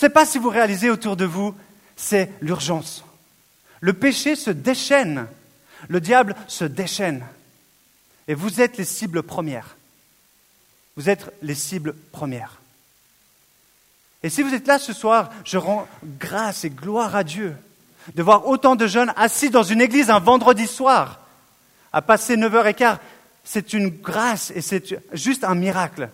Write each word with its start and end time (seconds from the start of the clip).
Je 0.00 0.06
ne 0.06 0.08
sais 0.08 0.14
pas 0.14 0.24
si 0.24 0.38
vous 0.38 0.48
réalisez 0.48 0.88
autour 0.88 1.14
de 1.14 1.26
vous, 1.26 1.54
c'est 1.94 2.32
l'urgence. 2.40 3.04
Le 3.80 3.92
péché 3.92 4.34
se 4.34 4.48
déchaîne. 4.48 5.26
Le 5.88 6.00
diable 6.00 6.34
se 6.48 6.64
déchaîne. 6.64 7.22
Et 8.26 8.32
vous 8.32 8.62
êtes 8.62 8.78
les 8.78 8.86
cibles 8.86 9.22
premières. 9.22 9.76
Vous 10.96 11.10
êtes 11.10 11.30
les 11.42 11.54
cibles 11.54 11.94
premières. 12.12 12.62
Et 14.22 14.30
si 14.30 14.40
vous 14.40 14.54
êtes 14.54 14.66
là 14.66 14.78
ce 14.78 14.94
soir, 14.94 15.28
je 15.44 15.58
rends 15.58 15.86
grâce 16.18 16.64
et 16.64 16.70
gloire 16.70 17.14
à 17.14 17.22
Dieu 17.22 17.54
de 18.14 18.22
voir 18.22 18.46
autant 18.46 18.76
de 18.76 18.86
jeunes 18.86 19.12
assis 19.16 19.50
dans 19.50 19.64
une 19.64 19.82
église 19.82 20.08
un 20.08 20.18
vendredi 20.18 20.66
soir, 20.66 21.20
à 21.92 22.00
passer 22.00 22.38
9h15. 22.38 22.96
C'est 23.44 23.74
une 23.74 23.90
grâce 23.90 24.50
et 24.52 24.62
c'est 24.62 24.98
juste 25.12 25.44
un 25.44 25.54
miracle. 25.54 26.08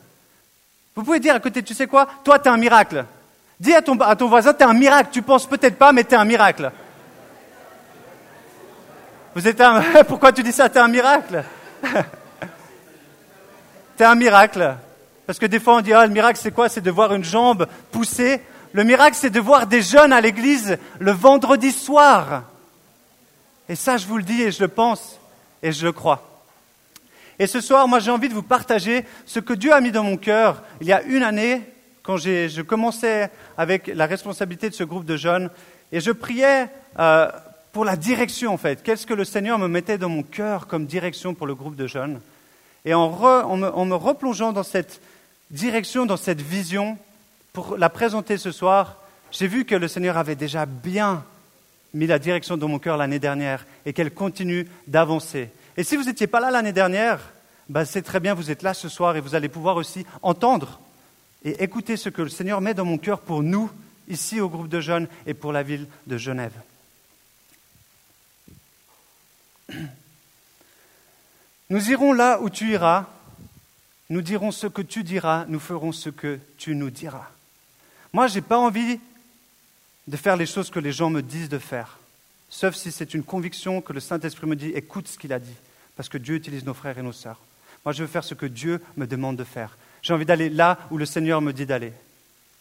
Vous 0.96 1.05
pouvez 1.05 1.21
dire 1.21 1.37
à 1.37 1.41
côté, 1.41 1.62
tu 1.62 1.73
sais 1.73 1.87
quoi? 1.87 2.09
Toi, 2.25 2.41
tu 2.41 2.48
es 2.48 2.50
un 2.50 2.57
miracle. 2.57 3.07
Dis 3.59 3.75
à 3.75 3.82
ton, 3.82 3.98
à 4.00 4.14
ton 4.16 4.29
voisin, 4.29 4.52
tu 4.52 4.61
es 4.61 4.66
un 4.66 4.75
miracle. 4.75 5.09
Tu 5.12 5.22
penses 5.22 5.46
peut-être 5.46 5.76
pas, 5.76 5.93
mais 5.93 6.04
tu 6.04 6.12
es 6.12 6.17
un 6.17 6.25
miracle. 6.25 6.71
Vous 9.35 9.46
êtes 9.46 9.61
un... 9.61 9.80
Pourquoi 10.08 10.32
tu 10.32 10.43
dis 10.43 10.53
ça? 10.53 10.68
Tu 10.68 10.76
es 10.76 10.80
un 10.80 10.89
miracle. 10.89 11.44
tu 11.82 11.89
es 14.03 14.04
un 14.04 14.14
miracle. 14.14 14.77
Parce 15.27 15.39
que 15.39 15.46
des 15.46 15.58
fois, 15.58 15.77
on 15.77 15.80
dit, 15.80 15.93
ah, 15.93 16.07
le 16.07 16.13
miracle, 16.13 16.39
c'est 16.40 16.53
quoi? 16.53 16.68
C'est 16.68 16.80
de 16.80 16.90
voir 16.90 17.14
une 17.14 17.25
jambe 17.25 17.66
pousser. 17.90 18.40
Le 18.72 18.85
miracle, 18.85 19.16
c'est 19.18 19.30
de 19.30 19.40
voir 19.40 19.66
des 19.66 19.82
jeunes 19.82 20.13
à 20.13 20.21
l'église 20.21 20.79
le 20.99 21.13
vendredi 21.13 21.72
soir. 21.72 22.44
Et 23.68 23.75
ça, 23.75 23.96
je 23.96 24.07
vous 24.07 24.18
le 24.18 24.22
dis 24.22 24.43
et 24.43 24.52
je 24.52 24.63
le 24.63 24.68
pense 24.68 25.18
et 25.63 25.72
je 25.72 25.85
le 25.85 25.93
crois. 25.93 26.22
Et 27.38 27.46
ce 27.46 27.61
soir, 27.61 27.86
moi, 27.88 27.99
j'ai 27.99 28.11
envie 28.11 28.29
de 28.29 28.35
vous 28.35 28.43
partager 28.43 29.04
ce 29.27 29.41
que 29.41 29.52
Dieu 29.52 29.72
a 29.72 29.80
mis 29.80 29.93
dans 29.93 30.04
mon 30.04 30.16
cœur 30.16 30.63
il 30.80 30.86
y 30.86 30.93
a 30.93 31.02
une 31.02 31.22
année, 31.22 31.63
quand 32.06 32.16
je 32.16 32.62
commençais 32.62 33.30
avec 33.58 33.88
la 33.88 34.06
responsabilité 34.06 34.70
de 34.70 34.74
ce 34.74 34.84
groupe 34.84 35.05
de 35.05 35.16
jeunes, 35.16 35.50
et 35.91 36.00
je 36.00 36.12
priais 36.12 36.69
euh, 37.00 37.28
pour 37.72 37.84
la 37.84 37.96
direction, 37.96 38.54
en 38.54 38.56
fait. 38.56 38.84
Qu'est-ce 38.84 39.06
que 39.06 39.12
le 39.14 39.24
Seigneur 39.24 39.58
me 39.58 39.66
mettait 39.66 39.98
dans 39.98 40.08
mon 40.08 40.22
cœur 40.22 40.68
comme 40.68 40.86
direction 40.86 41.34
pour 41.34 41.48
le 41.48 41.56
groupe 41.56 41.74
de 41.74 41.88
jeunes? 41.88 42.20
Et 42.84 42.94
en, 42.94 43.06
en 43.10 43.84
me 43.84 43.94
replongeant 43.96 44.52
dans 44.52 44.62
cette 44.62 45.00
direction, 45.50 46.06
dans 46.06 46.16
cette 46.16 46.40
vision, 46.40 46.96
pour 47.52 47.76
la 47.76 47.88
présenter 47.88 48.38
ce 48.38 48.52
soir, 48.52 48.98
j'ai 49.32 49.48
vu 49.48 49.64
que 49.64 49.74
le 49.74 49.88
Seigneur 49.88 50.16
avait 50.16 50.36
déjà 50.36 50.64
bien 50.64 51.24
mis 51.92 52.06
la 52.06 52.20
direction 52.20 52.56
dans 52.56 52.68
mon 52.68 52.78
cœur 52.78 52.96
l'année 52.96 53.18
dernière 53.18 53.66
et 53.84 53.92
qu'elle 53.92 54.14
continue 54.14 54.68
d'avancer. 54.86 55.50
Et 55.76 55.82
si 55.82 55.96
vous 55.96 56.04
n'étiez 56.04 56.28
pas 56.28 56.38
là 56.38 56.52
l'année 56.52 56.72
dernière, 56.72 57.18
ben 57.68 57.84
c'est 57.84 58.02
très 58.02 58.20
bien, 58.20 58.34
vous 58.34 58.52
êtes 58.52 58.62
là 58.62 58.74
ce 58.74 58.88
soir 58.88 59.16
et 59.16 59.20
vous 59.20 59.34
allez 59.34 59.48
pouvoir 59.48 59.74
aussi 59.74 60.06
entendre 60.22 60.80
et 61.47 61.62
écouter 61.62 61.97
ce 61.97 62.08
que 62.08 62.20
le 62.22 62.28
Seigneur 62.28 62.61
met 62.61 62.75
dans 62.75 62.84
mon 62.84 62.98
cœur 62.98 63.20
pour 63.20 63.42
nous, 63.42 63.70
ici 64.08 64.41
au 64.41 64.48
groupe 64.48 64.69
de 64.69 64.80
jeunes 64.80 65.06
et 65.27 65.34
pour 65.34 65.53
la 65.53 65.62
ville 65.62 65.86
de 66.08 66.19
Genève. 66.19 66.53
Nous 71.70 71.91
irons 71.91 72.12
là 72.12 72.41
où 72.41 72.50
tu 72.50 72.70
iras, 72.72 73.06
nous 74.08 74.22
dirons 74.22 74.53
ce 74.53 74.69
que 74.69 74.83
tu 74.83 75.03
diras, 75.03 75.47
nous 75.48 75.58
ferons 75.58 75.91
ce 75.91 76.11
que 76.11 76.38
tu 76.58 76.77
nous 76.77 76.91
diras. 76.91 77.28
Moi, 78.12 78.28
je 78.28 78.36
n'ai 78.36 78.41
pas 78.41 78.56
envie 78.56 79.00
de 80.06 80.16
faire 80.16 80.36
les 80.36 80.47
choses 80.47 80.70
que 80.70 80.78
les 80.78 80.92
gens 80.92 81.10
me 81.10 81.22
disent 81.22 81.48
de 81.48 81.58
faire, 81.58 81.98
sauf 82.48 82.77
si 82.77 82.92
c'est 82.92 83.14
une 83.14 83.25
conviction 83.25 83.81
que 83.81 83.92
le 83.92 83.98
Saint-Esprit 83.98 84.47
me 84.47 84.55
dit, 84.55 84.69
écoute 84.69 85.08
ce 85.08 85.19
qu'il 85.19 85.33
a 85.33 85.41
dit 85.41 85.56
parce 85.97 86.08
que 86.08 86.19
Dieu 86.19 86.36
utilise 86.36 86.64
nos 86.64 86.75
frères 86.75 86.98
et 86.98 87.03
nos 87.03 87.12
sœurs. 87.12 87.41
Moi, 87.84 87.92
je 87.92 88.03
veux 88.03 88.08
faire 88.08 88.22
ce 88.22 88.34
que 88.34 88.47
Dieu 88.47 88.81
me 88.97 89.06
demande 89.06 89.36
de 89.36 89.44
faire. 89.44 89.77
J'ai 90.06 90.14
envie 90.14 90.24
d'aller 90.24 90.50
là 90.50 90.78
où 90.92 90.98
le 90.98 91.04
Seigneur 91.04 91.40
me 91.40 91.52
dit 91.52 91.66
d'aller. 91.66 91.92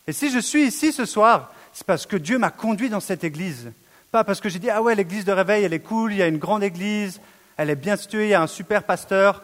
Et 0.08 0.14
si 0.14 0.32
je 0.32 0.40
suis 0.40 0.66
ici 0.66 0.92
ce 0.92 1.06
soir, 1.06 1.54
c'est 1.74 1.86
parce 1.86 2.08
que 2.08 2.16
Dieu 2.16 2.40
m'a 2.40 2.50
conduit 2.50 2.90
dans 2.90 3.00
cette 3.00 3.24
église. 3.24 3.72
Pas 4.10 4.24
parce 4.24 4.42
que 4.42 4.50
j'ai 4.50 4.58
dit, 4.58 4.72
ah 4.72 4.82
ouais, 4.82 4.96
l'église 4.96 5.26
de 5.26 5.32
réveil, 5.32 5.64
elle 5.64 5.74
est 5.74 5.80
cool, 5.80 6.12
il 6.12 6.18
y 6.18 6.24
a 6.24 6.28
une 6.28 6.40
grande 6.40 6.64
église, 6.64 7.22
elle 7.58 7.70
est 7.70 7.76
bien 7.76 7.98
située, 7.98 8.26
il 8.26 8.30
y 8.30 8.34
a 8.34 8.42
un 8.42 8.48
super 8.48 8.82
pasteur. 8.82 9.44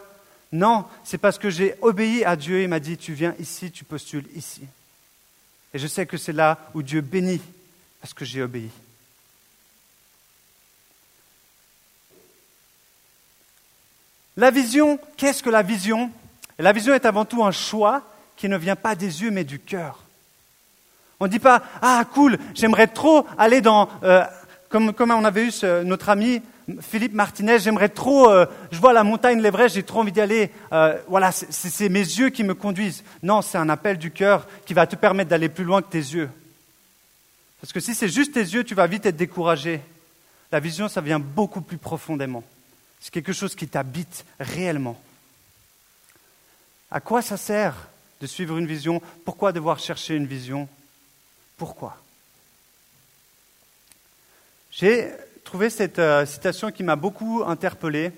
Non, 0.50 0.84
c'est 1.04 1.18
parce 1.18 1.38
que 1.38 1.48
j'ai 1.48 1.76
obéi 1.80 2.24
à 2.24 2.34
Dieu 2.34 2.60
et 2.60 2.66
m'a 2.66 2.80
dit, 2.80 2.96
tu 2.96 3.12
viens 3.12 3.36
ici, 3.38 3.70
tu 3.70 3.84
postules 3.84 4.26
ici. 4.34 4.62
Et 5.72 5.78
je 5.78 5.86
sais 5.86 6.04
que 6.04 6.16
c'est 6.16 6.32
là 6.32 6.58
où 6.74 6.82
Dieu 6.82 7.02
bénit, 7.02 7.40
parce 8.00 8.14
que 8.14 8.24
j'ai 8.24 8.42
obéi. 8.42 8.68
La 14.36 14.50
vision, 14.50 14.98
qu'est-ce 15.16 15.44
que 15.44 15.50
la 15.50 15.62
vision? 15.62 16.10
La 16.62 16.70
vision 16.72 16.94
est 16.94 17.06
avant 17.06 17.24
tout 17.24 17.42
un 17.42 17.50
choix 17.50 18.02
qui 18.36 18.48
ne 18.48 18.56
vient 18.56 18.76
pas 18.76 18.94
des 18.94 19.22
yeux 19.22 19.32
mais 19.32 19.42
du 19.42 19.58
cœur. 19.58 19.98
On 21.18 21.24
ne 21.24 21.30
dit 21.30 21.40
pas 21.40 21.60
Ah, 21.82 22.04
cool, 22.14 22.38
j'aimerais 22.54 22.86
trop 22.86 23.26
aller 23.36 23.60
dans. 23.60 23.88
Euh, 24.04 24.24
comme, 24.68 24.94
on 24.96 25.24
avait 25.24 25.48
eu 25.48 25.52
notre 25.84 26.08
ami 26.08 26.40
Philippe 26.80 27.14
Martinez, 27.14 27.58
j'aimerais 27.58 27.88
trop. 27.88 28.30
Euh, 28.30 28.46
je 28.70 28.78
vois 28.78 28.92
la 28.92 29.02
montagne 29.02 29.40
l'Everest, 29.40 29.74
j'ai 29.74 29.82
trop 29.82 30.00
envie 30.00 30.12
d'y 30.12 30.20
aller. 30.20 30.50
Euh, 30.72 30.96
voilà, 31.08 31.32
c'est 31.32 31.88
mes 31.88 31.98
yeux 31.98 32.30
qui 32.30 32.44
me 32.44 32.54
conduisent. 32.54 33.02
Non, 33.24 33.42
c'est 33.42 33.58
un 33.58 33.68
appel 33.68 33.98
du 33.98 34.12
cœur 34.12 34.46
qui 34.64 34.72
va 34.72 34.86
te 34.86 34.94
permettre 34.94 35.30
d'aller 35.30 35.48
plus 35.48 35.64
loin 35.64 35.82
que 35.82 35.90
tes 35.90 35.98
yeux. 35.98 36.30
Parce 37.60 37.72
que 37.72 37.80
si 37.80 37.92
c'est 37.92 38.08
juste 38.08 38.34
tes 38.34 38.40
yeux, 38.40 38.62
tu 38.62 38.76
vas 38.76 38.86
vite 38.86 39.04
être 39.04 39.16
découragé. 39.16 39.80
La 40.52 40.60
vision, 40.60 40.86
ça 40.88 41.00
vient 41.00 41.18
beaucoup 41.18 41.60
plus 41.60 41.78
profondément. 41.78 42.44
C'est 43.00 43.12
quelque 43.12 43.32
chose 43.32 43.56
qui 43.56 43.66
t'habite 43.66 44.24
réellement. 44.38 44.96
À 46.92 47.00
quoi 47.00 47.22
ça 47.22 47.38
sert 47.38 47.88
de 48.20 48.26
suivre 48.26 48.58
une 48.58 48.66
vision? 48.66 49.00
Pourquoi 49.24 49.52
devoir 49.52 49.78
chercher 49.78 50.14
une 50.14 50.26
vision? 50.26 50.68
Pourquoi? 51.56 51.96
J'ai 54.70 55.10
trouvé 55.42 55.70
cette 55.70 55.98
euh, 55.98 56.26
citation 56.26 56.70
qui 56.70 56.82
m'a 56.82 56.96
beaucoup 56.96 57.44
interpellé. 57.46 58.12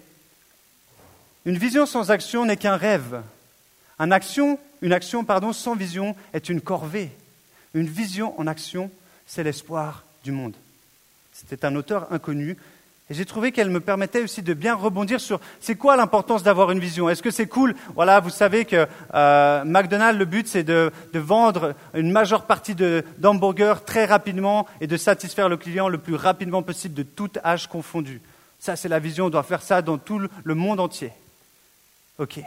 Une 1.44 1.56
vision 1.56 1.86
sans 1.86 2.10
action 2.10 2.44
n'est 2.44 2.56
qu'un 2.56 2.76
rêve. 2.76 3.22
une 4.00 4.12
action 4.92 5.24
pardon, 5.24 5.52
sans 5.52 5.76
vision 5.76 6.16
est 6.32 6.48
une 6.48 6.60
corvée. 6.60 7.12
Une 7.74 7.86
vision 7.86 8.38
en 8.40 8.48
action, 8.48 8.90
c'est 9.24 9.44
l'espoir 9.44 10.02
du 10.24 10.32
monde. 10.32 10.56
C'était 11.32 11.64
un 11.64 11.76
auteur 11.76 12.12
inconnu 12.12 12.56
et 13.10 13.14
j'ai 13.14 13.26
trouvé 13.26 13.52
qu'elle 13.52 13.68
me 13.68 13.80
permettait 13.80 14.22
aussi 14.22 14.40
de 14.40 14.54
bien 14.54 14.74
rebondir 14.74 15.20
sur 15.20 15.38
c'est 15.60 15.74
quoi 15.74 15.94
l'importance 15.94 16.42
d'avoir 16.42 16.70
une 16.70 16.78
vision. 16.78 17.10
Est-ce 17.10 17.22
que 17.22 17.30
c'est 17.30 17.46
cool? 17.46 17.74
Voilà, 17.94 18.18
vous 18.20 18.30
savez 18.30 18.64
que 18.64 18.86
euh, 19.12 19.64
McDonald's, 19.64 20.18
le 20.18 20.24
but, 20.24 20.48
c'est 20.48 20.62
de, 20.62 20.90
vendre 21.12 21.74
une 21.92 22.10
majeure 22.10 22.46
partie 22.46 22.74
d'hamburgers 23.18 23.84
très 23.84 24.06
rapidement 24.06 24.66
et 24.80 24.86
de 24.86 24.96
satisfaire 24.96 25.50
le 25.50 25.58
client 25.58 25.88
le 25.88 25.98
plus 25.98 26.14
rapidement 26.14 26.62
possible 26.62 26.94
de 26.94 27.02
tout 27.02 27.30
âge 27.44 27.68
confondu. 27.68 28.22
Ça, 28.58 28.74
c'est 28.74 28.88
la 28.88 29.00
vision. 29.00 29.26
On 29.26 29.30
doit 29.30 29.42
faire 29.42 29.62
ça 29.62 29.82
dans 29.82 29.98
tout 29.98 30.18
le 30.42 30.54
monde 30.54 30.80
entier. 30.80 31.12
OK. 32.18 32.40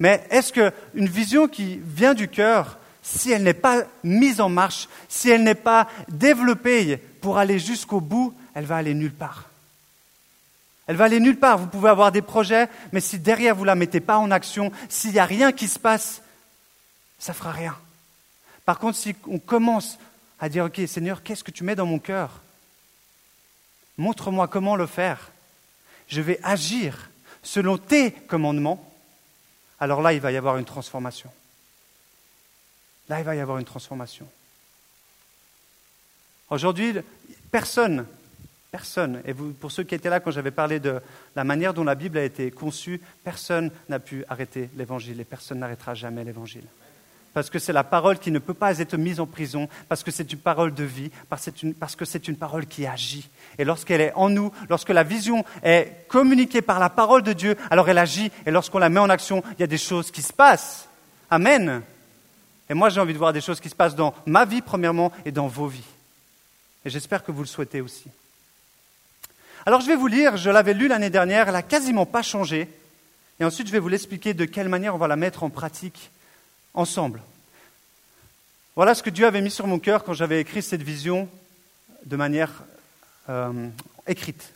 Mais 0.00 0.26
est-ce 0.30 0.52
qu'une 0.52 1.06
vision 1.06 1.46
qui 1.46 1.78
vient 1.80 2.14
du 2.14 2.26
cœur, 2.26 2.78
si 3.02 3.30
elle 3.30 3.44
n'est 3.44 3.54
pas 3.54 3.84
mise 4.02 4.40
en 4.40 4.48
marche, 4.48 4.88
si 5.08 5.30
elle 5.30 5.44
n'est 5.44 5.54
pas 5.54 5.86
développée 6.08 6.96
pour 7.20 7.38
aller 7.38 7.60
jusqu'au 7.60 8.00
bout, 8.00 8.34
elle 8.54 8.64
va 8.64 8.76
aller 8.76 8.94
nulle 8.94 9.12
part. 9.12 9.50
Elle 10.86 10.96
va 10.96 11.04
aller 11.04 11.20
nulle 11.20 11.38
part. 11.38 11.58
Vous 11.58 11.66
pouvez 11.66 11.88
avoir 11.88 12.12
des 12.12 12.22
projets, 12.22 12.68
mais 12.92 13.00
si 13.00 13.18
derrière 13.18 13.54
vous 13.54 13.62
ne 13.62 13.68
la 13.68 13.74
mettez 13.74 14.00
pas 14.00 14.18
en 14.18 14.30
action, 14.30 14.70
s'il 14.88 15.12
n'y 15.12 15.18
a 15.18 15.24
rien 15.24 15.52
qui 15.52 15.68
se 15.68 15.78
passe, 15.78 16.22
ça 17.18 17.32
ne 17.32 17.36
fera 17.36 17.52
rien. 17.52 17.76
Par 18.64 18.78
contre, 18.78 18.98
si 18.98 19.14
on 19.28 19.38
commence 19.38 19.98
à 20.40 20.48
dire, 20.48 20.64
OK, 20.64 20.80
Seigneur, 20.86 21.22
qu'est-ce 21.22 21.44
que 21.44 21.50
tu 21.50 21.64
mets 21.64 21.76
dans 21.76 21.86
mon 21.86 21.98
cœur? 21.98 22.40
Montre-moi 23.96 24.48
comment 24.48 24.76
le 24.76 24.86
faire. 24.86 25.30
Je 26.08 26.20
vais 26.20 26.40
agir 26.42 27.10
selon 27.42 27.78
tes 27.78 28.12
commandements. 28.12 28.92
Alors 29.80 30.02
là, 30.02 30.12
il 30.12 30.20
va 30.20 30.32
y 30.32 30.36
avoir 30.36 30.58
une 30.58 30.64
transformation. 30.64 31.30
Là, 33.08 33.20
il 33.20 33.24
va 33.24 33.36
y 33.36 33.40
avoir 33.40 33.58
une 33.58 33.64
transformation. 33.64 34.26
Aujourd'hui, 36.50 36.94
personne 37.50 38.06
Personne. 38.74 39.22
Et 39.24 39.34
pour 39.34 39.70
ceux 39.70 39.84
qui 39.84 39.94
étaient 39.94 40.10
là 40.10 40.18
quand 40.18 40.32
j'avais 40.32 40.50
parlé 40.50 40.80
de 40.80 41.00
la 41.36 41.44
manière 41.44 41.74
dont 41.74 41.84
la 41.84 41.94
Bible 41.94 42.18
a 42.18 42.24
été 42.24 42.50
conçue, 42.50 43.00
personne 43.22 43.70
n'a 43.88 44.00
pu 44.00 44.24
arrêter 44.28 44.68
l'Évangile 44.76 45.20
et 45.20 45.24
personne 45.24 45.60
n'arrêtera 45.60 45.94
jamais 45.94 46.24
l'Évangile. 46.24 46.64
Parce 47.34 47.50
que 47.50 47.60
c'est 47.60 47.72
la 47.72 47.84
parole 47.84 48.18
qui 48.18 48.32
ne 48.32 48.40
peut 48.40 48.52
pas 48.52 48.80
être 48.80 48.96
mise 48.96 49.20
en 49.20 49.26
prison, 49.26 49.68
parce 49.88 50.02
que 50.02 50.10
c'est 50.10 50.32
une 50.32 50.40
parole 50.40 50.74
de 50.74 50.82
vie, 50.82 51.12
parce 51.28 51.94
que 51.94 52.04
c'est 52.04 52.26
une 52.26 52.34
parole 52.34 52.66
qui 52.66 52.84
agit. 52.84 53.30
Et 53.58 53.64
lorsqu'elle 53.64 54.00
est 54.00 54.12
en 54.16 54.28
nous, 54.28 54.50
lorsque 54.68 54.90
la 54.90 55.04
vision 55.04 55.44
est 55.62 56.08
communiquée 56.08 56.60
par 56.60 56.80
la 56.80 56.90
parole 56.90 57.22
de 57.22 57.32
Dieu, 57.32 57.56
alors 57.70 57.88
elle 57.88 57.98
agit. 57.98 58.32
Et 58.44 58.50
lorsqu'on 58.50 58.80
la 58.80 58.88
met 58.88 58.98
en 58.98 59.08
action, 59.08 59.44
il 59.52 59.60
y 59.60 59.62
a 59.62 59.68
des 59.68 59.78
choses 59.78 60.10
qui 60.10 60.20
se 60.20 60.32
passent. 60.32 60.88
Amen. 61.30 61.80
Et 62.68 62.74
moi, 62.74 62.88
j'ai 62.88 63.00
envie 63.00 63.12
de 63.12 63.18
voir 63.18 63.32
des 63.32 63.40
choses 63.40 63.60
qui 63.60 63.70
se 63.70 63.76
passent 63.76 63.94
dans 63.94 64.14
ma 64.26 64.44
vie, 64.44 64.62
premièrement, 64.62 65.12
et 65.24 65.30
dans 65.30 65.46
vos 65.46 65.68
vies. 65.68 65.86
Et 66.84 66.90
j'espère 66.90 67.22
que 67.22 67.30
vous 67.30 67.42
le 67.42 67.46
souhaitez 67.46 67.80
aussi. 67.80 68.10
Alors 69.66 69.80
je 69.80 69.86
vais 69.86 69.96
vous 69.96 70.08
lire, 70.08 70.36
je 70.36 70.50
l'avais 70.50 70.74
lu 70.74 70.88
l'année 70.88 71.08
dernière, 71.08 71.48
elle 71.48 71.54
n'a 71.54 71.62
quasiment 71.62 72.04
pas 72.04 72.22
changé. 72.22 72.68
Et 73.40 73.44
ensuite, 73.44 73.66
je 73.66 73.72
vais 73.72 73.78
vous 73.78 73.88
l'expliquer 73.88 74.34
de 74.34 74.44
quelle 74.44 74.68
manière 74.68 74.94
on 74.94 74.98
va 74.98 75.08
la 75.08 75.16
mettre 75.16 75.42
en 75.42 75.50
pratique 75.50 76.10
ensemble. 76.74 77.22
Voilà 78.76 78.94
ce 78.94 79.02
que 79.02 79.10
Dieu 79.10 79.26
avait 79.26 79.40
mis 79.40 79.50
sur 79.50 79.66
mon 79.66 79.78
cœur 79.78 80.04
quand 80.04 80.12
j'avais 80.12 80.40
écrit 80.40 80.62
cette 80.62 80.82
vision 80.82 81.28
de 82.04 82.16
manière 82.16 82.50
euh, 83.30 83.68
écrite. 84.06 84.52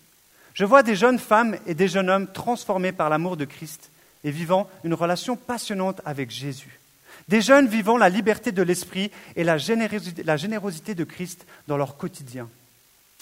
Je 0.53 0.65
vois 0.65 0.83
des 0.83 0.97
jeunes 0.97 1.19
femmes 1.19 1.57
et 1.67 1.75
des 1.75 1.89
jeunes 1.89 2.11
hommes 2.11 2.27
transformés 2.27 2.93
par 2.93 3.09
l'amour 3.09 3.37
de 3.37 3.47
Christ 3.47 3.91
et 4.25 4.31
vivant 4.31 4.69
une 4.85 4.95
relation 4.95 5.37
passionnante 5.37 6.03
avec 6.05 6.31
Jésus. 6.31 6.81
Des 7.29 7.41
jeunes 7.41 7.67
vivant 7.67 7.97
la 7.97 8.09
liberté 8.11 8.53
de 8.53 8.63
l'esprit 8.63 9.11
et 9.37 9.45
la 9.45 9.57
générosité, 9.57 10.23
la 10.23 10.37
générosité 10.37 10.95
de 10.95 11.05
Christ 11.05 11.47
dans 11.67 11.77
leur 11.77 11.97
quotidien. 11.97 12.49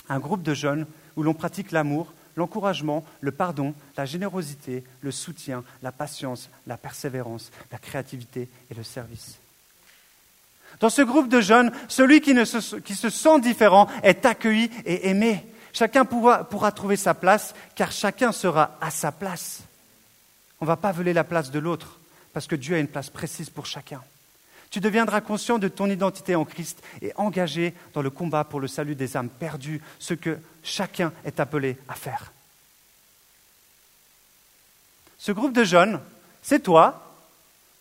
Un 0.08 0.18
groupe 0.18 0.42
de 0.42 0.54
jeunes 0.54 0.86
où 1.16 1.22
l'on 1.22 1.34
pratique 1.34 1.72
l'amour, 1.72 2.12
l'encouragement, 2.36 3.04
le 3.20 3.32
pardon, 3.32 3.74
la 3.96 4.04
générosité, 4.04 4.84
le 5.00 5.10
soutien, 5.10 5.64
la 5.82 5.92
patience, 5.92 6.50
la 6.66 6.76
persévérance, 6.76 7.50
la 7.72 7.78
créativité 7.78 8.48
et 8.70 8.74
le 8.74 8.82
service. 8.82 9.38
Dans 10.80 10.90
ce 10.90 11.02
groupe 11.02 11.28
de 11.28 11.40
jeunes, 11.40 11.72
celui 11.88 12.20
qui, 12.20 12.34
se, 12.44 13.10
sent 13.10 13.40
différent 13.40 13.88
est 14.02 14.26
accueilli 14.26 14.70
et 14.84 15.08
aimé. 15.08 15.46
Chacun 15.72 16.04
pourra 16.04 16.72
trouver 16.72 16.96
sa 16.96 17.14
place, 17.14 17.54
car 17.74 17.92
chacun 17.92 18.32
sera 18.32 18.76
à 18.80 18.90
sa 18.90 19.12
place. 19.12 19.62
On 20.60 20.64
ne 20.64 20.68
va 20.68 20.76
pas 20.76 20.92
voler 20.92 21.12
la 21.12 21.24
place 21.24 21.50
de 21.50 21.58
l'autre, 21.58 21.98
parce 22.32 22.46
que 22.46 22.56
Dieu 22.56 22.76
a 22.76 22.78
une 22.78 22.88
place 22.88 23.10
précise 23.10 23.50
pour 23.50 23.66
chacun. 23.66 24.02
Tu 24.70 24.80
deviendras 24.80 25.20
conscient 25.20 25.58
de 25.58 25.68
ton 25.68 25.88
identité 25.88 26.34
en 26.34 26.44
Christ 26.44 26.82
et 27.00 27.12
engagé 27.16 27.74
dans 27.94 28.02
le 28.02 28.10
combat 28.10 28.44
pour 28.44 28.60
le 28.60 28.68
salut 28.68 28.94
des 28.94 29.16
âmes 29.16 29.28
perdues, 29.28 29.80
ce 29.98 30.14
que 30.14 30.38
chacun 30.62 31.12
est 31.24 31.40
appelé 31.40 31.76
à 31.88 31.94
faire. 31.94 32.32
Ce 35.18 35.32
groupe 35.32 35.52
de 35.52 35.64
jeunes, 35.64 36.00
c'est 36.42 36.62
toi, 36.62 37.16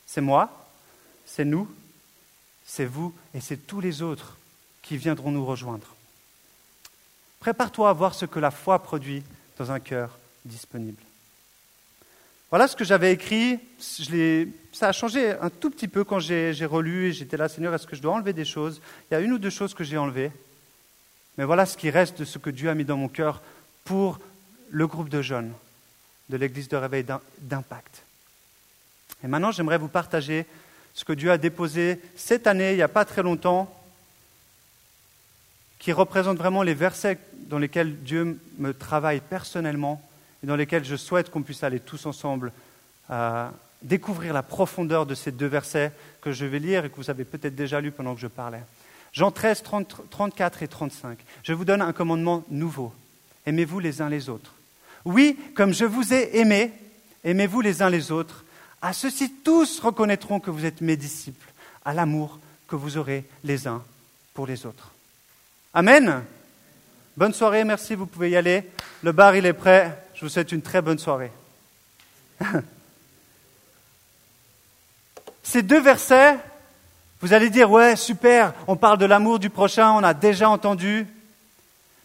c'est 0.06 0.22
moi, 0.22 0.70
c'est 1.26 1.46
nous, 1.46 1.70
c'est 2.66 2.86
vous 2.86 3.14
et 3.34 3.42
c'est 3.42 3.68
tous 3.68 3.82
les 3.82 4.02
autres 4.02 4.38
qui 4.82 4.98
viendront 4.98 5.32
nous 5.32 5.46
rejoindre. 5.46 5.88
Prépare-toi 7.40 7.90
à 7.90 7.94
voir 7.94 8.14
ce 8.14 8.26
que 8.26 8.40
la 8.40 8.52
foi 8.52 8.82
produit 8.82 9.24
dans 9.58 9.72
un 9.72 9.80
cœur 9.80 10.18
disponible. 10.46 11.02
Voilà 12.50 12.68
ce 12.68 12.76
que 12.76 12.86
j'avais 12.86 13.12
écrit. 13.12 13.60
ça 14.72 14.90
a 14.90 14.92
changé 14.92 15.32
un 15.32 15.50
tout 15.50 15.70
petit 15.70 15.88
peu 15.88 16.04
quand 16.04 16.20
j'ai 16.20 16.66
relu 16.66 17.08
et 17.08 17.14
j'étais 17.14 17.38
là, 17.38 17.50
Seigneur, 17.50 17.74
est-ce 17.74 17.88
que 17.88 17.96
je 17.96 18.02
dois 18.02 18.14
enlever 18.14 18.34
des 18.34 18.46
choses? 18.46 18.82
Il 19.10 19.16
y 19.16 19.18
a 19.18 19.20
une 19.20 19.34
ou 19.34 19.40
deux 19.40 19.50
choses 19.50 19.74
que 19.74 19.84
j'ai 19.84 19.98
enlevées. 19.98 20.32
Mais 21.38 21.44
voilà 21.44 21.66
ce 21.66 21.76
qui 21.76 21.90
reste 21.90 22.20
de 22.20 22.26
ce 22.26 22.38
que 22.38 22.50
Dieu 22.50 22.70
a 22.70 22.76
mis 22.76 22.86
dans 22.86 22.98
mon 22.98 23.10
cœur 23.10 23.42
pour 23.84 24.20
le 24.70 24.88
groupe 24.88 25.10
de 25.10 25.22
jeunes 25.22 25.54
de 26.30 26.38
l'Église 26.38 26.70
de 26.70 26.78
réveil 26.78 27.06
d'impact. 27.40 28.04
Et 29.24 29.28
maintenant, 29.28 29.52
j'aimerais 29.52 29.78
vous 29.78 29.88
partager 29.88 30.46
ce 30.94 31.04
que 31.04 31.14
Dieu 31.14 31.32
a 31.32 31.38
déposé 31.38 32.00
cette 32.16 32.48
année, 32.48 32.72
il 32.72 32.78
n'y 32.78 32.82
a 32.82 32.88
pas 32.88 33.06
très 33.06 33.22
longtemps, 33.22 33.72
qui 35.78 35.92
représente 35.92 36.38
vraiment 36.38 36.64
les 36.64 36.74
versets 36.74 37.20
dans 37.48 37.60
lesquels 37.60 37.98
Dieu 37.98 38.40
me 38.58 38.74
travaille 38.74 39.20
personnellement 39.20 40.02
dans 40.46 40.56
lesquels 40.56 40.86
je 40.86 40.96
souhaite 40.96 41.30
qu'on 41.30 41.44
puisse 41.44 41.64
aller 41.64 41.80
tous 41.80 42.06
ensemble 42.06 42.52
à 43.10 43.52
découvrir 43.82 44.34
la 44.34 44.44
profondeur 44.44 45.06
de 45.06 45.16
ces 45.16 45.32
deux 45.32 45.48
versets 45.48 45.92
que 46.22 46.32
je 46.32 46.46
vais 46.46 46.60
lire 46.60 46.86
et 46.86 46.90
que 46.90 46.96
vous 46.96 47.10
avez 47.10 47.24
peut-être 47.24 47.56
déjà 47.56 47.82
lu 47.82 47.92
pendant 47.92 48.16
que 48.16 48.22
je 48.22 48.28
parlais. 48.28 48.64
Jean 49.14 49.32
13, 49.32 49.64
34 50.10 50.64
et 50.64 50.68
35. 50.68 51.18
Je 51.44 51.54
vous 51.54 51.66
donne 51.66 51.82
un 51.82 51.94
commandement 51.94 52.44
nouveau. 52.50 52.94
Aimez-vous 53.46 53.80
les 53.80 54.02
uns 54.02 54.10
les 54.10 54.30
autres. 54.30 54.54
Oui, 55.06 55.38
comme 55.56 55.74
je 55.74 55.86
vous 55.86 56.14
ai 56.14 56.38
aimé, 56.38 56.74
aimez-vous 57.24 57.62
les 57.62 57.82
uns 57.82 57.90
les 57.90 58.12
autres. 58.12 58.44
À 58.82 58.92
ceux-ci, 58.92 59.32
tous 59.44 59.80
reconnaîtront 59.80 60.40
que 60.40 60.52
vous 60.52 60.66
êtes 60.66 60.82
mes 60.82 60.98
disciples, 60.98 61.52
à 61.86 61.94
l'amour 61.94 62.40
que 62.68 62.76
vous 62.76 62.98
aurez 62.98 63.24
les 63.44 63.68
uns 63.68 63.84
pour 64.34 64.48
les 64.48 64.66
autres. 64.66 64.92
Amen. 65.74 66.24
Bonne 67.16 67.34
soirée, 67.34 67.64
merci, 67.64 67.96
vous 67.96 68.08
pouvez 68.08 68.32
y 68.32 68.36
aller. 68.36 68.64
Le 69.02 69.12
bar, 69.12 69.36
il 69.36 69.46
est 69.46 69.54
prêt. 69.54 70.05
Je 70.16 70.22
vous 70.22 70.30
souhaite 70.30 70.52
une 70.54 70.62
très 70.62 70.82
bonne 70.82 70.98
soirée. 70.98 71.32
Ces 75.44 75.62
deux 75.62 75.82
versets, 75.82 76.38
vous 77.22 77.34
allez 77.34 77.50
dire, 77.50 77.70
ouais, 77.70 77.98
super, 77.98 78.54
on 78.68 78.78
parle 78.78 78.98
de 78.98 79.06
l'amour 79.06 79.40
du 79.40 79.50
prochain, 79.50 79.92
on 79.92 80.04
a 80.04 80.14
déjà 80.14 80.50
entendu. 80.50 81.06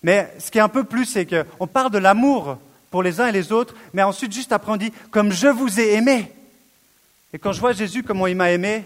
Mais 0.03 0.33
ce 0.39 0.51
qui 0.51 0.59
est 0.59 0.63
un 0.63 0.69
peu 0.69 0.85
plus, 0.85 1.07
c'est 1.07 1.25
qu'on 1.25 1.67
parle 1.69 1.93
de 1.93 1.99
l'amour 1.99 2.59
pour 2.91 3.03
les 3.05 3.21
uns 3.21 3.29
et 3.29 3.33
les 3.33 3.53
autres, 3.53 3.75
mais 3.93 4.03
ensuite, 4.03 4.33
juste 4.33 4.53
après, 4.53 4.73
on 4.73 4.77
dit, 4.77 4.93
comme 5.11 5.31
je 5.31 5.47
vous 5.47 5.79
ai 5.79 5.95
aimé. 5.95 6.33
Et 7.33 7.39
quand 7.39 7.53
je 7.53 7.61
vois 7.61 7.73
Jésus, 7.73 8.03
comment 8.03 8.27
il 8.27 8.35
m'a 8.35 8.51
aimé, 8.51 8.85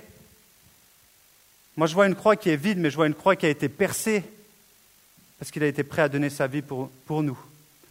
moi 1.77 1.87
je 1.87 1.95
vois 1.95 2.07
une 2.07 2.15
croix 2.15 2.37
qui 2.37 2.51
est 2.51 2.57
vide, 2.57 2.79
mais 2.79 2.91
je 2.91 2.97
vois 2.97 3.07
une 3.07 3.15
croix 3.15 3.37
qui 3.37 3.47
a 3.47 3.49
été 3.49 3.71
percée 3.71 4.23
parce 5.39 5.51
qu'il 5.51 5.63
a 5.65 5.67
été 5.67 5.83
prêt 5.83 6.03
à 6.03 6.09
donner 6.09 6.31
sa 6.31 6.47
vie 6.47 6.63
pour, 6.63 6.91
pour 7.07 7.23
nous. 7.23 7.39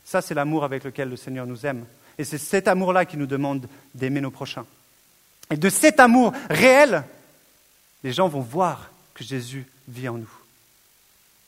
Ça, 0.06 0.22
c'est 0.22 0.34
l'amour 0.34 0.64
avec 0.64 0.84
lequel 0.84 1.10
le 1.10 1.16
Seigneur 1.16 1.48
nous 1.48 1.66
aime. 1.66 1.86
Et 2.18 2.24
c'est 2.24 2.38
cet 2.38 2.68
amour-là 2.68 3.06
qui 3.06 3.18
nous 3.18 3.26
demande 3.26 3.68
d'aimer 3.96 4.22
nos 4.22 4.32
prochains. 4.32 4.66
Et 5.50 5.58
de 5.58 5.70
cet 5.70 6.00
amour 6.00 6.34
réel, 6.50 7.04
les 8.04 8.14
gens 8.14 8.28
vont 8.28 8.42
voir 8.42 8.92
que 9.14 9.24
Jésus 9.24 9.66
vit 9.88 10.10
en 10.10 10.18
nous. 10.18 10.32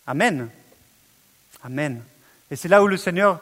Amen. 0.08 0.50
Amen. 1.64 2.02
Et 2.52 2.56
c'est 2.56 2.68
là 2.68 2.84
où 2.84 2.88
le 2.88 2.98
Seigneur, 2.98 3.40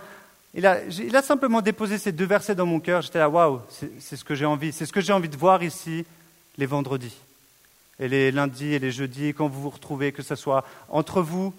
il 0.54 0.65
a, 0.65 1.21
simplement 1.21 1.62
déposé 1.62 1.98
ces 1.98 2.12
deux 2.12 2.25
versets 2.25 2.56
dans 2.56 2.65
mon 2.65 2.80
cœur. 2.80 3.01
J'étais 3.01 3.19
là, 3.19 3.30
waouh, 3.30 3.62
c'est 4.00 4.15
ce 4.15 4.24
que 4.24 4.36
j'ai 4.36 4.45
envie. 4.45 4.71
C'est 4.71 4.86
ce 4.86 4.94
que 4.94 5.01
j'ai 5.01 5.13
envie 5.13 5.30
de 5.30 5.38
voir 5.38 5.63
ici 5.63 6.06
les 6.57 6.65
vendredis. 6.65 7.18
Et 8.00 8.07
les 8.07 8.31
lundis 8.31 8.74
et 8.74 8.80
les 8.80 8.92
jeudis, 8.92 9.33
quand 9.33 9.48
vous 9.48 9.62
vous 9.62 9.69
retrouvez, 9.69 10.12
que 10.12 10.24
ce 10.24 10.36
soit 10.36 10.65
entre 10.89 11.21
vous, 11.21 11.54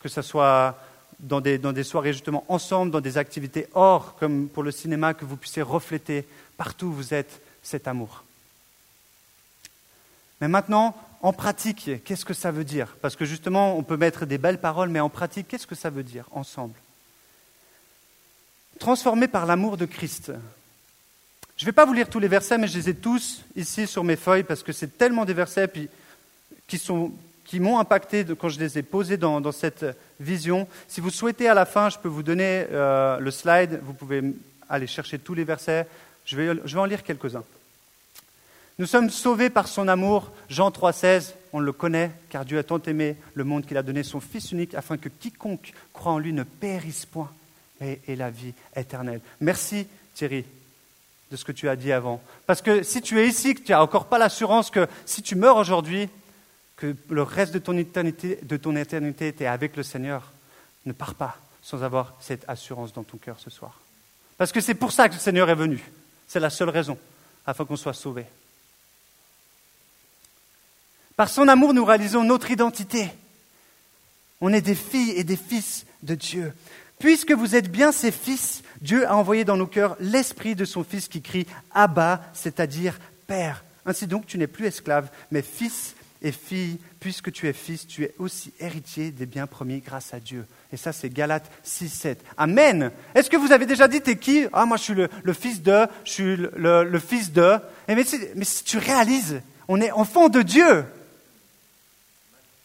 que 0.00 0.08
ce 0.08 0.22
soit 0.22 0.78
dans 1.20 1.40
des, 1.40 1.58
dans 1.58 1.72
des, 1.72 1.84
soirées 1.84 2.12
justement 2.12 2.44
ensemble, 2.48 2.90
dans 2.92 3.00
des 3.00 3.18
activités 3.18 3.66
hors, 3.74 4.16
comme 4.16 4.48
pour 4.48 4.62
le 4.62 4.70
cinéma, 4.70 5.14
que 5.14 5.24
vous 5.24 5.36
puissiez 5.36 5.62
refléter 5.62 6.26
partout 6.56 6.86
où 6.86 6.92
vous 6.92 7.14
êtes 7.14 7.40
cet 7.62 7.88
amour. 7.88 8.24
Mais 10.40 10.48
maintenant, 10.48 10.96
en 11.20 11.32
pratique, 11.32 11.90
qu'est-ce 12.04 12.24
que 12.24 12.34
ça 12.34 12.50
veut 12.50 12.64
dire? 12.64 12.96
Parce 13.00 13.16
que 13.16 13.24
justement, 13.24 13.76
on 13.76 13.82
peut 13.82 13.96
mettre 13.96 14.24
des 14.24 14.38
belles 14.38 14.60
paroles, 14.60 14.88
mais 14.88 15.00
en 15.00 15.08
pratique, 15.08 15.48
qu'est-ce 15.48 15.66
que 15.66 15.74
ça 15.74 15.90
veut 15.90 16.04
dire 16.04 16.26
ensemble? 16.30 16.74
Transformé 18.78 19.26
par 19.26 19.46
l'amour 19.46 19.76
de 19.76 19.86
Christ. 19.86 20.32
Je 21.56 21.64
ne 21.64 21.66
vais 21.66 21.72
pas 21.72 21.84
vous 21.84 21.92
lire 21.92 22.08
tous 22.08 22.20
les 22.20 22.28
versets, 22.28 22.56
mais 22.56 22.68
je 22.68 22.78
les 22.78 22.90
ai 22.90 22.94
tous 22.94 23.42
ici 23.56 23.88
sur 23.88 24.04
mes 24.04 24.14
feuilles 24.14 24.44
parce 24.44 24.62
que 24.62 24.72
c'est 24.72 24.96
tellement 24.96 25.24
des 25.24 25.34
versets 25.34 25.66
puis, 25.66 25.88
qui 26.68 26.78
sont 26.78 27.12
qui 27.48 27.60
m'ont 27.60 27.78
impacté 27.78 28.26
quand 28.38 28.50
je 28.50 28.60
les 28.60 28.78
ai 28.78 28.82
posés 28.82 29.16
dans, 29.16 29.52
cette 29.52 29.86
vision. 30.20 30.68
Si 30.86 31.00
vous 31.00 31.10
souhaitez 31.10 31.48
à 31.48 31.54
la 31.54 31.64
fin, 31.64 31.88
je 31.88 31.98
peux 31.98 32.08
vous 32.08 32.22
donner 32.22 32.66
euh, 32.70 33.18
le 33.18 33.30
slide, 33.30 33.80
vous 33.82 33.94
pouvez 33.94 34.22
aller 34.68 34.86
chercher 34.86 35.18
tous 35.18 35.32
les 35.32 35.44
versets. 35.44 35.86
Je 36.26 36.36
vais, 36.36 36.60
je 36.66 36.74
vais 36.74 36.80
en 36.80 36.84
lire 36.84 37.02
quelques-uns. 37.02 37.44
Nous 38.78 38.84
sommes 38.84 39.08
sauvés 39.08 39.48
par 39.48 39.66
son 39.66 39.88
amour. 39.88 40.30
Jean 40.50 40.68
3,16, 40.68 41.32
on 41.54 41.60
le 41.60 41.72
connaît, 41.72 42.10
car 42.28 42.44
Dieu 42.44 42.58
a 42.58 42.62
tant 42.62 42.82
aimé 42.82 43.16
le 43.32 43.44
monde 43.44 43.64
qu'il 43.64 43.78
a 43.78 43.82
donné 43.82 44.02
son 44.02 44.20
Fils 44.20 44.52
unique, 44.52 44.74
afin 44.74 44.98
que 44.98 45.08
quiconque 45.08 45.72
croit 45.94 46.12
en 46.12 46.18
lui 46.18 46.34
ne 46.34 46.42
périsse 46.42 47.06
point, 47.06 47.30
mais 47.80 47.98
ait 48.06 48.14
la 48.14 48.28
vie 48.28 48.52
éternelle. 48.76 49.22
Merci 49.40 49.86
Thierry 50.14 50.44
de 51.30 51.36
ce 51.36 51.44
que 51.44 51.52
tu 51.52 51.68
as 51.68 51.76
dit 51.76 51.92
avant. 51.92 52.20
Parce 52.46 52.60
que 52.60 52.82
si 52.82 53.00
tu 53.00 53.18
es 53.18 53.26
ici, 53.26 53.54
que 53.54 53.62
tu 53.62 53.72
n'as 53.72 53.80
encore 53.80 54.06
pas 54.06 54.18
l'assurance 54.18 54.70
que 54.70 54.86
si 55.06 55.22
tu 55.22 55.34
meurs 55.34 55.56
aujourd'hui, 55.56 56.08
que 56.78 56.96
le 57.10 57.22
reste 57.22 57.52
de 57.52 57.58
ton 57.58 57.76
éternité, 57.76 58.38
de 58.42 58.56
ton 58.56 58.74
éternité 58.76 59.28
était 59.28 59.46
avec 59.46 59.76
le 59.76 59.82
Seigneur, 59.82 60.32
ne 60.86 60.92
pars 60.92 61.14
pas 61.14 61.36
sans 61.60 61.82
avoir 61.82 62.14
cette 62.20 62.48
assurance 62.48 62.92
dans 62.92 63.02
ton 63.02 63.18
cœur 63.18 63.38
ce 63.40 63.50
soir. 63.50 63.80
Parce 64.38 64.52
que 64.52 64.60
c'est 64.60 64.74
pour 64.74 64.92
ça 64.92 65.08
que 65.08 65.14
le 65.14 65.20
Seigneur 65.20 65.50
est 65.50 65.56
venu. 65.56 65.84
C'est 66.26 66.40
la 66.40 66.50
seule 66.50 66.70
raison, 66.70 66.96
afin 67.44 67.64
qu'on 67.64 67.76
soit 67.76 67.92
sauvé. 67.92 68.24
Par 71.16 71.28
son 71.28 71.48
amour, 71.48 71.74
nous 71.74 71.84
réalisons 71.84 72.22
notre 72.22 72.50
identité. 72.50 73.10
On 74.40 74.52
est 74.52 74.62
des 74.62 74.76
filles 74.76 75.10
et 75.16 75.24
des 75.24 75.36
fils 75.36 75.84
de 76.04 76.14
Dieu. 76.14 76.54
Puisque 77.00 77.32
vous 77.32 77.56
êtes 77.56 77.70
bien 77.70 77.90
ses 77.90 78.12
fils, 78.12 78.62
Dieu 78.80 79.04
a 79.06 79.16
envoyé 79.16 79.44
dans 79.44 79.56
nos 79.56 79.66
cœurs 79.66 79.96
l'esprit 79.98 80.54
de 80.54 80.64
son 80.64 80.84
Fils 80.84 81.08
qui 81.08 81.22
crie 81.22 81.46
Abba, 81.72 82.22
c'est-à-dire 82.34 82.98
Père. 83.26 83.64
Ainsi 83.84 84.06
donc, 84.06 84.26
tu 84.26 84.38
n'es 84.38 84.46
plus 84.46 84.66
esclave, 84.66 85.10
mais 85.32 85.42
fils 85.42 85.96
et 86.22 86.32
fille, 86.32 86.78
puisque 87.00 87.30
tu 87.30 87.46
es 87.46 87.52
fils, 87.52 87.86
tu 87.86 88.04
es 88.04 88.14
aussi 88.18 88.52
héritier 88.58 89.10
des 89.10 89.26
biens 89.26 89.46
promis 89.46 89.80
grâce 89.80 90.12
à 90.12 90.20
Dieu. 90.20 90.46
Et 90.72 90.76
ça, 90.76 90.92
c'est 90.92 91.08
Galates 91.08 91.50
6, 91.62 91.88
7. 91.88 92.24
Amen. 92.36 92.90
Est-ce 93.14 93.30
que 93.30 93.36
vous 93.36 93.52
avez 93.52 93.66
déjà 93.66 93.86
dit, 93.86 94.00
t'es 94.00 94.16
qui? 94.16 94.46
Ah, 94.52 94.66
moi, 94.66 94.76
je 94.76 94.82
suis 94.82 94.94
le, 94.94 95.32
fils 95.32 95.62
de, 95.62 95.86
je 96.04 96.10
suis 96.10 96.36
le, 96.36 96.98
fils 96.98 97.32
de. 97.32 97.58
Et 97.86 97.94
mais, 97.94 98.04
mais 98.34 98.44
si 98.44 98.64
tu 98.64 98.78
réalises, 98.78 99.40
on 99.68 99.80
est 99.80 99.92
enfant 99.92 100.28
de 100.28 100.42
Dieu. 100.42 100.84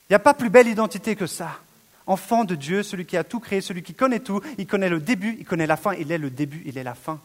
Il 0.09 0.13
n'y 0.13 0.15
a 0.15 0.19
pas 0.19 0.33
plus 0.33 0.49
belle 0.49 0.67
identité 0.67 1.15
que 1.15 1.27
ça. 1.27 1.59
Enfant 2.07 2.43
de 2.43 2.55
Dieu, 2.55 2.83
celui 2.83 3.05
qui 3.05 3.17
a 3.17 3.23
tout 3.23 3.39
créé, 3.39 3.61
celui 3.61 3.83
qui 3.83 3.93
connaît 3.93 4.19
tout, 4.19 4.41
il 4.57 4.67
connaît 4.67 4.89
le 4.89 4.99
début, 4.99 5.37
il 5.39 5.45
connaît 5.45 5.67
la 5.67 5.77
fin, 5.77 5.93
il 5.93 6.11
est 6.11 6.17
le 6.17 6.29
début, 6.29 6.61
il 6.65 6.77
est 6.77 6.83
la 6.83 6.95
fin. 6.95 7.19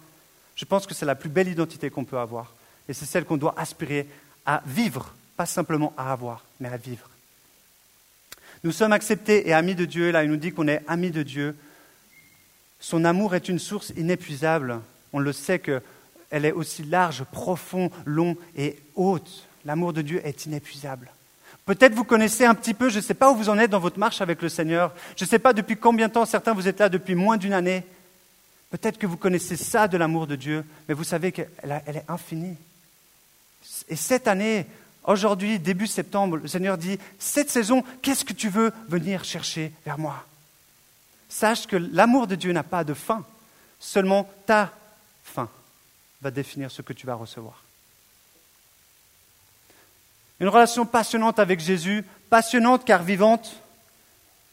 Je 0.54 0.64
pense 0.64 0.86
que 0.86 0.94
c'est 0.94 1.06
la 1.06 1.14
plus 1.14 1.30
belle 1.30 1.48
identité 1.48 1.90
qu'on 1.90 2.04
peut 2.04 2.18
avoir. 2.18 2.54
Et 2.88 2.92
c'est 2.92 3.06
celle 3.06 3.24
qu'on 3.24 3.36
doit 3.36 3.54
aspirer 3.56 4.06
à 4.46 4.62
vivre 4.66 5.14
pas 5.38 5.46
simplement 5.46 5.94
à 5.96 6.10
avoir, 6.10 6.44
mais 6.58 6.68
à 6.68 6.76
vivre. 6.76 7.08
Nous 8.64 8.72
sommes 8.72 8.92
acceptés 8.92 9.48
et 9.48 9.52
amis 9.52 9.76
de 9.76 9.84
Dieu. 9.84 10.10
Là, 10.10 10.24
il 10.24 10.30
nous 10.30 10.36
dit 10.36 10.50
qu'on 10.50 10.66
est 10.66 10.82
amis 10.88 11.12
de 11.12 11.22
Dieu. 11.22 11.56
Son 12.80 13.04
amour 13.04 13.36
est 13.36 13.48
une 13.48 13.60
source 13.60 13.92
inépuisable. 13.96 14.80
On 15.12 15.20
le 15.20 15.32
sait 15.32 15.60
qu'elle 15.60 16.44
est 16.44 16.50
aussi 16.50 16.82
large, 16.82 17.22
profond, 17.30 17.92
long 18.04 18.36
et 18.56 18.80
haute. 18.96 19.46
L'amour 19.64 19.92
de 19.92 20.02
Dieu 20.02 20.20
est 20.26 20.44
inépuisable. 20.46 21.08
Peut-être 21.66 21.94
vous 21.94 22.02
connaissez 22.02 22.44
un 22.44 22.54
petit 22.56 22.74
peu, 22.74 22.88
je 22.88 22.96
ne 22.96 23.02
sais 23.02 23.14
pas 23.14 23.30
où 23.30 23.36
vous 23.36 23.48
en 23.48 23.58
êtes 23.58 23.70
dans 23.70 23.78
votre 23.78 24.00
marche 24.00 24.20
avec 24.20 24.42
le 24.42 24.48
Seigneur. 24.48 24.92
Je 25.16 25.24
ne 25.24 25.28
sais 25.28 25.38
pas 25.38 25.52
depuis 25.52 25.76
combien 25.76 26.08
de 26.08 26.14
temps, 26.14 26.26
certains 26.26 26.52
vous 26.52 26.66
êtes 26.66 26.80
là 26.80 26.88
depuis 26.88 27.14
moins 27.14 27.36
d'une 27.36 27.52
année. 27.52 27.84
Peut-être 28.70 28.98
que 28.98 29.06
vous 29.06 29.16
connaissez 29.16 29.56
ça 29.56 29.86
de 29.86 29.96
l'amour 29.96 30.26
de 30.26 30.34
Dieu, 30.34 30.64
mais 30.88 30.94
vous 30.94 31.04
savez 31.04 31.30
qu'elle 31.30 31.48
est 31.64 32.04
infinie. 32.08 32.56
Et 33.88 33.96
cette 33.96 34.26
année, 34.26 34.66
aujourd'hui, 35.12 35.58
début 35.58 35.86
septembre, 35.86 36.36
le 36.36 36.48
Seigneur 36.48 36.78
dit, 36.78 36.98
cette 37.18 37.50
saison, 37.50 37.82
qu'est-ce 38.02 38.24
que 38.24 38.32
tu 38.32 38.48
veux 38.48 38.72
venir 38.88 39.24
chercher 39.24 39.72
vers 39.84 39.98
moi? 39.98 40.24
Sache 41.28 41.66
que 41.66 41.76
l'amour 41.76 42.26
de 42.26 42.34
Dieu 42.34 42.52
n'a 42.52 42.62
pas 42.62 42.84
de 42.84 42.94
fin, 42.94 43.24
seulement 43.80 44.28
ta 44.46 44.72
fin 45.24 45.48
va 46.20 46.30
définir 46.30 46.70
ce 46.70 46.82
que 46.82 46.92
tu 46.92 47.06
vas 47.06 47.14
recevoir. 47.14 47.62
Une 50.40 50.48
relation 50.48 50.86
passionnante 50.86 51.38
avec 51.38 51.60
Jésus, 51.60 52.04
passionnante 52.30 52.84
car 52.84 53.02
vivante. 53.02 53.56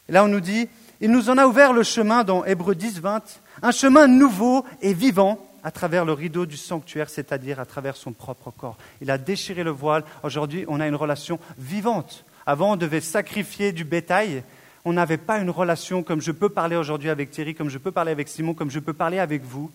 Et 0.10 0.12
là, 0.12 0.24
on 0.24 0.28
nous 0.28 0.40
dit, 0.40 0.68
il 1.02 1.12
nous 1.12 1.30
en 1.30 1.38
a 1.38 1.46
ouvert 1.46 1.74
le 1.74 1.84
chemin 1.84 2.24
dans 2.24 2.46
Hébreux 2.46 2.76
10, 2.76 3.00
20, 3.00 3.24
un 3.62 3.72
chemin 3.72 4.08
nouveau 4.08 4.66
et 4.82 4.94
vivant 4.94 5.45
à 5.66 5.72
travers 5.72 6.06
le 6.06 6.14
rideau 6.14 6.46
du 6.46 6.58
sanctuaire, 6.58 7.10
c'est-à-dire 7.10 7.60
à 7.60 7.66
travers 7.66 7.98
son 7.98 8.14
propre 8.14 8.52
corps. 8.52 8.78
Il 9.02 9.10
a 9.10 9.18
déchiré 9.18 9.64
le 9.64 9.72
voile. 9.72 10.04
Aujourd'hui, 10.22 10.64
on 10.68 10.80
a 10.80 10.88
une 10.88 10.96
relation 10.96 11.40
vivante. 11.58 12.24
Avant, 12.46 12.74
on 12.74 12.76
devait 12.76 13.02
sacrifier 13.02 13.72
du 13.72 13.84
bétail. 13.84 14.44
On 14.86 14.94
n'avait 14.94 15.18
pas 15.18 15.40
une 15.40 15.50
relation 15.50 16.04
comme 16.04 16.22
je 16.22 16.32
peux 16.32 16.50
parler 16.50 16.76
aujourd'hui 16.76 17.10
avec 17.10 17.32
Thierry, 17.32 17.56
comme 17.56 17.70
je 17.70 17.80
peux 17.80 17.92
parler 17.92 18.12
avec 18.12 18.28
Simon, 18.28 18.54
comme 18.54 18.70
je 18.70 18.78
peux 18.78 18.94
parler 18.94 19.18
avec 19.18 19.44
vous. 19.44 19.72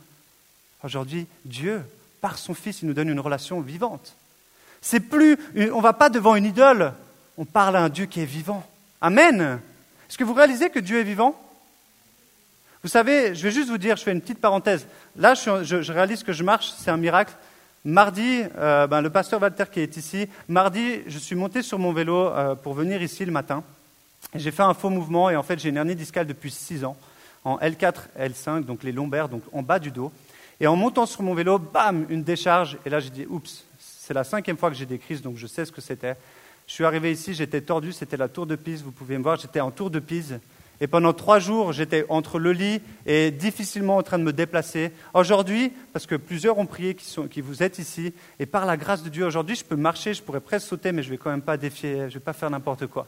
Aujourd'hui, 0.84 1.26
Dieu, 1.44 1.82
par 2.20 2.38
son 2.38 2.54
Fils, 2.54 2.82
il 2.82 2.86
nous 2.86 2.94
donne 2.94 3.08
une 3.08 3.18
relation 3.18 3.60
vivante. 3.60 4.14
C'est 4.80 5.00
plus, 5.00 5.36
on 5.56 5.78
ne 5.78 5.82
va 5.82 5.92
pas 5.92 6.08
devant 6.08 6.36
une 6.36 6.46
idole, 6.46 6.92
on 7.36 7.44
parle 7.44 7.74
à 7.74 7.82
un 7.82 7.88
Dieu 7.88 8.06
qui 8.06 8.20
est 8.20 8.26
vivant. 8.26 8.64
Amen. 9.00 9.58
Est-ce 10.08 10.16
que 10.16 10.22
vous 10.22 10.34
réalisez 10.34 10.70
que 10.70 10.78
Dieu 10.78 11.00
est 11.00 11.04
vivant? 11.04 11.34
Vous 12.82 12.88
savez, 12.88 13.34
je 13.34 13.42
vais 13.42 13.50
juste 13.50 13.68
vous 13.68 13.78
dire, 13.78 13.96
je 13.96 14.02
fais 14.02 14.12
une 14.12 14.22
petite 14.22 14.40
parenthèse. 14.40 14.86
Là, 15.16 15.34
je, 15.34 15.92
réalise 15.92 16.22
que 16.22 16.32
je 16.32 16.42
marche, 16.42 16.72
c'est 16.78 16.90
un 16.90 16.96
miracle. 16.96 17.32
Mardi, 17.84 18.42
euh, 18.58 18.86
ben, 18.86 19.02
le 19.02 19.10
pasteur 19.10 19.40
Walter 19.40 19.64
qui 19.70 19.80
est 19.80 19.96
ici, 19.96 20.28
mardi, 20.48 21.00
je 21.06 21.18
suis 21.18 21.34
monté 21.34 21.62
sur 21.62 21.78
mon 21.78 21.92
vélo 21.92 22.28
euh, 22.28 22.54
pour 22.54 22.74
venir 22.74 23.02
ici 23.02 23.24
le 23.24 23.32
matin. 23.32 23.62
J'ai 24.34 24.50
fait 24.50 24.62
un 24.62 24.74
faux 24.74 24.90
mouvement 24.90 25.28
et 25.28 25.36
en 25.36 25.42
fait, 25.42 25.58
j'ai 25.58 25.68
une 25.68 25.76
hernie 25.76 25.94
discale 25.94 26.26
depuis 26.26 26.50
6 26.50 26.84
ans, 26.84 26.96
en 27.44 27.58
L4, 27.58 27.94
L5, 28.18 28.64
donc 28.64 28.82
les 28.82 28.92
lombaires, 28.92 29.28
donc 29.28 29.42
en 29.52 29.62
bas 29.62 29.78
du 29.78 29.90
dos. 29.90 30.12
Et 30.58 30.66
en 30.66 30.76
montant 30.76 31.06
sur 31.06 31.22
mon 31.22 31.34
vélo, 31.34 31.58
bam, 31.58 32.06
une 32.08 32.22
décharge. 32.22 32.78
Et 32.86 32.90
là, 32.90 33.00
j'ai 33.00 33.10
dit, 33.10 33.26
oups, 33.28 33.64
c'est 33.78 34.14
la 34.14 34.24
cinquième 34.24 34.56
fois 34.56 34.70
que 34.70 34.76
j'ai 34.76 34.86
des 34.86 34.98
crises, 34.98 35.20
donc 35.22 35.36
je 35.36 35.46
sais 35.46 35.64
ce 35.64 35.72
que 35.72 35.80
c'était. 35.80 36.16
Je 36.66 36.72
suis 36.72 36.84
arrivé 36.84 37.12
ici, 37.12 37.34
j'étais 37.34 37.60
tordu, 37.60 37.92
c'était 37.92 38.16
la 38.16 38.28
tour 38.28 38.46
de 38.46 38.56
Pise, 38.56 38.82
vous 38.82 38.92
pouvez 38.92 39.18
me 39.18 39.22
voir, 39.22 39.36
j'étais 39.36 39.60
en 39.60 39.70
tour 39.70 39.90
de 39.90 39.98
Pise. 39.98 40.38
Et 40.80 40.86
pendant 40.86 41.12
trois 41.12 41.38
jours, 41.38 41.72
j'étais 41.72 42.06
entre 42.08 42.38
le 42.38 42.52
lit 42.52 42.80
et 43.04 43.30
difficilement 43.30 43.98
en 43.98 44.02
train 44.02 44.18
de 44.18 44.24
me 44.24 44.32
déplacer. 44.32 44.92
Aujourd'hui, 45.12 45.72
parce 45.92 46.06
que 46.06 46.14
plusieurs 46.14 46.58
ont 46.58 46.64
prié 46.64 46.94
qui, 46.94 47.40
vous 47.42 47.62
êtes 47.62 47.78
ici, 47.78 48.14
et 48.38 48.46
par 48.46 48.64
la 48.64 48.78
grâce 48.78 49.02
de 49.02 49.10
Dieu, 49.10 49.26
aujourd'hui, 49.26 49.56
je 49.56 49.64
peux 49.64 49.76
marcher, 49.76 50.14
je 50.14 50.22
pourrais 50.22 50.40
presque 50.40 50.68
sauter, 50.68 50.92
mais 50.92 51.02
je 51.02 51.08
ne 51.08 51.14
vais 51.14 51.18
quand 51.18 51.30
même 51.30 51.42
pas 51.42 51.58
défier, 51.58 51.96
je 51.96 52.04
ne 52.04 52.08
vais 52.08 52.20
pas 52.20 52.32
faire 52.32 52.50
n'importe 52.50 52.86
quoi. 52.86 53.06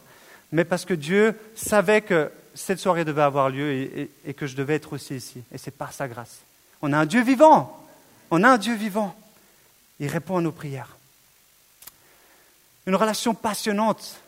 Mais 0.51 0.65
parce 0.65 0.85
que 0.85 0.93
Dieu 0.93 1.35
savait 1.55 2.01
que 2.01 2.31
cette 2.53 2.79
soirée 2.79 3.05
devait 3.05 3.23
avoir 3.23 3.49
lieu 3.49 3.71
et, 3.71 4.11
et 4.25 4.33
que 4.35 4.45
je 4.45 4.55
devais 4.55 4.75
être 4.75 4.93
aussi 4.93 5.15
ici. 5.15 5.41
Et 5.51 5.57
c'est 5.57 5.71
par 5.71 5.93
sa 5.93 6.07
grâce. 6.07 6.41
On 6.83 6.93
a 6.93 6.97
un 6.99 7.07
Dieu 7.07 7.23
vivant. 7.23 7.83
On 8.29 8.43
a 8.43 8.49
un 8.49 8.57
Dieu 8.59 8.75
vivant. 8.75 9.15
Il 9.99 10.07
répond 10.07 10.37
à 10.37 10.41
nos 10.41 10.51
prières. 10.51 10.95
Une 12.85 12.95
relation 12.95 13.33
passionnante 13.33 14.21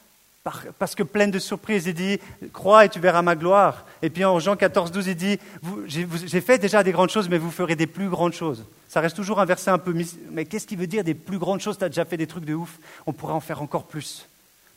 parce 0.77 0.93
que 0.93 1.01
pleine 1.01 1.31
de 1.31 1.39
surprises, 1.39 1.87
il 1.87 1.95
dit 1.95 2.19
Crois 2.53 2.85
et 2.85 2.89
tu 2.89 2.99
verras 2.99 3.23
ma 3.23 3.35
gloire. 3.35 3.83
Et 4.03 4.11
puis 4.11 4.23
en 4.25 4.39
Jean 4.39 4.55
14, 4.55 4.91
12, 4.91 5.07
il 5.07 5.15
dit 5.15 5.39
J'ai 5.87 6.41
fait 6.41 6.59
déjà 6.59 6.83
des 6.83 6.91
grandes 6.91 7.09
choses, 7.09 7.29
mais 7.29 7.39
vous 7.39 7.49
ferez 7.49 7.75
des 7.75 7.87
plus 7.87 8.09
grandes 8.09 8.33
choses. 8.33 8.63
Ça 8.87 9.01
reste 9.01 9.15
toujours 9.15 9.39
un 9.39 9.45
verset 9.45 9.71
un 9.71 9.79
peu. 9.79 9.95
Mais 10.29 10.45
qu'est-ce 10.45 10.67
qui 10.67 10.75
veut 10.75 10.85
dire 10.85 11.03
des 11.03 11.15
plus 11.15 11.39
grandes 11.39 11.61
choses? 11.61 11.79
Tu 11.79 11.83
as 11.83 11.89
déjà 11.89 12.05
fait 12.05 12.17
des 12.17 12.27
trucs 12.27 12.45
de 12.45 12.53
ouf. 12.53 12.77
On 13.07 13.13
pourrait 13.13 13.33
en 13.33 13.39
faire 13.39 13.63
encore 13.63 13.85
plus, 13.85 14.27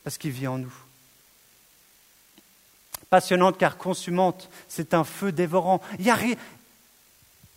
parce 0.05 0.17
qu'il 0.17 0.31
vit 0.31 0.47
en 0.47 0.57
nous. 0.57 0.75
Passionnante 3.11 3.59
car 3.59 3.77
consumante, 3.77 4.49
c'est 4.69 4.95
un 4.95 5.05
feu 5.05 5.33
dévorant. 5.33 5.83
Il 5.99 6.07
y 6.07 6.11
a 6.11 6.17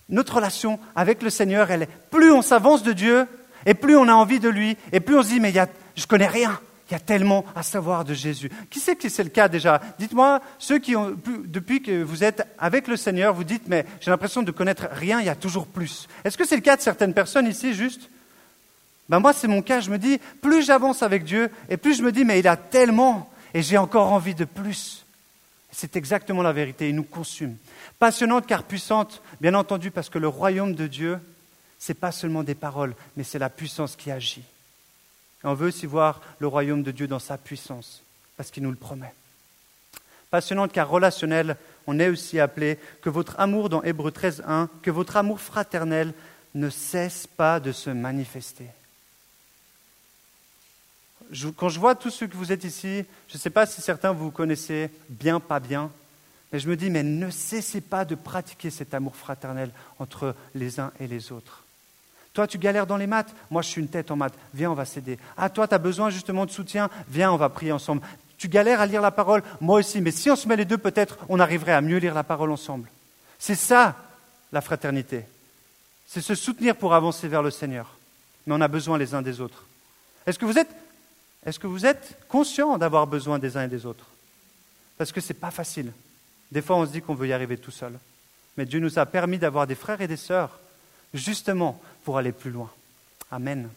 Notre 0.09 0.35
relation 0.35 0.79
avec 0.97 1.21
le 1.21 1.29
Seigneur, 1.29 1.71
elle 1.71 1.83
est. 1.83 1.89
Plus 2.09 2.31
on 2.33 2.41
s'avance 2.41 2.83
de 2.83 2.91
Dieu, 2.91 3.25
et 3.65 3.73
plus 3.73 3.95
on 3.95 4.09
a 4.09 4.13
envie 4.13 4.41
de 4.41 4.49
lui, 4.49 4.75
et 4.91 4.99
plus 4.99 5.17
on 5.17 5.23
se 5.23 5.29
dit 5.29 5.39
Mais 5.39 5.51
y 5.51 5.59
a... 5.59 5.69
je 5.95 6.07
connais 6.07 6.27
rien. 6.27 6.59
Il 6.91 6.95
y 6.95 6.97
a 6.97 6.99
tellement 6.99 7.45
à 7.55 7.63
savoir 7.63 8.03
de 8.03 8.13
Jésus. 8.13 8.51
Qui 8.69 8.81
sait 8.81 8.97
que 8.97 9.07
c'est 9.07 9.23
le 9.23 9.29
cas 9.29 9.47
déjà? 9.47 9.81
Dites-moi, 9.97 10.41
ceux 10.59 10.77
qui 10.77 10.97
ont, 10.97 11.17
depuis 11.45 11.81
que 11.81 12.03
vous 12.03 12.21
êtes 12.21 12.45
avec 12.59 12.89
le 12.89 12.97
Seigneur, 12.97 13.33
vous 13.33 13.45
dites, 13.45 13.63
mais 13.67 13.85
j'ai 14.01 14.11
l'impression 14.11 14.43
de 14.43 14.51
connaître 14.51 14.89
rien, 14.91 15.21
il 15.21 15.25
y 15.25 15.29
a 15.29 15.35
toujours 15.35 15.67
plus. 15.67 16.09
Est-ce 16.25 16.37
que 16.37 16.45
c'est 16.45 16.57
le 16.57 16.61
cas 16.61 16.75
de 16.75 16.81
certaines 16.81 17.13
personnes 17.13 17.47
ici, 17.47 17.73
juste? 17.73 18.09
Ben 19.07 19.21
Moi, 19.21 19.31
c'est 19.31 19.47
mon 19.47 19.61
cas. 19.61 19.79
Je 19.79 19.89
me 19.89 19.97
dis, 19.97 20.19
plus 20.41 20.65
j'avance 20.65 21.01
avec 21.01 21.23
Dieu, 21.23 21.49
et 21.69 21.77
plus 21.77 21.95
je 21.95 22.03
me 22.03 22.11
dis, 22.11 22.25
mais 22.25 22.39
il 22.39 22.47
a 22.49 22.57
tellement, 22.57 23.31
et 23.53 23.61
j'ai 23.61 23.77
encore 23.77 24.11
envie 24.11 24.35
de 24.35 24.43
plus. 24.43 25.05
C'est 25.71 25.95
exactement 25.95 26.41
la 26.41 26.51
vérité, 26.51 26.89
il 26.89 26.95
nous 26.95 27.03
consume. 27.03 27.55
Passionnante 27.99 28.45
car 28.47 28.63
puissante, 28.63 29.21
bien 29.39 29.53
entendu, 29.53 29.91
parce 29.91 30.09
que 30.09 30.19
le 30.19 30.27
royaume 30.27 30.75
de 30.75 30.87
Dieu, 30.87 31.19
ce 31.79 31.93
n'est 31.93 31.97
pas 31.97 32.11
seulement 32.11 32.43
des 32.43 32.55
paroles, 32.55 32.95
mais 33.15 33.23
c'est 33.23 33.39
la 33.39 33.49
puissance 33.49 33.95
qui 33.95 34.11
agit. 34.11 34.43
Et 35.43 35.47
on 35.47 35.53
veut 35.53 35.67
aussi 35.67 35.85
voir 35.85 36.21
le 36.39 36.47
royaume 36.47 36.83
de 36.83 36.91
Dieu 36.91 37.07
dans 37.07 37.19
sa 37.19 37.37
puissance, 37.37 38.03
parce 38.37 38.51
qu'il 38.51 38.63
nous 38.63 38.71
le 38.71 38.75
promet. 38.75 39.13
Passionnante 40.29 40.71
car 40.71 40.89
relationnelle, 40.89 41.57
on 41.87 41.99
est 41.99 42.09
aussi 42.09 42.39
appelé 42.39 42.77
que 43.01 43.09
votre 43.09 43.39
amour 43.39 43.69
dans 43.69 43.83
Hébreu 43.83 44.11
13.1, 44.11 44.67
que 44.81 44.91
votre 44.91 45.17
amour 45.17 45.41
fraternel 45.41 46.13
ne 46.55 46.69
cesse 46.69 47.27
pas 47.27 47.59
de 47.59 47.71
se 47.71 47.89
manifester. 47.89 48.67
quand 51.55 51.69
je 51.69 51.79
vois 51.79 51.95
tous 51.95 52.09
ceux 52.09 52.27
que 52.27 52.37
vous 52.37 52.51
êtes 52.51 52.63
ici, 52.63 53.05
je 53.27 53.35
ne 53.35 53.39
sais 53.39 53.49
pas 53.49 53.65
si 53.65 53.81
certains 53.81 54.11
vous 54.11 54.31
connaissez 54.31 54.89
bien, 55.09 55.39
pas 55.39 55.59
bien, 55.59 55.91
mais 56.51 56.59
je 56.59 56.69
me 56.69 56.75
dis, 56.75 56.89
mais 56.89 57.03
ne 57.03 57.29
cessez 57.29 57.81
pas 57.81 58.03
de 58.03 58.15
pratiquer 58.15 58.69
cet 58.69 58.93
amour 58.93 59.15
fraternel 59.15 59.71
entre 59.99 60.35
les 60.53 60.79
uns 60.79 60.91
et 60.99 61.07
les 61.07 61.31
autres. 61.31 61.60
Toi, 62.33 62.47
tu 62.47 62.57
galères 62.57 62.87
dans 62.87 62.97
les 62.97 63.07
maths 63.07 63.33
Moi, 63.49 63.61
je 63.61 63.69
suis 63.69 63.81
une 63.81 63.87
tête 63.87 64.11
en 64.11 64.15
maths. 64.15 64.33
Viens, 64.53 64.71
on 64.71 64.75
va 64.75 64.85
s'aider. 64.85 65.19
Ah, 65.37 65.49
toi, 65.49 65.67
tu 65.67 65.73
as 65.73 65.77
besoin 65.77 66.09
justement 66.09 66.45
de 66.45 66.51
soutien 66.51 66.89
Viens, 67.09 67.31
on 67.31 67.37
va 67.37 67.49
prier 67.49 67.71
ensemble. 67.71 68.01
Tu 68.37 68.47
galères 68.47 68.81
à 68.81 68.85
lire 68.85 69.01
la 69.01 69.11
parole 69.11 69.43
Moi 69.59 69.79
aussi. 69.79 70.01
Mais 70.01 70.11
si 70.11 70.29
on 70.31 70.35
se 70.35 70.47
met 70.47 70.55
les 70.55 70.65
deux, 70.65 70.77
peut-être 70.77 71.17
on 71.29 71.39
arriverait 71.39 71.73
à 71.73 71.81
mieux 71.81 71.97
lire 71.97 72.13
la 72.13 72.23
parole 72.23 72.51
ensemble. 72.51 72.89
C'est 73.37 73.55
ça, 73.55 73.95
la 74.51 74.61
fraternité. 74.61 75.25
C'est 76.07 76.21
se 76.21 76.35
soutenir 76.35 76.75
pour 76.75 76.93
avancer 76.93 77.27
vers 77.27 77.43
le 77.43 77.51
Seigneur. 77.51 77.97
Mais 78.45 78.55
on 78.55 78.61
a 78.61 78.67
besoin 78.67 78.97
les 78.97 79.13
uns 79.13 79.21
des 79.21 79.41
autres. 79.41 79.65
Est-ce 80.25 80.39
que 80.39 80.45
vous 80.45 80.57
êtes, 80.57 80.69
est-ce 81.45 81.59
que 81.59 81.67
vous 81.67 81.85
êtes 81.85 82.17
conscient 82.27 82.77
d'avoir 82.77 83.07
besoin 83.07 83.39
des 83.39 83.57
uns 83.57 83.63
et 83.63 83.67
des 83.67 83.85
autres? 83.85 84.05
Parce 84.97 85.11
que 85.11 85.21
ce 85.21 85.33
n'est 85.33 85.39
pas 85.39 85.51
facile. 85.51 85.91
Des 86.51 86.61
fois, 86.61 86.77
on 86.77 86.85
se 86.85 86.91
dit 86.91 87.01
qu'on 87.01 87.15
veut 87.15 87.27
y 87.27 87.33
arriver 87.33 87.57
tout 87.57 87.71
seul. 87.71 87.93
Mais 88.57 88.65
Dieu 88.65 88.79
nous 88.79 88.99
a 88.99 89.05
permis 89.05 89.37
d'avoir 89.37 89.67
des 89.67 89.75
frères 89.75 90.01
et 90.01 90.07
des 90.07 90.17
sœurs, 90.17 90.59
justement, 91.13 91.81
pour 92.03 92.17
aller 92.17 92.31
plus 92.31 92.51
loin. 92.51 92.69
Amen. 93.31 93.69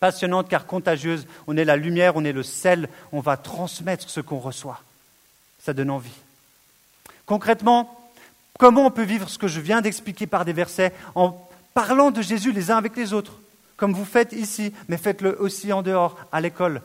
Passionnante 0.00 0.48
car 0.48 0.66
contagieuse, 0.66 1.26
on 1.46 1.56
est 1.56 1.64
la 1.64 1.76
lumière, 1.76 2.16
on 2.16 2.24
est 2.24 2.32
le 2.32 2.42
sel, 2.42 2.88
on 3.12 3.20
va 3.20 3.36
transmettre 3.36 4.08
ce 4.08 4.20
qu'on 4.20 4.38
reçoit. 4.38 4.80
Ça 5.58 5.72
donne 5.72 5.90
envie. 5.90 6.10
Concrètement, 7.26 8.10
comment 8.58 8.86
on 8.86 8.90
peut 8.90 9.02
vivre 9.02 9.28
ce 9.28 9.38
que 9.38 9.48
je 9.48 9.60
viens 9.60 9.80
d'expliquer 9.80 10.26
par 10.26 10.44
des 10.44 10.52
versets 10.52 10.92
en 11.14 11.48
parlant 11.74 12.10
de 12.10 12.22
Jésus 12.22 12.52
les 12.52 12.70
uns 12.70 12.76
avec 12.76 12.96
les 12.96 13.12
autres, 13.12 13.38
comme 13.76 13.92
vous 13.92 14.04
faites 14.04 14.32
ici, 14.32 14.72
mais 14.88 14.96
faites-le 14.96 15.40
aussi 15.40 15.72
en 15.72 15.82
dehors, 15.82 16.16
à 16.32 16.40
l'école. 16.40 16.80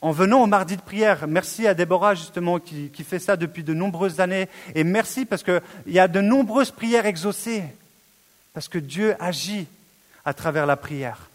En 0.00 0.10
venant 0.12 0.42
au 0.42 0.46
mardi 0.46 0.76
de 0.76 0.82
prière, 0.82 1.26
merci 1.26 1.66
à 1.66 1.74
Déborah 1.74 2.14
justement 2.14 2.60
qui, 2.60 2.90
fait 3.04 3.18
ça 3.18 3.36
depuis 3.36 3.64
de 3.64 3.74
nombreuses 3.74 4.20
années, 4.20 4.48
et 4.74 4.84
merci 4.84 5.24
parce 5.24 5.42
qu'il 5.42 5.62
y 5.86 5.98
a 5.98 6.08
de 6.08 6.20
nombreuses 6.20 6.70
prières 6.70 7.06
exaucées, 7.06 7.64
parce 8.52 8.68
que 8.68 8.78
Dieu 8.78 9.16
agit 9.18 9.66
à 10.26 10.34
travers 10.34 10.66
la 10.66 10.76
prière, 10.76 11.30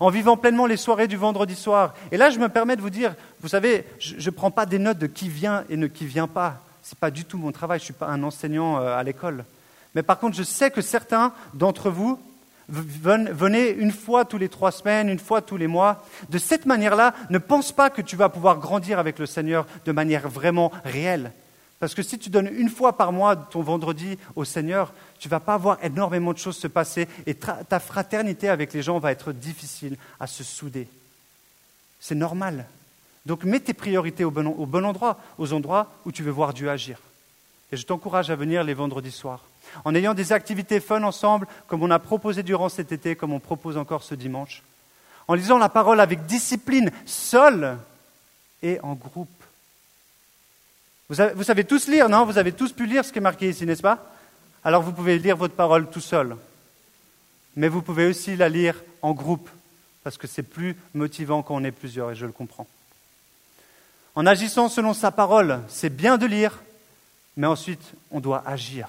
en 0.00 0.08
vivant 0.08 0.38
pleinement 0.38 0.64
les 0.64 0.78
soirées 0.78 1.08
du 1.08 1.16
vendredi 1.16 1.54
soir. 1.54 1.94
Et 2.10 2.16
là, 2.16 2.30
je 2.30 2.38
me 2.38 2.48
permets 2.48 2.76
de 2.76 2.80
vous 2.80 2.88
dire, 2.88 3.14
vous 3.40 3.48
savez, 3.48 3.84
je 3.98 4.14
ne 4.24 4.34
prends 4.34 4.50
pas 4.50 4.64
des 4.64 4.78
notes 4.78 4.98
de 4.98 5.06
qui 5.06 5.28
vient 5.28 5.64
et 5.68 5.76
ne 5.76 5.88
qui 5.88 6.06
vient 6.06 6.28
pas. 6.28 6.62
Ce 6.82 6.94
n'est 6.94 6.98
pas 6.98 7.10
du 7.10 7.26
tout 7.26 7.36
mon 7.36 7.52
travail, 7.52 7.78
je 7.78 7.82
ne 7.82 7.86
suis 7.86 7.94
pas 7.94 8.08
un 8.08 8.22
enseignant 8.22 8.78
euh, 8.78 8.96
à 8.96 9.02
l'école. 9.02 9.44
Mais 9.94 10.02
par 10.02 10.18
contre, 10.18 10.36
je 10.36 10.42
sais 10.42 10.70
que 10.70 10.80
certains 10.80 11.34
d'entre 11.52 11.90
vous, 11.90 12.18
Venez 12.68 13.70
une 13.70 13.90
fois 13.90 14.24
tous 14.24 14.38
les 14.38 14.48
trois 14.48 14.70
semaines, 14.70 15.08
une 15.10 15.18
fois 15.18 15.42
tous 15.42 15.58
les 15.58 15.66
mois. 15.66 16.04
De 16.30 16.38
cette 16.38 16.64
manière-là, 16.64 17.12
ne 17.28 17.38
pense 17.38 17.70
pas 17.70 17.90
que 17.90 18.00
tu 18.00 18.16
vas 18.16 18.30
pouvoir 18.30 18.58
grandir 18.58 18.98
avec 18.98 19.18
le 19.18 19.26
Seigneur 19.26 19.66
de 19.84 19.92
manière 19.92 20.28
vraiment 20.28 20.72
réelle. 20.84 21.32
Parce 21.82 21.96
que 21.96 22.02
si 22.04 22.16
tu 22.16 22.30
donnes 22.30 22.46
une 22.46 22.68
fois 22.68 22.96
par 22.96 23.10
mois 23.10 23.34
ton 23.34 23.60
vendredi 23.60 24.16
au 24.36 24.44
Seigneur, 24.44 24.92
tu 25.18 25.28
vas 25.28 25.40
pas 25.40 25.56
voir 25.56 25.78
énormément 25.82 26.32
de 26.32 26.38
choses 26.38 26.56
se 26.56 26.68
passer 26.68 27.08
et 27.26 27.34
ta 27.34 27.80
fraternité 27.80 28.48
avec 28.48 28.72
les 28.72 28.82
gens 28.82 29.00
va 29.00 29.10
être 29.10 29.32
difficile 29.32 29.96
à 30.20 30.28
se 30.28 30.44
souder. 30.44 30.86
C'est 31.98 32.14
normal. 32.14 32.66
Donc 33.26 33.42
mets 33.42 33.58
tes 33.58 33.74
priorités 33.74 34.22
au 34.22 34.30
bon, 34.30 34.46
au 34.46 34.64
bon 34.64 34.84
endroit, 34.86 35.18
aux 35.38 35.52
endroits 35.52 35.90
où 36.06 36.12
tu 36.12 36.22
veux 36.22 36.30
voir 36.30 36.54
Dieu 36.54 36.70
agir. 36.70 37.00
Et 37.72 37.76
je 37.76 37.84
t'encourage 37.84 38.30
à 38.30 38.36
venir 38.36 38.62
les 38.62 38.74
vendredis 38.74 39.10
soirs. 39.10 39.40
En 39.84 39.92
ayant 39.96 40.14
des 40.14 40.32
activités 40.32 40.78
fun 40.78 41.02
ensemble, 41.02 41.48
comme 41.66 41.82
on 41.82 41.90
a 41.90 41.98
proposé 41.98 42.44
durant 42.44 42.68
cet 42.68 42.92
été, 42.92 43.16
comme 43.16 43.32
on 43.32 43.40
propose 43.40 43.76
encore 43.76 44.04
ce 44.04 44.14
dimanche. 44.14 44.62
En 45.26 45.34
lisant 45.34 45.58
la 45.58 45.68
parole 45.68 45.98
avec 45.98 46.26
discipline, 46.26 46.92
seul 47.06 47.76
et 48.62 48.78
en 48.84 48.94
groupe. 48.94 49.41
Vous, 51.08 51.44
savez 51.44 51.64
tous 51.64 51.88
lire, 51.88 52.08
non? 52.08 52.24
Vous 52.24 52.38
avez 52.38 52.52
tous 52.52 52.72
pu 52.72 52.86
lire 52.86 53.04
ce 53.04 53.12
qui 53.12 53.18
est 53.18 53.22
marqué 53.22 53.48
ici, 53.48 53.66
n'est-ce 53.66 53.82
pas? 53.82 54.12
Alors 54.64 54.82
vous 54.82 54.92
pouvez 54.92 55.18
lire 55.18 55.36
votre 55.36 55.54
parole 55.54 55.90
tout 55.90 56.00
seul. 56.00 56.36
Mais 57.56 57.68
vous 57.68 57.82
pouvez 57.82 58.06
aussi 58.06 58.36
la 58.36 58.48
lire 58.48 58.76
en 59.02 59.12
groupe, 59.12 59.48
parce 60.04 60.16
que 60.16 60.26
c'est 60.26 60.42
plus 60.42 60.76
motivant 60.94 61.42
quand 61.42 61.54
on 61.54 61.64
est 61.64 61.72
plusieurs, 61.72 62.12
et 62.12 62.14
je 62.14 62.24
le 62.24 62.32
comprends. 62.32 62.66
En 64.14 64.26
agissant 64.26 64.68
selon 64.68 64.94
sa 64.94 65.10
parole, 65.10 65.60
c'est 65.68 65.94
bien 65.94 66.16
de 66.16 66.26
lire, 66.26 66.62
mais 67.36 67.46
ensuite 67.46 67.92
on 68.10 68.20
doit 68.20 68.42
agir. 68.46 68.88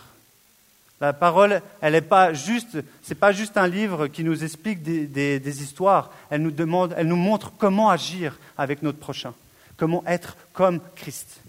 La 1.02 1.12
parole, 1.12 1.62
elle 1.82 1.94
n'est 1.94 2.02
pas 2.02 2.34
juste, 2.34 2.78
c'est 3.02 3.16
pas 3.16 3.34
juste 3.34 3.58
un 3.58 3.68
livre 3.68 4.08
qui 4.08 4.24
nous 4.24 4.44
explique 4.44 4.82
des, 4.84 5.08
des, 5.40 5.62
histoires. 5.62 6.12
Elle 6.30 6.42
nous 6.42 6.52
demande, 6.52 6.94
elle 6.96 7.08
nous 7.08 7.18
montre 7.18 7.52
comment 7.58 7.90
agir 7.90 8.40
avec 8.58 8.82
notre 8.82 9.00
prochain, 9.00 9.34
comment 9.76 10.04
être 10.08 10.38
comme 10.54 10.80
Christ. 10.96 11.42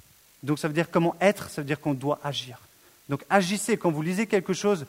Donc 0.44 0.58
ça 0.58 0.68
veut 0.68 0.74
dire 0.74 0.90
comment 0.90 1.16
être, 1.20 1.48
ça 1.48 1.62
veut 1.62 1.66
dire 1.66 1.80
qu'on 1.80 1.94
doit 1.94 2.20
agir. 2.22 2.58
Donc 3.08 3.24
agissez, 3.30 3.76
quand 3.76 3.90
vous 3.90 4.02
lisez 4.02 4.26
quelque 4.26 4.52
chose, 4.52 4.86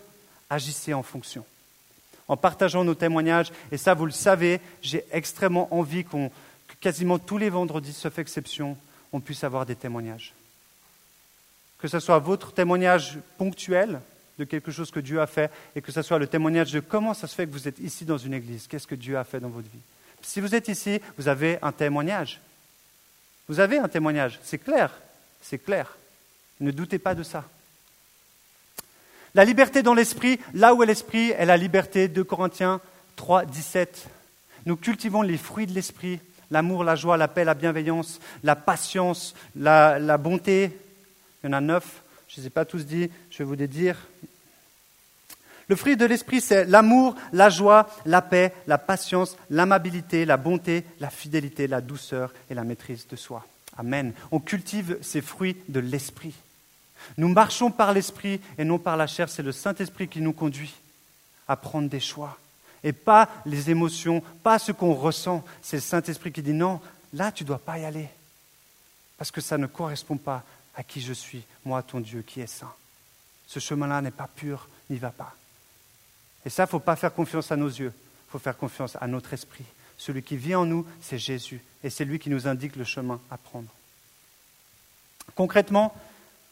agissez 0.50 0.94
en 0.94 1.02
fonction. 1.02 1.46
En 2.28 2.36
partageant 2.36 2.84
nos 2.84 2.96
témoignages, 2.96 3.52
et 3.72 3.78
ça 3.78 3.94
vous 3.94 4.06
le 4.06 4.12
savez, 4.12 4.60
j'ai 4.82 5.06
extrêmement 5.12 5.74
envie 5.74 6.04
qu'on, 6.04 6.30
que 6.68 6.76
quasiment 6.82 7.20
tous 7.20 7.38
les 7.38 7.50
vendredis, 7.50 7.94
sauf 7.94 8.20
exception, 8.20 8.78
on 9.14 9.22
puisse 9.22 9.44
avoir 9.44 9.66
des 9.66 9.76
témoignages. 9.76 10.34
Que 11.80 11.88
ce 11.88 12.00
soit 12.00 12.20
votre 12.20 12.52
témoignage 12.52 13.18
ponctuel 13.38 14.02
de 14.38 14.44
quelque 14.44 14.72
chose 14.72 14.92
que 14.92 15.00
Dieu 15.00 15.22
a 15.22 15.28
fait, 15.28 15.52
et 15.76 15.82
que 15.82 15.94
ce 15.94 16.02
soit 16.02 16.20
le 16.20 16.28
témoignage 16.28 16.74
de 16.74 16.82
comment 16.82 17.14
ça 17.14 17.28
se 17.28 17.36
fait 17.36 17.48
que 17.48 17.52
vous 17.52 17.68
êtes 17.70 17.80
ici 17.80 18.04
dans 18.04 18.18
une 18.18 18.34
église, 18.34 18.68
qu'est-ce 18.68 18.88
que 18.88 18.96
Dieu 18.96 19.18
a 19.18 19.24
fait 19.24 19.40
dans 19.40 19.50
votre 19.50 19.70
vie? 19.70 19.80
Si 20.22 20.42
vous 20.42 20.54
êtes 20.56 20.68
ici, 20.68 21.00
vous 21.18 21.30
avez 21.30 21.60
un 21.62 21.72
témoignage. 21.72 22.42
Vous 23.48 23.60
avez 23.60 23.78
un 23.78 23.88
témoignage, 23.88 24.40
c'est 24.44 24.58
clair. 24.58 24.92
C'est 25.48 25.60
clair. 25.60 25.96
Ne 26.60 26.72
doutez 26.72 26.98
pas 26.98 27.14
de 27.14 27.22
ça. 27.22 27.44
La 29.36 29.46
liberté 29.46 29.84
dans 29.84 29.94
l'esprit, 29.94 30.40
là 30.56 30.74
où 30.74 30.82
est 30.82 30.88
l'esprit, 30.88 31.32
est 31.32 31.46
la 31.46 31.58
liberté 31.58 32.08
de 32.08 32.24
Corinthiens 32.24 32.82
3, 33.16 33.46
17. 33.46 34.08
Nous 34.66 34.76
cultivons 34.76 35.22
les 35.22 35.38
fruits 35.38 35.68
de 35.68 35.74
l'esprit, 35.74 36.20
l'amour, 36.50 36.84
la 36.84 36.96
joie, 36.96 37.18
la 37.18 37.28
paix, 37.28 37.44
la 37.44 37.54
bienveillance, 37.54 38.20
la 38.44 38.56
patience, 38.56 39.36
la, 39.56 40.18
bonté. 40.18 40.72
Il 41.44 41.48
y 41.48 41.50
en 41.50 41.54
a 41.54 41.62
neuf, 41.62 42.02
je 42.28 42.40
ne 42.40 42.42
les 42.42 42.48
ai 42.48 42.50
pas 42.50 42.66
tous 42.66 42.86
dit, 42.86 43.12
je 43.30 43.38
vais 43.40 43.44
vous 43.44 43.54
les 43.54 43.68
dire. 43.68 43.98
Le 45.68 45.76
fruit 45.76 45.96
de 45.96 46.06
l'esprit, 46.06 46.42
c'est 46.42 46.66
l'amour, 46.66 47.16
la 47.34 47.50
joie, 47.50 47.88
la 48.06 48.24
paix, 48.24 48.52
la 48.66 48.80
patience, 48.80 49.38
l'amabilité, 49.52 50.26
la 50.26 50.38
bonté, 50.38 50.86
la 51.00 51.12
fidélité, 51.12 51.68
la 51.68 51.82
douceur 51.82 52.34
et 52.50 52.56
la 52.56 52.64
maîtrise 52.64 53.06
de 53.08 53.16
soi. 53.16 53.46
Amen. 53.78 54.14
On 54.32 54.40
cultive 54.40 54.98
ces 55.02 55.22
fruits 55.22 55.58
de 55.68 55.80
l'esprit. 55.80 56.34
Nous 57.18 57.28
marchons 57.28 57.72
par 57.72 57.94
l'esprit 57.94 58.40
et 58.58 58.64
non 58.64 58.80
par 58.80 58.98
la 58.98 59.08
chair. 59.08 59.30
C'est 59.30 59.44
le 59.44 59.52
Saint-Esprit 59.52 60.08
qui 60.08 60.22
nous 60.22 60.34
conduit 60.34 60.74
à 61.48 61.56
prendre 61.56 61.90
des 61.90 62.00
choix. 62.00 62.38
Et 62.84 62.94
pas 62.94 63.30
les 63.46 63.70
émotions, 63.70 64.22
pas 64.44 64.60
ce 64.60 64.72
qu'on 64.72 64.94
ressent. 64.94 65.44
C'est 65.62 65.78
le 65.78 65.82
Saint-Esprit 65.82 66.32
qui 66.32 66.42
dit 66.42 66.54
non, 66.54 66.80
là 67.14 67.32
tu 67.32 67.44
ne 67.44 67.48
dois 67.48 67.60
pas 67.60 67.80
y 67.80 67.86
aller. 67.86 68.10
Parce 69.18 69.32
que 69.32 69.42
ça 69.42 69.58
ne 69.58 69.68
correspond 69.68 70.18
pas 70.18 70.44
à 70.76 70.84
qui 70.84 71.02
je 71.02 71.14
suis, 71.14 71.44
moi 71.64 71.82
ton 71.82 72.00
Dieu 72.00 72.22
qui 72.22 72.42
est 72.42 72.48
saint. 72.48 72.74
Ce 73.48 73.60
chemin-là 73.60 74.02
n'est 74.02 74.12
pas 74.12 74.28
pur, 74.28 74.68
n'y 74.90 74.98
va 74.98 75.12
pas. 75.12 75.36
Et 76.46 76.50
ça, 76.50 76.64
il 76.64 76.68
ne 76.68 76.72
faut 76.72 76.80
pas 76.80 76.96
faire 76.96 77.14
confiance 77.14 77.52
à 77.52 77.56
nos 77.56 77.68
yeux, 77.68 77.94
il 77.96 78.32
faut 78.32 78.40
faire 78.40 78.58
confiance 78.58 78.98
à 79.00 79.08
notre 79.08 79.34
esprit. 79.34 79.66
Celui 79.98 80.24
qui 80.24 80.38
vit 80.38 80.56
en 80.56 80.66
nous, 80.66 80.86
c'est 81.02 81.18
Jésus, 81.18 81.62
et 81.84 81.90
c'est 81.90 82.06
lui 82.06 82.20
qui 82.20 82.30
nous 82.30 82.48
indique 82.48 82.76
le 82.76 82.84
chemin 82.84 83.20
à 83.32 83.38
prendre. 83.38 83.70
Concrètement, 85.36 85.96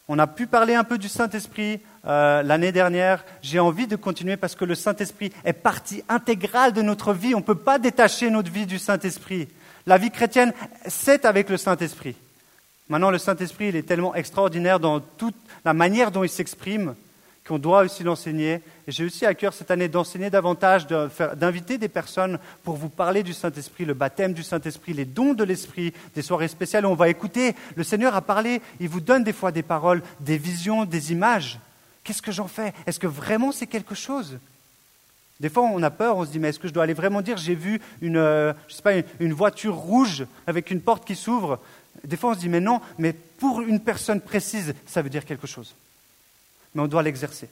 on 0.08 0.18
a 0.18 0.26
pu 0.26 0.46
parler 0.46 0.74
un 0.74 0.84
peu 0.84 0.98
du 0.98 1.08
Saint-Esprit 1.08 1.80
euh, 2.06 2.42
l'année 2.42 2.72
dernière. 2.72 3.24
J'ai 3.42 3.58
envie 3.58 3.86
de 3.86 3.96
continuer 3.96 4.36
parce 4.36 4.54
que 4.54 4.64
le 4.64 4.74
Saint-Esprit 4.74 5.32
est 5.44 5.54
partie 5.54 6.02
intégrale 6.08 6.72
de 6.72 6.82
notre 6.82 7.14
vie. 7.14 7.34
On 7.34 7.38
ne 7.38 7.44
peut 7.44 7.54
pas 7.54 7.78
détacher 7.78 8.28
notre 8.28 8.50
vie 8.50 8.66
du 8.66 8.78
Saint-Esprit. 8.78 9.48
La 9.86 9.96
vie 9.96 10.10
chrétienne, 10.10 10.52
c'est 10.86 11.24
avec 11.24 11.48
le 11.48 11.56
Saint-Esprit. 11.56 12.16
Maintenant, 12.90 13.10
le 13.10 13.18
Saint-Esprit, 13.18 13.68
il 13.68 13.76
est 13.76 13.82
tellement 13.88 14.14
extraordinaire 14.14 14.78
dans 14.78 15.00
toute 15.00 15.36
la 15.64 15.72
manière 15.72 16.10
dont 16.10 16.22
il 16.22 16.28
s'exprime 16.28 16.94
qu'on 17.46 17.58
doit 17.58 17.82
aussi 17.82 18.02
l'enseigner. 18.02 18.60
Et 18.86 18.92
j'ai 18.92 19.04
aussi 19.04 19.26
à 19.26 19.34
cœur 19.34 19.52
cette 19.52 19.70
année 19.70 19.88
d'enseigner 19.88 20.30
davantage, 20.30 20.86
d'inviter 20.86 21.78
des 21.78 21.88
personnes 21.88 22.38
pour 22.62 22.76
vous 22.76 22.88
parler 22.88 23.22
du 23.22 23.32
Saint-Esprit, 23.32 23.84
le 23.84 23.94
baptême 23.94 24.32
du 24.32 24.42
Saint-Esprit, 24.42 24.94
les 24.94 25.04
dons 25.04 25.34
de 25.34 25.44
l'Esprit, 25.44 25.92
des 26.14 26.22
soirées 26.22 26.48
spéciales 26.48 26.86
où 26.86 26.90
on 26.90 26.94
va 26.94 27.08
écouter. 27.08 27.54
Le 27.76 27.84
Seigneur 27.84 28.14
a 28.14 28.22
parlé, 28.22 28.62
il 28.80 28.88
vous 28.88 29.00
donne 29.00 29.24
des 29.24 29.32
fois 29.32 29.52
des 29.52 29.62
paroles, 29.62 30.02
des 30.20 30.38
visions, 30.38 30.84
des 30.84 31.12
images. 31.12 31.58
Qu'est-ce 32.02 32.22
que 32.22 32.32
j'en 32.32 32.48
fais? 32.48 32.72
Est-ce 32.86 32.98
que 32.98 33.06
vraiment 33.06 33.52
c'est 33.52 33.66
quelque 33.66 33.94
chose? 33.94 34.38
Des 35.40 35.50
fois, 35.50 35.64
on 35.64 35.82
a 35.82 35.90
peur, 35.90 36.16
on 36.16 36.24
se 36.24 36.30
dit, 36.30 36.38
mais 36.38 36.50
est-ce 36.50 36.60
que 36.60 36.68
je 36.68 36.72
dois 36.72 36.84
aller 36.84 36.94
vraiment 36.94 37.20
dire, 37.20 37.36
j'ai 37.36 37.56
vu 37.56 37.80
une, 38.00 38.16
euh, 38.16 38.52
une 39.20 39.32
voiture 39.32 39.74
rouge 39.74 40.24
avec 40.46 40.70
une 40.70 40.80
porte 40.80 41.06
qui 41.06 41.16
s'ouvre? 41.16 41.58
Des 42.04 42.16
fois, 42.16 42.30
on 42.30 42.34
se 42.34 42.38
dit, 42.38 42.48
mais 42.48 42.60
non, 42.60 42.80
mais 42.98 43.12
pour 43.12 43.60
une 43.60 43.80
personne 43.80 44.20
précise, 44.20 44.74
ça 44.86 45.02
veut 45.02 45.10
dire 45.10 45.24
quelque 45.24 45.46
chose 45.46 45.74
mais 46.74 46.82
on 46.82 46.86
doit 46.86 47.02
l'exercer. 47.02 47.48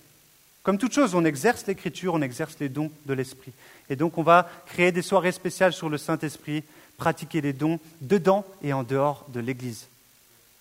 Comme 0.62 0.78
toute 0.78 0.92
chose, 0.92 1.14
on 1.14 1.24
exerce 1.24 1.66
l'écriture, 1.66 2.14
on 2.14 2.22
exerce 2.22 2.56
les 2.60 2.68
dons 2.68 2.90
de 3.06 3.14
l'esprit. 3.14 3.52
Et 3.90 3.96
donc 3.96 4.18
on 4.18 4.22
va 4.22 4.48
créer 4.66 4.92
des 4.92 5.02
soirées 5.02 5.32
spéciales 5.32 5.72
sur 5.72 5.88
le 5.88 5.98
Saint-Esprit, 5.98 6.62
pratiquer 6.96 7.40
les 7.40 7.52
dons 7.52 7.80
dedans 8.00 8.44
et 8.62 8.72
en 8.72 8.84
dehors 8.84 9.26
de 9.28 9.40
l'Église. 9.40 9.88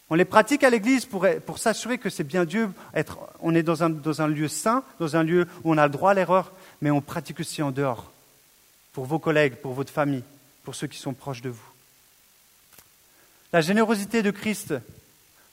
On 0.10 0.15
les 0.15 0.26
pratique 0.26 0.63
à 0.63 0.69
l'Église 0.69 1.06
pour, 1.06 1.26
pour 1.45 1.60
s'assurer 1.60 1.97
que 1.97 2.10
c'est 2.10 2.26
bien 2.26 2.43
Dieu, 2.43 2.69
être, 2.93 3.17
on 3.39 3.56
est 3.56 3.63
dans 3.63 3.84
un, 3.84 3.89
dans 3.89 4.21
un 4.21 4.28
lieu 4.28 4.47
saint, 4.47 4.84
dans 5.00 5.15
un 5.15 5.24
lieu 5.24 5.47
où 5.63 5.71
on 5.71 5.78
a 5.78 5.86
le 5.86 5.91
droit 5.91 6.12
à 6.12 6.13
l'erreur, 6.13 6.52
mais 6.82 6.91
on 6.91 7.00
pratique 7.00 7.39
aussi 7.39 7.62
en 7.62 7.71
dehors, 7.71 8.12
pour 8.91 9.06
vos 9.06 9.19
collègues, 9.19 9.56
pour 9.56 9.74
votre 9.74 9.93
famille, 9.93 10.24
pour 10.63 10.76
ceux 10.76 10.88
qui 10.88 10.97
sont 10.97 11.13
proches 11.13 11.41
de 11.41 11.50
vous. 11.50 11.69
La 13.54 13.62
générosité 13.62 14.21
de 14.21 14.32
Christ, 14.32 14.74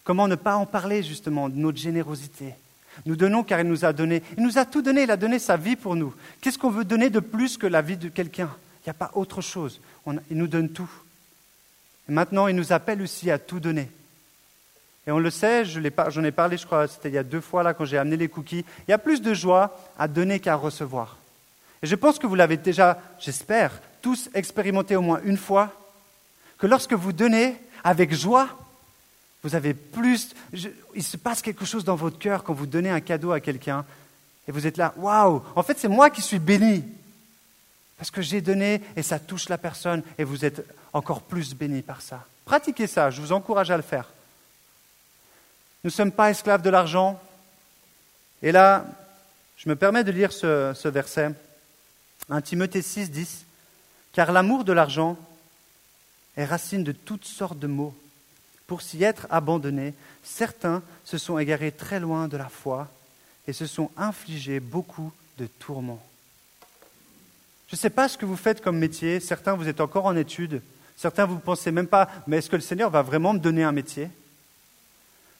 comment 0.03 0.27
ne 0.27 0.35
pas 0.35 0.57
en 0.57 0.67
parler 0.67 1.03
justement, 1.05 1.49
de 1.49 1.57
notre 1.57 1.79
générosité? 1.79 2.55
Nous 3.07 3.17
donnons 3.17 3.43
car 3.43 3.61
il 3.61 3.67
nous 3.67 3.85
a 3.85 3.93
donné. 3.93 4.23
Il 4.37 4.45
nous 4.45 4.59
a 4.59 4.65
tout 4.65 4.83
donné, 4.83 5.03
il 5.03 5.11
a 5.11 5.17
donné 5.17 5.39
sa 5.39 5.57
vie 5.57 5.77
pour 5.77 5.97
nous. 5.97 6.15
Qu'est-ce 6.41 6.59
qu'on 6.59 6.71
veut 6.71 6.85
donner 6.85 7.11
de 7.11 7.21
plus 7.21 7.57
que 7.57 7.67
la 7.67 7.83
vie 7.83 7.97
de 7.97 8.09
quelqu'un? 8.09 8.51
Il 8.83 8.89
n'y 8.89 8.91
a 8.91 8.95
pas 8.95 9.11
autre 9.15 9.41
chose. 9.41 9.81
il 10.07 10.37
nous 10.37 10.47
donne 10.47 10.71
tout. 10.71 10.91
Et 12.09 12.13
maintenant, 12.13 12.49
il 12.49 12.57
nous 12.57 12.73
appelle 12.73 13.03
aussi 13.03 13.31
à 13.31 13.39
tout 13.39 13.61
donner. 13.61 13.91
Et 15.07 15.11
on 15.11 15.19
le 15.19 15.31
sait, 15.31 15.65
j'en 15.65 15.83
ai, 16.25 16.31
parlé, 16.31 16.59
je 16.59 16.67
crois, 16.67 16.87
c'était 16.87 17.09
il 17.09 17.15
y 17.15 17.19
a 17.19 17.23
deux 17.23 17.41
fois 17.41 17.63
là 17.63 17.73
quand 17.73 17.87
j'ai 17.87 17.97
amené 17.97 18.17
les 18.17 18.29
cookies. 18.29 18.65
Il 18.87 18.91
y 18.91 18.95
a 18.95 18.99
plus 18.99 19.23
de 19.23 19.33
joie 19.33 19.79
à 19.99 20.07
donner 20.07 20.39
qu'à 20.39 20.55
recevoir. 20.55 21.17
Et 21.83 21.87
je 21.87 21.95
pense 21.95 22.19
que 22.19 22.27
vous 22.27 22.35
l'avez 22.35 22.57
déjà, 22.57 23.01
j'espère, 23.19 23.73
tous 24.03 24.29
expérimenté 24.35 24.97
au 24.97 25.01
moins 25.01 25.21
une 25.25 25.39
fois, 25.39 25.73
que 26.59 26.67
lorsque 26.67 26.93
vous 26.93 27.13
donnez 27.13 27.57
avec 27.85 28.15
joie, 28.15 28.49
vous 29.49 29.57
avez 29.57 29.73
plus. 29.73 30.35
il 30.95 31.03
se 31.03 31.17
passe 31.17 31.41
quelque 31.41 31.65
chose 31.65 31.83
dans 31.83 31.97
votre 31.97 32.19
cœur 32.19 32.45
quand 32.45 32.53
vous 32.53 32.67
donnez 32.67 32.91
un 32.91 33.01
cadeau 33.01 33.33
à 33.33 33.41
quelqu'un 33.41 33.85
et 34.47 34.53
vous 34.53 34.67
êtes 34.67 34.77
là, 34.77 34.93
waouh, 34.99 35.43
en 35.57 35.63
fait 35.63 35.79
c'est 35.79 35.89
moi 35.89 36.11
qui 36.11 36.21
suis 36.21 36.39
béni. 36.39 36.85
Parce 37.97 38.11
que 38.11 38.21
j'ai 38.21 38.43
donné 38.43 38.83
et 38.95 39.03
ça 39.03 39.19
touche 39.19 39.49
la 39.49 39.57
personne 39.57 40.03
et 40.19 40.25
vous 40.25 40.45
êtes 40.45 40.65
encore 40.93 41.23
plus 41.23 41.55
béni 41.55 41.81
par 41.81 42.03
ça. 42.03 42.27
Pratiquez 42.45 42.87
ça, 42.87 43.11
je 43.11 43.23
vous 43.23 43.33
encourage 43.33 43.71
à 43.71 43.77
le 43.77 43.83
faire. 43.83 44.13
Nous 45.83 45.89
ne 45.89 45.95
sommes 45.95 46.13
pas 46.13 46.31
esclaves 46.31 46.63
de 46.63 46.71
l'argent. 46.71 47.21
Et 48.43 48.53
là, 48.53 48.85
je 49.57 49.69
me 49.69 49.77
permets 49.77 50.05
de 50.05 50.13
lire 50.13 50.33
ce, 50.33 50.73
ce 50.75 50.89
verset, 50.89 51.31
1 52.29 52.41
Timothée 52.43 52.83
6, 52.83 53.11
10. 53.11 53.45
Car 54.13 54.31
l'amour 54.31 54.65
de 54.65 54.73
l'argent 54.73 55.17
est 56.37 56.45
racine 56.45 56.85
de 56.85 56.93
toutes 56.93 57.25
sortes 57.25 57.59
de 57.59 57.67
maux 57.67 57.95
pour 58.69 58.83
s'y 58.83 59.03
être 59.03 59.27
abandonnés, 59.31 59.95
certains 60.23 60.83
se 61.03 61.19
sont 61.19 61.39
égarés 61.39 61.73
très 61.73 61.99
loin 61.99 62.29
de 62.29 62.37
la 62.37 62.49
foi 62.49 62.87
et 63.49 63.53
se 63.53 63.67
sont 63.67 63.91
infligés 63.97 64.61
beaucoup 64.61 65.11
de 65.39 65.47
tourments. 65.47 66.05
Je 67.69 67.77
ne 67.77 67.79
sais 67.79 67.91
pas 67.91 68.09
ce 68.09 68.19
que 68.19 68.27
vous 68.27 68.37
faites 68.37 68.61
comme 68.61 68.79
métier. 68.79 69.21
Certains, 69.21 69.55
vous 69.55 69.69
êtes 69.69 69.81
encore 69.81 70.05
en 70.05 70.15
études. 70.15 70.63
Certains, 70.97 71.25
vous 71.25 71.37
ne 71.37 71.41
pensez 71.41 71.73
même 71.73 71.87
pas, 71.87 72.11
mais 72.27 72.39
est-ce 72.39 72.51
que 72.51 72.57
le 72.57 72.63
Seigneur 72.63 72.91
va 72.91 73.03
vraiment 73.03 73.33
me 73.33 73.39
donner 73.39 73.65
un 73.65 73.73
métier? 73.73 74.11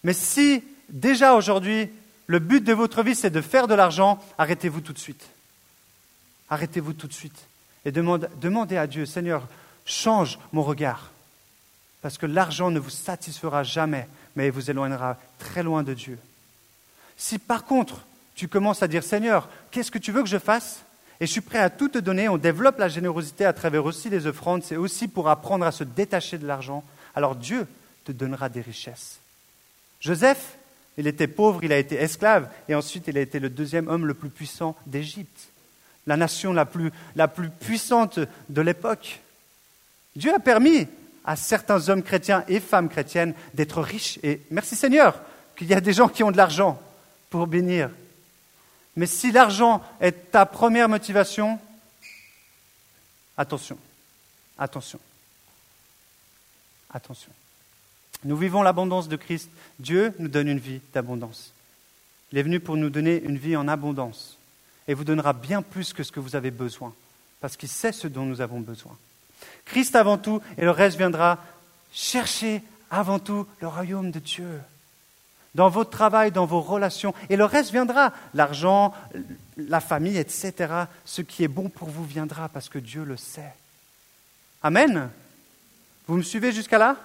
Mais 0.03 0.15
si 0.15 0.65
déjà 0.89 1.35
aujourd'hui, 1.35 1.91
le 2.27 2.39
but 2.39 2.65
de 2.65 2.73
votre 2.73 3.03
vie, 3.03 3.15
c'est 3.15 3.31
de 3.31 3.43
faire 3.43 3.69
de 3.69 3.75
l'argent, 3.75 4.25
arrêtez-vous 4.39 4.81
tout 4.81 4.95
de 4.95 4.99
suite. 4.99 5.27
Arrêtez-vous 6.49 6.95
tout 6.95 7.09
de 7.09 7.13
suite. 7.13 7.47
Et 7.85 7.93
demandez 7.93 8.77
à 8.77 8.87
Dieu, 8.87 9.05
Seigneur, 9.05 9.47
change 9.85 10.39
mon 10.53 10.63
regard. 10.63 11.11
Parce 12.03 12.19
que 12.19 12.27
l'argent 12.27 12.71
ne 12.71 12.79
vous 12.79 12.91
satisfera 12.91 13.63
jamais, 13.63 14.09
mais 14.37 14.51
vous 14.51 14.71
éloignera 14.71 15.17
très 15.39 15.63
loin 15.63 15.83
de 15.83 15.95
Dieu. 15.95 16.19
Si 17.17 17.39
par 17.39 17.65
contre, 17.65 18.05
tu 18.35 18.47
commences 18.47 18.83
à 18.83 18.89
dire, 18.89 19.03
Seigneur, 19.03 19.49
qu'est-ce 19.71 19.91
que 19.91 19.99
tu 19.99 20.13
veux 20.13 20.23
que 20.23 20.29
je 20.29 20.39
fasse? 20.39 20.83
Et 21.21 21.27
je 21.27 21.33
suis 21.33 21.41
prêt 21.41 21.59
à 21.59 21.71
tout 21.71 21.89
te 21.89 21.99
donner, 21.99 22.29
on 22.29 22.39
développe 22.39 22.79
la 22.79 22.89
générosité 22.89 23.45
à 23.45 23.53
travers 23.53 23.85
aussi 23.85 24.09
les 24.09 24.27
offrandes, 24.27 24.63
c'est 24.63 24.77
aussi 24.77 25.09
pour 25.09 25.29
apprendre 25.29 25.67
à 25.67 25.73
se 25.73 25.83
détacher 25.83 26.39
de 26.39 26.47
l'argent, 26.47 26.85
alors 27.17 27.35
Dieu 27.35 27.67
te 28.05 28.13
donnera 28.13 28.49
des 28.49 28.61
richesses. 28.61 29.19
Joseph, 30.01 30.57
il 30.97 31.09
était 31.09 31.27
pauvre, 31.27 31.65
il 31.65 31.73
a 31.73 31.79
été 31.79 31.97
esclave, 31.97 32.49
et 32.69 32.77
ensuite 32.77 33.09
il 33.09 33.19
a 33.19 33.21
été 33.21 33.41
le 33.41 33.51
deuxième 33.51 33.89
homme 33.89 34.07
le 34.07 34.15
plus 34.15 34.31
puissant 34.31 34.77
d'Égypte, 34.87 35.49
la 36.07 36.17
nation 36.17 36.53
la 36.53 36.65
plus, 36.65 36.93
la 37.17 37.27
plus 37.27 37.51
puissante 37.51 38.21
de 38.49 38.61
l'époque. 38.61 39.21
Dieu 40.15 40.33
a 40.33 40.39
permis 40.39 40.87
à 41.29 41.37
certains 41.37 41.89
hommes 41.89 42.03
chrétiens 42.03 42.43
et 42.49 42.59
femmes 42.59 42.89
chrétiennes 42.89 43.35
d'être 43.53 43.83
riches, 43.83 44.19
et 44.23 44.41
merci 44.51 44.75
Seigneur 44.75 45.21
qu'il 45.55 45.69
y 45.69 45.75
a 45.75 45.81
des 45.81 45.93
gens 45.93 46.09
qui 46.09 46.25
ont 46.25 46.31
de 46.33 46.37
l'argent 46.37 46.81
pour 47.31 47.47
bénir 47.47 47.91
mais 48.99 49.07
si 49.07 49.31
l'argent 49.31 49.81
est 50.01 50.33
ta 50.33 50.45
première 50.45 50.89
motivation, 50.89 51.61
attention, 53.37 53.79
attention, 54.59 54.99
attention. 56.91 57.31
Nous 58.25 58.37
vivons 58.37 58.61
l'abondance 58.61 59.07
de 59.07 59.15
Christ. 59.15 59.51
Dieu 59.79 60.13
nous 60.19 60.27
donne 60.27 60.49
une 60.49 60.59
vie 60.59 60.81
d'abondance. 60.93 61.53
Il 62.33 62.39
est 62.39 62.43
venu 62.43 62.59
pour 62.59 62.77
nous 62.77 62.91
donner 62.91 63.23
une 63.23 63.39
vie 63.39 63.55
en 63.55 63.69
abondance 63.69 64.37
et 64.89 64.95
vous 64.95 65.05
donnera 65.05 65.33
bien 65.33 65.63
plus 65.63 65.93
que 65.93 66.03
ce 66.03 66.11
que 66.11 66.19
vous 66.19 66.35
avez 66.35 66.51
besoin, 66.51 66.93
parce 67.41 67.57
qu'il 67.57 67.69
sait 67.69 67.93
ce 67.93 68.09
dont 68.09 68.25
nous 68.25 68.41
avons 68.41 68.59
besoin. 68.59 68.99
Christ 69.65 69.97
avant 69.97 70.19
tout, 70.19 70.41
et 70.57 70.63
le 70.63 70.71
reste 70.71 70.97
viendra. 70.97 71.39
chercher 71.93 72.63
avant 72.91 73.19
tout 73.19 73.47
le 73.61 73.69
royaume 73.69 74.11
de 74.11 74.19
Dieu 74.19 74.61
dans 75.55 75.69
votre 75.69 75.91
travail, 75.91 76.31
dans 76.31 76.47
vos 76.47 76.61
relations, 76.61 77.15
et 77.29 77.37
le 77.37 77.45
reste 77.45 77.73
viendra. 77.73 78.13
L'argent, 78.35 78.95
la 79.57 79.81
famille, 79.81 80.17
etc. 80.17 80.53
Ce 81.05 81.21
qui 81.23 81.43
est 81.43 81.49
bon 81.49 81.69
pour 81.69 81.89
vous 81.89 82.05
viendra 82.05 82.49
parce 82.49 82.69
que 82.69 82.79
Dieu 82.79 83.03
le 83.03 83.17
sait. 83.17 83.53
Amen. 84.63 85.11
Vous 86.07 86.17
me 86.17 86.23
suivez 86.23 86.53
jusqu'à 86.53 86.79
là? 86.79 86.97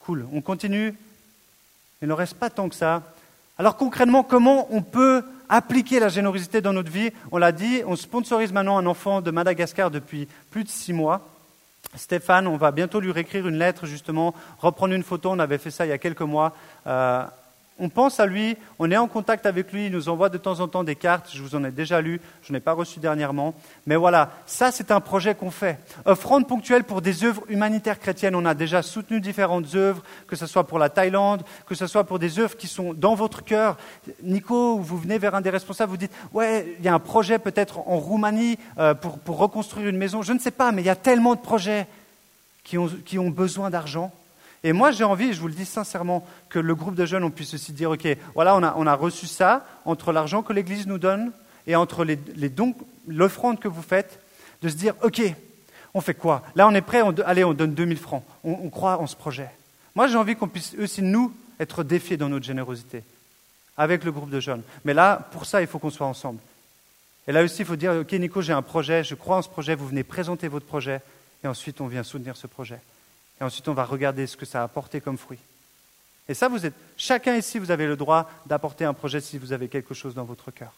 Cool, 0.00 0.26
on 0.32 0.40
continue. 0.40 0.94
Il 2.02 2.08
ne 2.08 2.12
reste 2.12 2.34
pas 2.34 2.50
tant 2.50 2.68
que 2.68 2.74
ça. 2.74 3.02
Alors 3.58 3.76
concrètement, 3.76 4.22
comment 4.22 4.66
on 4.70 4.82
peut 4.82 5.24
appliquer 5.48 6.00
la 6.00 6.08
générosité 6.08 6.60
dans 6.60 6.72
notre 6.72 6.90
vie 6.90 7.10
On 7.32 7.38
l'a 7.38 7.52
dit, 7.52 7.82
on 7.86 7.96
sponsorise 7.96 8.52
maintenant 8.52 8.78
un 8.78 8.86
enfant 8.86 9.20
de 9.20 9.30
Madagascar 9.30 9.90
depuis 9.90 10.28
plus 10.50 10.64
de 10.64 10.68
six 10.68 10.92
mois. 10.92 11.28
Stéphane, 11.94 12.46
on 12.46 12.56
va 12.56 12.72
bientôt 12.72 13.00
lui 13.00 13.12
réécrire 13.12 13.46
une 13.46 13.58
lettre, 13.58 13.86
justement, 13.86 14.34
reprendre 14.58 14.94
une 14.94 15.02
photo. 15.02 15.30
On 15.30 15.38
avait 15.38 15.58
fait 15.58 15.70
ça 15.70 15.86
il 15.86 15.90
y 15.90 15.92
a 15.92 15.98
quelques 15.98 16.20
mois. 16.20 16.54
Euh, 16.86 17.24
on 17.78 17.90
pense 17.90 18.20
à 18.20 18.26
lui, 18.26 18.56
on 18.78 18.90
est 18.90 18.96
en 18.96 19.06
contact 19.06 19.44
avec 19.44 19.70
lui, 19.72 19.86
il 19.86 19.92
nous 19.92 20.08
envoie 20.08 20.30
de 20.30 20.38
temps 20.38 20.60
en 20.60 20.68
temps 20.68 20.82
des 20.82 20.96
cartes, 20.96 21.30
je 21.32 21.42
vous 21.42 21.54
en 21.54 21.64
ai 21.64 21.70
déjà 21.70 22.00
lu, 22.00 22.20
je 22.42 22.52
n'ai 22.52 22.60
pas 22.60 22.72
reçu 22.72 23.00
dernièrement. 23.00 23.54
Mais 23.86 23.96
voilà, 23.96 24.30
ça 24.46 24.70
c'est 24.72 24.90
un 24.90 25.00
projet 25.00 25.34
qu'on 25.34 25.50
fait. 25.50 25.78
Offrande 26.06 26.48
ponctuelle 26.48 26.84
pour 26.84 27.02
des 27.02 27.24
œuvres 27.24 27.42
humanitaires 27.48 28.00
chrétiennes. 28.00 28.34
On 28.34 28.46
a 28.46 28.54
déjà 28.54 28.80
soutenu 28.80 29.20
différentes 29.20 29.74
œuvres, 29.74 30.02
que 30.26 30.36
ce 30.36 30.46
soit 30.46 30.66
pour 30.66 30.78
la 30.78 30.88
Thaïlande, 30.88 31.42
que 31.66 31.74
ce 31.74 31.86
soit 31.86 32.04
pour 32.04 32.18
des 32.18 32.38
œuvres 32.38 32.56
qui 32.56 32.66
sont 32.66 32.94
dans 32.94 33.14
votre 33.14 33.44
cœur. 33.44 33.76
Nico, 34.22 34.78
vous 34.78 34.96
venez 34.96 35.18
vers 35.18 35.34
un 35.34 35.42
des 35.42 35.50
responsables, 35.50 35.90
vous 35.90 35.98
dites, 35.98 36.14
ouais, 36.32 36.76
il 36.78 36.84
y 36.84 36.88
a 36.88 36.94
un 36.94 36.98
projet 36.98 37.38
peut-être 37.38 37.80
en 37.80 37.98
Roumanie 37.98 38.58
euh, 38.78 38.94
pour, 38.94 39.36
reconstruire 39.36 39.88
une 39.88 39.98
maison. 39.98 40.22
Je 40.22 40.32
ne 40.32 40.38
sais 40.38 40.50
pas, 40.50 40.72
mais 40.72 40.80
il 40.80 40.86
y 40.86 40.90
a 40.90 40.96
tellement 40.96 41.34
de 41.34 41.40
projets 41.40 41.86
qui 42.64 42.78
ont 42.78 43.30
besoin 43.30 43.70
d'argent. 43.70 44.12
Et 44.64 44.72
moi, 44.72 44.90
j'ai 44.90 45.04
envie, 45.04 45.32
je 45.32 45.40
vous 45.40 45.48
le 45.48 45.54
dis 45.54 45.64
sincèrement, 45.64 46.26
que 46.48 46.58
le 46.58 46.74
groupe 46.74 46.94
de 46.94 47.06
jeunes, 47.06 47.24
on 47.24 47.30
puisse 47.30 47.54
aussi 47.54 47.72
dire, 47.72 47.90
OK, 47.90 48.06
voilà, 48.34 48.56
on 48.56 48.86
a, 48.86 48.94
reçu 48.94 49.26
ça, 49.26 49.66
entre 49.84 50.12
l'argent 50.12 50.42
que 50.42 50.52
l'Église 50.52 50.86
nous 50.86 50.98
donne 50.98 51.32
et 51.66 51.76
entre 51.76 52.04
les, 52.04 52.16
dons, 52.48 52.74
l'offrande 53.06 53.60
que 53.60 53.68
vous 53.68 53.82
faites, 53.82 54.20
de 54.62 54.68
se 54.68 54.74
dire, 54.74 54.94
OK, 55.02 55.22
on 55.94 56.00
fait 56.00 56.14
quoi? 56.14 56.42
Là, 56.54 56.66
on 56.66 56.74
est 56.74 56.80
prêt, 56.80 57.02
allez, 57.24 57.44
on 57.44 57.54
donne 57.54 57.74
2000 57.74 57.98
francs. 57.98 58.24
On, 58.44 58.68
croit 58.70 59.00
en 59.00 59.06
ce 59.06 59.16
projet. 59.16 59.48
Moi, 59.94 60.08
j'ai 60.08 60.16
envie 60.16 60.36
qu'on 60.36 60.48
puisse 60.48 60.74
aussi, 60.80 61.02
nous, 61.02 61.34
être 61.58 61.84
défiés 61.84 62.16
dans 62.16 62.28
notre 62.28 62.44
générosité, 62.44 63.02
avec 63.76 64.04
le 64.04 64.12
groupe 64.12 64.30
de 64.30 64.40
jeunes. 64.40 64.62
Mais 64.84 64.94
là, 64.94 65.28
pour 65.32 65.46
ça, 65.46 65.60
il 65.60 65.66
faut 65.66 65.78
qu'on 65.78 65.90
soit 65.90 66.06
ensemble. 66.06 66.40
Et 67.28 67.32
là 67.32 67.42
aussi, 67.42 67.62
il 67.62 67.64
faut 67.64 67.76
dire, 67.76 67.92
OK, 67.92 68.12
Nico, 68.12 68.40
j'ai 68.40 68.52
un 68.52 68.62
projet, 68.62 69.04
je 69.04 69.14
crois 69.14 69.38
en 69.38 69.42
ce 69.42 69.48
projet, 69.48 69.74
vous 69.74 69.88
venez 69.88 70.04
présenter 70.04 70.48
votre 70.48 70.66
projet, 70.66 71.00
et 71.42 71.48
ensuite, 71.48 71.80
on 71.80 71.86
vient 71.86 72.02
soutenir 72.02 72.36
ce 72.36 72.46
projet. 72.46 72.78
Et 73.40 73.44
ensuite, 73.44 73.68
on 73.68 73.74
va 73.74 73.84
regarder 73.84 74.26
ce 74.26 74.36
que 74.36 74.46
ça 74.46 74.60
a 74.60 74.64
apporté 74.64 75.00
comme 75.00 75.18
fruit. 75.18 75.38
Et 76.28 76.34
ça, 76.34 76.48
vous 76.48 76.66
êtes, 76.66 76.74
chacun 76.96 77.36
ici, 77.36 77.58
vous 77.58 77.70
avez 77.70 77.86
le 77.86 77.96
droit 77.96 78.30
d'apporter 78.46 78.84
un 78.84 78.94
projet 78.94 79.20
si 79.20 79.38
vous 79.38 79.52
avez 79.52 79.68
quelque 79.68 79.94
chose 79.94 80.14
dans 80.14 80.24
votre 80.24 80.50
cœur. 80.50 80.72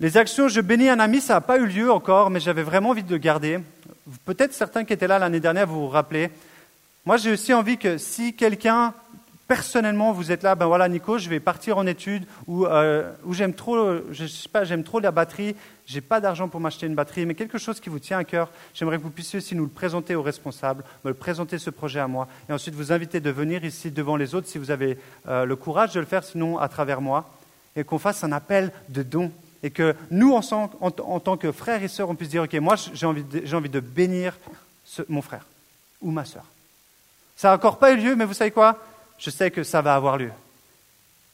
Les 0.00 0.16
actions 0.16 0.48
Je 0.48 0.60
bénis 0.60 0.88
un 0.88 1.00
ami, 1.00 1.20
ça 1.20 1.34
n'a 1.34 1.40
pas 1.40 1.58
eu 1.58 1.66
lieu 1.66 1.90
encore, 1.90 2.30
mais 2.30 2.40
j'avais 2.40 2.62
vraiment 2.62 2.90
envie 2.90 3.02
de 3.02 3.10
le 3.10 3.18
garder. 3.18 3.60
Peut-être 4.24 4.54
certains 4.54 4.84
qui 4.84 4.92
étaient 4.92 5.08
là 5.08 5.18
l'année 5.18 5.40
dernière, 5.40 5.66
vous 5.66 5.80
vous 5.80 5.88
rappelez. 5.88 6.30
Moi, 7.04 7.16
j'ai 7.16 7.32
aussi 7.32 7.52
envie 7.54 7.78
que 7.78 7.98
si 7.98 8.34
quelqu'un 8.34 8.94
personnellement, 9.48 10.12
vous 10.12 10.30
êtes 10.30 10.42
là, 10.42 10.54
ben 10.54 10.66
voilà, 10.66 10.88
Nico, 10.88 11.16
je 11.16 11.28
vais 11.30 11.40
partir 11.40 11.78
en 11.78 11.86
études, 11.86 12.24
ou, 12.46 12.66
euh, 12.66 13.10
j'aime 13.30 13.54
trop, 13.54 13.96
je 14.12 14.26
sais 14.26 14.48
pas, 14.48 14.64
j'aime 14.64 14.84
trop 14.84 15.00
la 15.00 15.10
batterie, 15.10 15.56
j'ai 15.86 16.02
pas 16.02 16.20
d'argent 16.20 16.48
pour 16.48 16.60
m'acheter 16.60 16.86
une 16.86 16.94
batterie, 16.94 17.24
mais 17.24 17.34
quelque 17.34 17.56
chose 17.56 17.80
qui 17.80 17.88
vous 17.88 17.98
tient 17.98 18.18
à 18.18 18.24
cœur, 18.24 18.50
j'aimerais 18.74 18.98
que 18.98 19.02
vous 19.02 19.10
puissiez 19.10 19.38
aussi 19.38 19.54
nous 19.54 19.64
le 19.64 19.70
présenter 19.70 20.14
aux 20.14 20.22
responsables, 20.22 20.84
me 21.02 21.10
le 21.10 21.14
présenter 21.14 21.56
ce 21.58 21.70
projet 21.70 21.98
à 21.98 22.06
moi, 22.06 22.28
et 22.48 22.52
ensuite 22.52 22.74
vous 22.74 22.92
inviter 22.92 23.20
de 23.20 23.30
venir 23.30 23.64
ici 23.64 23.90
devant 23.90 24.16
les 24.16 24.34
autres 24.34 24.46
si 24.46 24.58
vous 24.58 24.70
avez 24.70 24.98
euh, 25.26 25.46
le 25.46 25.56
courage 25.56 25.94
de 25.94 26.00
le 26.00 26.06
faire, 26.06 26.24
sinon 26.24 26.58
à 26.58 26.68
travers 26.68 27.00
moi, 27.00 27.30
et 27.74 27.84
qu'on 27.84 27.98
fasse 27.98 28.22
un 28.22 28.32
appel 28.32 28.70
de 28.90 29.02
don, 29.02 29.32
et 29.62 29.70
que 29.70 29.96
nous, 30.10 30.34
en, 30.34 30.42
en, 30.80 31.20
tant 31.20 31.36
que 31.38 31.52
frères 31.52 31.82
et 31.82 31.88
sœurs, 31.88 32.10
on 32.10 32.14
puisse 32.14 32.28
dire, 32.28 32.42
ok, 32.42 32.52
moi 32.56 32.76
j'ai 32.92 33.06
envie, 33.06 33.24
envie 33.54 33.70
de 33.70 33.80
bénir 33.80 34.36
mon 35.08 35.22
frère 35.22 35.46
ou 36.02 36.10
ma 36.10 36.24
sœur. 36.26 36.44
Ça 37.34 37.48
n'a 37.48 37.54
encore 37.54 37.78
pas 37.78 37.92
eu 37.92 37.96
lieu, 37.96 38.14
mais 38.14 38.24
vous 38.24 38.34
savez 38.34 38.50
quoi? 38.50 38.78
Je 39.18 39.30
sais 39.30 39.50
que 39.50 39.62
ça 39.62 39.82
va 39.82 39.94
avoir 39.94 40.16
lieu. 40.16 40.32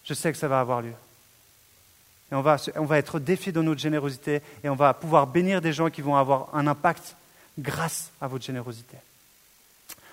Je 0.05 0.15
sais 0.15 0.33
que 0.33 0.39
ça 0.39 0.49
va 0.49 0.61
avoir 0.61 0.83
lieu. 0.83 0.95
Et 2.33 2.35
on 2.35 2.43
va, 2.43 2.99
être 2.99 3.19
défié 3.21 3.53
de 3.53 3.61
notre 3.61 3.81
générosité 3.81 4.41
et 4.63 4.69
on 4.69 4.75
va 4.75 4.95
pouvoir 4.95 5.27
bénir 5.27 5.61
des 5.61 5.73
gens 5.73 5.91
qui 5.91 6.01
vont 6.01 6.17
avoir 6.17 6.49
un 6.55 6.67
impact 6.67 7.17
grâce 7.59 8.11
à 8.21 8.27
votre 8.27 8.45
générosité. 8.45 8.97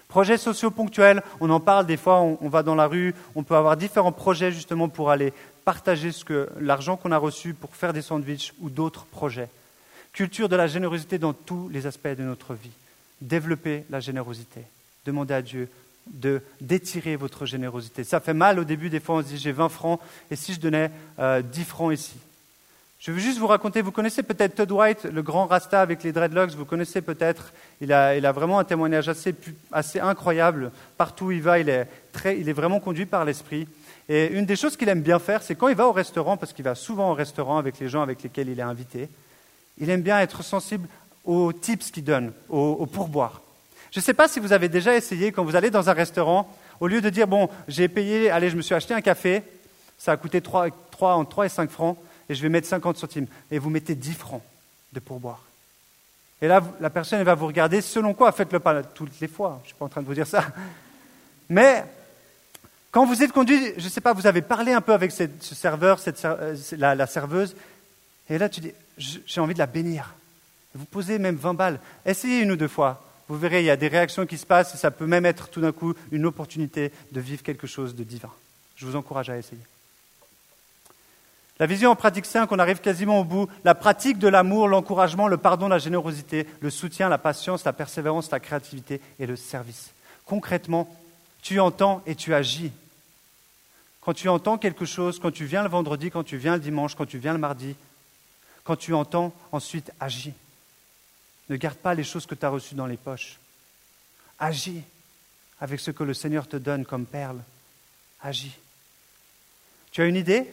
Projets 0.07 0.37
sociaux 0.37 0.71
ponctuels, 0.71 1.23
on 1.39 1.49
en 1.49 1.61
parle 1.61 1.85
des 1.85 1.95
fois, 1.95 2.19
on, 2.19 2.49
va 2.49 2.63
dans 2.63 2.75
la 2.75 2.85
rue, 2.85 3.15
on 3.33 3.43
peut 3.43 3.55
avoir 3.55 3.77
différents 3.77 4.11
projets 4.11 4.51
justement 4.51 4.89
pour 4.89 5.09
aller 5.09 5.33
partager 5.63 6.11
l'argent 6.59 6.97
qu'on 6.97 7.13
a 7.13 7.17
reçu 7.17 7.53
pour 7.53 7.75
faire 7.75 7.93
des 7.93 8.01
sandwichs 8.01 8.53
ou 8.59 8.69
d'autres 8.69 9.05
projets. 9.05 9.49
Culture 10.11 10.49
de 10.49 10.57
la 10.57 10.67
générosité 10.67 11.17
dans 11.17 11.31
tous 11.31 11.69
les 11.69 11.87
aspects 11.87 12.09
de 12.09 12.23
notre 12.23 12.53
vie. 12.53 12.71
Développer 13.21 13.85
la 13.89 14.01
générosité. 14.01 14.63
Demander 15.05 15.33
à 15.33 15.41
Dieu 15.41 15.69
de 16.07 16.41
d'étirer 16.59 17.15
votre 17.15 17.45
générosité. 17.45 18.03
Ça 18.03 18.19
fait 18.19 18.33
mal 18.33 18.59
au 18.59 18.63
début, 18.63 18.89
des 18.89 18.99
fois 18.99 19.15
on 19.15 19.21
se 19.21 19.27
dit 19.27 19.37
j'ai 19.37 19.51
20 19.51 19.69
francs, 19.69 19.99
et 20.29 20.35
si 20.35 20.53
je 20.53 20.59
donnais 20.59 20.89
10 20.89 20.93
euh, 21.19 21.41
francs 21.65 21.93
ici? 21.93 22.15
Je 23.01 23.11
veux 23.11 23.19
juste 23.19 23.39
vous 23.39 23.47
raconter, 23.47 23.81
vous 23.81 23.91
connaissez 23.91 24.21
peut-être 24.21 24.53
Todd 24.53 24.71
White, 24.71 25.05
le 25.05 25.23
grand 25.23 25.47
rasta 25.47 25.81
avec 25.81 26.03
les 26.03 26.11
dreadlocks, 26.11 26.51
vous 26.51 26.65
connaissez 26.65 27.01
peut-être, 27.01 27.51
il 27.81 27.91
a, 27.91 28.15
il 28.15 28.27
a 28.27 28.31
vraiment 28.31 28.59
un 28.59 28.63
témoignage 28.63 29.09
assez, 29.09 29.33
assez 29.71 29.99
incroyable, 29.99 30.71
partout 30.97 31.25
où 31.25 31.31
il 31.31 31.41
va, 31.41 31.57
il 31.57 31.67
est, 31.67 31.87
très, 32.11 32.39
il 32.39 32.47
est 32.47 32.53
vraiment 32.53 32.79
conduit 32.79 33.07
par 33.07 33.25
l'esprit. 33.25 33.67
Et 34.07 34.27
une 34.27 34.45
des 34.45 34.55
choses 34.55 34.77
qu'il 34.77 34.87
aime 34.87 35.01
bien 35.01 35.17
faire, 35.17 35.41
c'est 35.41 35.55
quand 35.55 35.67
il 35.67 35.75
va 35.75 35.87
au 35.87 35.91
restaurant, 35.91 36.37
parce 36.37 36.53
qu'il 36.53 36.63
va 36.63 36.75
souvent 36.75 37.09
au 37.09 37.15
restaurant 37.15 37.57
avec 37.57 37.79
les 37.79 37.89
gens 37.89 38.03
avec 38.03 38.21
lesquels 38.21 38.49
il 38.49 38.59
est 38.59 38.61
invité, 38.61 39.09
il 39.79 39.89
aime 39.89 40.03
bien 40.03 40.19
être 40.19 40.43
sensible 40.43 40.87
aux 41.25 41.53
tips 41.53 41.89
qu'il 41.89 42.03
donne, 42.03 42.31
aux, 42.49 42.77
aux 42.79 42.85
pourboires. 42.85 43.41
Je 43.91 43.99
ne 43.99 44.03
sais 44.03 44.13
pas 44.13 44.27
si 44.27 44.39
vous 44.39 44.53
avez 44.53 44.69
déjà 44.69 44.95
essayé, 44.95 45.31
quand 45.31 45.43
vous 45.43 45.55
allez 45.55 45.69
dans 45.69 45.89
un 45.89 45.93
restaurant, 45.93 46.49
au 46.79 46.87
lieu 46.87 47.01
de 47.01 47.09
dire, 47.09 47.27
bon, 47.27 47.49
j'ai 47.67 47.89
payé, 47.89 48.31
allez, 48.31 48.49
je 48.49 48.55
me 48.55 48.61
suis 48.61 48.73
acheté 48.73 48.93
un 48.93 49.01
café, 49.01 49.43
ça 49.97 50.13
a 50.13 50.17
coûté 50.17 50.41
3, 50.41 50.69
3, 50.91 51.15
entre 51.15 51.29
3 51.29 51.45
et 51.45 51.49
5 51.49 51.69
francs, 51.69 51.97
et 52.29 52.33
je 52.33 52.41
vais 52.41 52.49
mettre 52.49 52.67
50 52.67 52.97
centimes. 52.97 53.27
Et 53.51 53.59
vous 53.59 53.69
mettez 53.69 53.93
10 53.93 54.13
francs 54.13 54.41
de 54.93 54.99
pourboire. 54.99 55.43
Et 56.41 56.47
là, 56.47 56.63
la 56.79 56.89
personne 56.89 57.21
va 57.21 57.35
vous 57.35 57.47
regarder, 57.47 57.81
selon 57.81 58.13
quoi? 58.13 58.31
Faites-le 58.31 58.59
pas 58.59 58.81
toutes 58.81 59.19
les 59.19 59.27
fois, 59.27 59.59
je 59.59 59.65
ne 59.65 59.67
suis 59.67 59.75
pas 59.75 59.85
en 59.85 59.89
train 59.89 60.01
de 60.01 60.07
vous 60.07 60.13
dire 60.13 60.25
ça. 60.25 60.45
Mais 61.49 61.83
quand 62.91 63.05
vous 63.05 63.21
êtes 63.21 63.33
conduit, 63.33 63.73
je 63.77 63.83
ne 63.83 63.89
sais 63.89 64.01
pas, 64.01 64.13
vous 64.13 64.25
avez 64.25 64.41
parlé 64.41 64.71
un 64.71 64.81
peu 64.81 64.93
avec 64.93 65.11
ce 65.11 65.27
serveur, 65.53 65.99
cette, 65.99 66.23
euh, 66.23 66.55
la, 66.77 66.95
la, 66.95 67.07
serveuse, 67.07 67.55
et 68.29 68.37
là 68.37 68.47
tu 68.47 68.61
dis, 68.61 68.71
j'ai 68.97 69.41
envie 69.41 69.53
de 69.53 69.59
la 69.59 69.67
bénir. 69.67 70.13
Vous 70.73 70.85
posez 70.85 71.19
même 71.19 71.35
20 71.35 71.53
balles. 71.53 71.79
Essayez 72.05 72.39
une 72.39 72.51
ou 72.51 72.55
deux 72.55 72.69
fois. 72.69 73.10
Vous 73.31 73.37
verrez, 73.37 73.61
il 73.61 73.65
y 73.65 73.69
a 73.69 73.77
des 73.77 73.87
réactions 73.87 74.25
qui 74.25 74.37
se 74.37 74.45
passent 74.45 74.75
et 74.75 74.77
ça 74.77 74.91
peut 74.91 75.05
même 75.05 75.25
être 75.25 75.47
tout 75.47 75.61
d'un 75.61 75.71
coup 75.71 75.93
une 76.11 76.25
opportunité 76.25 76.91
de 77.13 77.21
vivre 77.21 77.43
quelque 77.43 77.65
chose 77.65 77.95
de 77.95 78.03
divin. 78.03 78.29
Je 78.75 78.85
vous 78.85 78.97
encourage 78.97 79.29
à 79.29 79.37
essayer. 79.37 79.61
La 81.57 81.65
vision 81.65 81.91
en 81.91 81.95
pratique 81.95 82.25
5, 82.25 82.51
on 82.51 82.59
arrive 82.59 82.81
quasiment 82.81 83.21
au 83.21 83.23
bout. 83.23 83.47
La 83.63 83.73
pratique 83.73 84.19
de 84.19 84.27
l'amour, 84.27 84.67
l'encouragement, 84.67 85.29
le 85.29 85.37
pardon, 85.37 85.69
la 85.69 85.77
générosité, 85.77 86.45
le 86.59 86.69
soutien, 86.69 87.07
la 87.07 87.17
patience, 87.17 87.63
la 87.63 87.71
persévérance, 87.71 88.29
la 88.31 88.41
créativité 88.41 88.99
et 89.17 89.25
le 89.25 89.37
service. 89.37 89.91
Concrètement, 90.25 90.93
tu 91.41 91.61
entends 91.61 92.01
et 92.05 92.15
tu 92.15 92.33
agis. 92.33 92.73
Quand 94.01 94.13
tu 94.13 94.27
entends 94.27 94.57
quelque 94.57 94.83
chose, 94.83 95.19
quand 95.19 95.31
tu 95.31 95.45
viens 95.45 95.63
le 95.63 95.69
vendredi, 95.69 96.11
quand 96.11 96.23
tu 96.25 96.35
viens 96.35 96.55
le 96.55 96.61
dimanche, 96.61 96.95
quand 96.95 97.05
tu 97.05 97.17
viens 97.17 97.31
le 97.31 97.39
mardi, 97.39 97.77
quand 98.65 98.75
tu 98.75 98.93
entends, 98.93 99.31
ensuite 99.53 99.89
agis. 100.01 100.33
Ne 101.51 101.57
garde 101.57 101.77
pas 101.77 101.93
les 101.93 102.05
choses 102.05 102.25
que 102.25 102.33
tu 102.33 102.45
as 102.45 102.49
reçues 102.49 102.75
dans 102.75 102.85
les 102.85 102.95
poches. 102.95 103.37
Agis 104.39 104.83
avec 105.59 105.81
ce 105.81 105.91
que 105.91 106.05
le 106.05 106.13
Seigneur 106.13 106.47
te 106.47 106.55
donne 106.55 106.85
comme 106.85 107.05
perle. 107.05 107.39
Agis. 108.21 108.57
Tu 109.91 110.01
as 110.01 110.05
une 110.05 110.15
idée? 110.15 110.47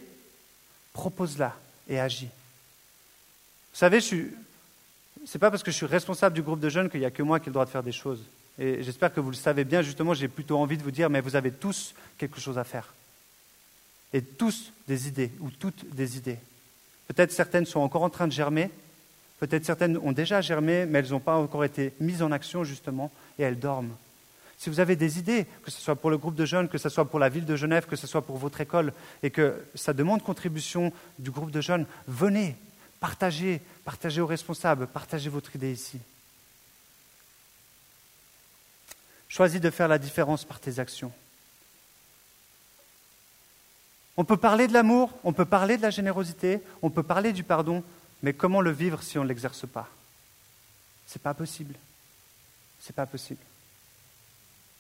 Propose-la 0.93 1.57
et 1.89 2.01
agis. 2.01 2.27
Vous 2.27 3.79
savez, 3.79 4.01
ce 4.01 4.17
n'est 4.17 5.39
pas 5.39 5.53
parce 5.53 5.63
que 5.63 5.71
je 5.71 5.77
suis 5.77 5.87
responsable 5.87 6.35
du 6.35 6.43
groupe 6.43 6.59
de 6.59 6.69
jeunes 6.69 6.91
qu'il 6.91 6.99
n'y 6.99 7.07
a 7.07 7.13
que 7.13 7.23
moi 7.23 7.39
qui 7.39 7.45
ai 7.45 7.51
le 7.51 7.55
droit 7.55 7.65
de 7.65 7.71
faire 7.71 7.85
des 7.85 7.93
choses. 7.93 8.25
Et 8.59 8.83
j'espère 8.83 9.15
que 9.15 9.21
vous 9.21 9.31
le 9.31 9.37
savez 9.37 9.63
bien, 9.63 9.83
justement, 9.83 10.15
j'ai 10.15 10.27
plutôt 10.27 10.59
envie 10.59 10.77
de 10.77 10.83
vous 10.83 10.91
dire, 10.91 11.09
mais 11.11 11.21
vous 11.21 11.37
avez 11.37 11.53
tous 11.53 11.95
quelque 12.19 12.41
chose 12.41 12.59
à 12.59 12.65
faire. 12.65 12.93
Et 14.13 14.21
tous 14.21 14.73
des 14.89 15.07
idées, 15.07 15.31
ou 15.39 15.51
toutes 15.51 15.89
des 15.95 16.17
idées. 16.17 16.41
Peut-être 17.07 17.31
certaines 17.31 17.67
sont 17.67 17.79
encore 17.79 18.03
en 18.03 18.11
train 18.11 18.27
de 18.27 18.33
germer, 18.33 18.69
peut-être 19.39 19.65
certaines 19.65 19.97
ont 19.99 20.13
déjà 20.13 20.41
germé, 20.41 20.87
mais 20.87 21.01
elles 21.01 21.11
n'ont 21.11 21.21
pas 21.21 21.37
encore 21.37 21.65
été 21.65 21.93
mises 22.01 22.23
en 22.23 22.33
action, 22.33 22.65
justement, 22.65 23.11
et 23.39 23.43
elles 23.43 23.59
dorment. 23.59 23.95
Si 24.59 24.71
vous 24.71 24.81
avez 24.81 24.97
des 24.97 25.21
idées, 25.21 25.47
que 25.63 25.71
ce 25.71 25.81
soit 25.81 25.95
pour 25.95 26.11
le 26.11 26.19
groupe 26.19 26.35
de 26.35 26.45
jeunes, 26.45 26.69
que 26.69 26.79
ce 26.79 26.89
soit 26.89 27.05
pour 27.05 27.21
la 27.21 27.29
ville 27.29 27.45
de 27.45 27.55
Genève, 27.55 27.87
que 27.87 27.95
ce 27.95 28.09
soit 28.09 28.23
pour 28.23 28.39
votre 28.39 28.61
école, 28.61 28.93
et 29.23 29.31
que 29.31 29.65
ça 29.77 29.93
demande 29.93 30.23
contribution 30.23 30.93
du 31.19 31.31
groupe 31.31 31.53
de 31.53 31.61
jeunes, 31.61 31.87
venez, 32.09 32.57
partagez, 32.99 33.61
partagez 33.85 34.21
aux 34.21 34.27
responsables, 34.27 34.89
partagez 34.89 35.31
votre 35.31 35.55
idée 35.55 35.73
ici. 35.73 36.01
Choisis 39.29 39.61
de 39.61 39.71
faire 39.71 39.87
la 39.87 39.99
différence 39.99 40.45
par 40.45 40.59
tes 40.59 40.81
actions. 40.81 41.13
On 44.17 44.25
peut 44.25 44.37
parler 44.37 44.67
de 44.67 44.73
l'amour, 44.73 45.13
on 45.23 45.33
peut 45.33 45.45
parler 45.45 45.77
de 45.77 45.83
la 45.83 45.91
générosité, 45.91 46.61
on 46.83 46.91
peut 46.91 47.05
parler 47.05 47.33
du 47.33 47.45
pardon, 47.45 47.85
mais 48.23 48.33
comment 48.33 48.61
le 48.61 48.71
vivre 48.71 49.03
si 49.03 49.19
on 49.19 49.23
ne 49.23 49.29
l'exerce 49.29 49.67
pas? 49.67 49.89
Ce 51.07 51.19
n'est 51.19 51.23
pas 51.23 51.35
possible. 51.35 51.75
Ce 52.81 52.91
n'est 52.91 52.95
pas 52.95 53.07
possible. 53.07 53.41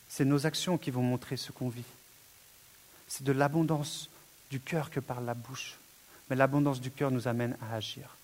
C'est 0.08 0.24
nos 0.24 0.46
actions 0.46 0.78
qui 0.78 0.90
vont 0.90 1.02
montrer 1.02 1.36
ce 1.36 1.52
qu'on 1.52 1.68
vit. 1.68 1.84
C'est 3.06 3.24
de 3.24 3.32
l'abondance 3.32 4.08
du 4.50 4.60
cœur 4.60 4.90
que 4.90 5.00
parle 5.00 5.24
la 5.24 5.34
bouche. 5.34 5.78
Mais 6.28 6.36
l'abondance 6.36 6.80
du 6.80 6.90
cœur 6.90 7.10
nous 7.10 7.28
amène 7.28 7.56
à 7.62 7.76
agir. 7.76 8.16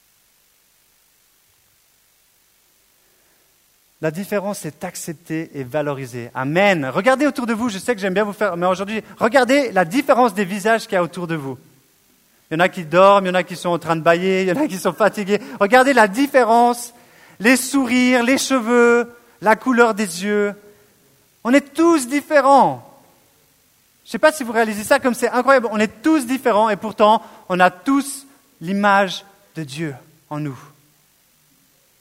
La 4.00 4.10
différence 4.10 4.66
est 4.66 4.84
acceptée 4.84 5.50
et 5.54 5.64
valorisée. 5.64 6.30
Amen. 6.34 6.84
Regardez 6.86 7.26
autour 7.26 7.46
de 7.46 7.54
vous, 7.54 7.70
je 7.70 7.78
sais 7.78 7.94
que 7.94 8.00
j'aime 8.00 8.12
bien 8.12 8.24
vous 8.24 8.34
faire, 8.34 8.56
mais 8.56 8.66
aujourd'hui, 8.66 9.02
regardez 9.18 9.72
la 9.72 9.86
différence 9.86 10.34
des 10.34 10.44
visages 10.44 10.84
qu'il 10.84 10.92
y 10.92 10.96
a 10.96 11.02
autour 11.02 11.26
de 11.26 11.36
vous. 11.36 11.58
Il 12.50 12.54
y 12.54 12.56
en 12.56 12.60
a 12.60 12.68
qui 12.68 12.84
dorment, 12.84 13.26
il 13.26 13.28
y 13.28 13.32
en 13.32 13.34
a 13.34 13.42
qui 13.42 13.56
sont 13.56 13.70
en 13.70 13.78
train 13.78 13.96
de 13.96 14.02
bailler, 14.02 14.42
il 14.42 14.48
y 14.48 14.52
en 14.52 14.62
a 14.62 14.66
qui 14.66 14.78
sont 14.78 14.92
fatigués. 14.92 15.40
Regardez 15.60 15.92
la 15.92 16.08
différence, 16.08 16.94
les 17.40 17.56
sourires, 17.56 18.22
les 18.22 18.38
cheveux, 18.38 19.10
la 19.40 19.56
couleur 19.56 19.94
des 19.94 20.24
yeux, 20.24 20.54
on 21.44 21.52
est 21.52 21.74
tous 21.74 22.08
différents. 22.08 22.90
Je 24.04 24.08
ne 24.08 24.12
sais 24.12 24.18
pas 24.18 24.32
si 24.32 24.42
vous 24.42 24.52
réalisez 24.52 24.82
ça 24.82 24.98
comme 24.98 25.14
c'est 25.14 25.28
incroyable. 25.28 25.68
On 25.70 25.78
est 25.78 26.02
tous 26.02 26.26
différents 26.26 26.70
et 26.70 26.76
pourtant, 26.76 27.22
on 27.48 27.60
a 27.60 27.70
tous 27.70 28.26
l'image 28.60 29.24
de 29.54 29.62
Dieu 29.62 29.94
en 30.30 30.40
nous. 30.40 30.58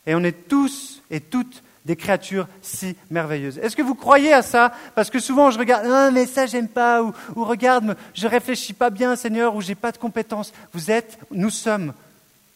Et 0.08 0.16
on 0.16 0.24
est 0.24 0.48
tous 0.48 1.02
et 1.12 1.20
toutes 1.20 1.62
des 1.86 1.96
créatures 1.96 2.48
si 2.62 2.96
merveilleuses. 3.10 3.58
Est-ce 3.58 3.76
que 3.76 3.82
vous 3.82 3.96
croyez 3.96 4.34
à 4.34 4.42
ça? 4.42 4.74
Parce 4.96 5.10
que 5.10 5.20
souvent 5.20 5.52
je 5.52 5.60
regarde, 5.60 5.86
ah, 5.90 6.12
mais 6.12 6.26
ça 6.26 6.46
j'aime 6.46 6.68
pas, 6.68 7.04
ou, 7.04 7.14
regarde, 7.36 7.96
je 8.14 8.28
réfléchis 8.28 8.74
pas 8.74 8.90
bien, 8.90 9.16
Seigneur, 9.16 9.56
ou 9.56 9.62
j'ai 9.62 9.76
pas 9.76 9.92
de 9.92 9.98
compétences. 9.98 10.54
Vous 10.74 10.92
êtes, 10.92 11.20
nous 11.32 11.50
sommes 11.50 11.94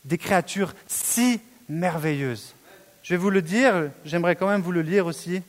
des 0.06 0.18
créatures 0.18 0.74
si 0.88 1.42
merveilleuses. 1.68 2.54
Je 3.04 3.14
vais 3.14 3.18
vous 3.18 3.30
le 3.30 3.42
dire, 3.42 3.90
j'aimerais 4.06 4.36
quand 4.36 4.48
même 4.48 4.62
vous 4.62 4.72
le 4.72 4.82
lire 4.82 5.06
aussi. 5.06 5.42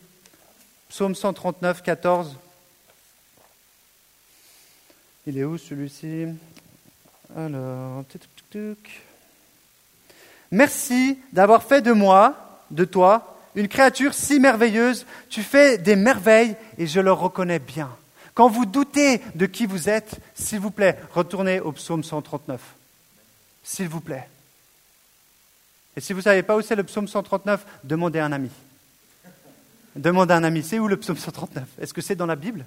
Psaume 0.89 1.15
139, 1.15 1.83
14. 1.83 2.37
Il 5.27 5.39
est 5.39 5.45
où 5.45 5.59
celui-ci? 5.59 6.27
Alors, 7.37 8.03
Merci 10.51 11.19
d'avoir 11.33 11.63
fait 11.63 11.83
de 11.83 11.93
moi, 11.93 12.63
de 12.71 12.85
toi, 12.85 13.38
une 13.59 13.69
créature 13.69 14.15
si 14.15 14.39
merveilleuse. 14.39 15.05
Tu 15.29 15.43
fais 15.43 15.79
des 15.79 15.97
merveilles 15.97 16.55
et 16.79 16.87
je 16.87 17.01
le 17.01 17.13
reconnais 17.13 17.59
bien. 17.59 17.91
Quand 18.35 18.49
vous 18.49 18.67
doutez 18.67 19.21
de 19.35 19.47
qui 19.47 19.67
vous 19.67 19.89
êtes, 19.89 20.21
s'il 20.35 20.61
vous 20.61 20.71
plaît, 20.71 20.97
retournez 21.13 21.59
au 21.59 21.73
psaume 21.73 22.05
139. 22.05 22.61
S'il 23.65 23.89
vous 23.89 24.01
plaît. 24.01 24.29
Et 25.97 26.01
si 26.01 26.13
vous 26.13 26.21
ne 26.21 26.25
savez 26.25 26.45
pas 26.45 26.57
où 26.57 26.63
c'est 26.63 26.77
le 26.77 26.85
psaume 26.85 27.09
139, 27.09 27.67
demandez 27.83 28.21
à 28.21 28.27
un 28.27 28.33
ami. 28.33 28.51
Demande 29.97 30.31
à 30.31 30.37
un 30.37 30.45
ami, 30.45 30.63
c'est 30.63 30.79
où 30.79 30.87
le 30.87 30.97
psaume 30.97 31.17
139 31.17 31.65
Est-ce 31.81 31.93
que 31.93 32.01
c'est 32.01 32.15
dans 32.15 32.27
la 32.27 32.37
Bible? 32.37 32.65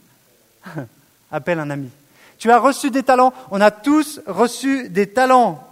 Appelle 1.32 1.60
un 1.60 1.70
ami. 1.70 1.90
Tu 2.38 2.52
as 2.52 2.60
reçu 2.60 2.92
des 2.92 3.04
talents, 3.04 3.34
on 3.50 3.62
a 3.62 3.72
tous 3.72 4.20
reçu 4.28 4.90
des 4.90 5.08
talents. 5.08 5.66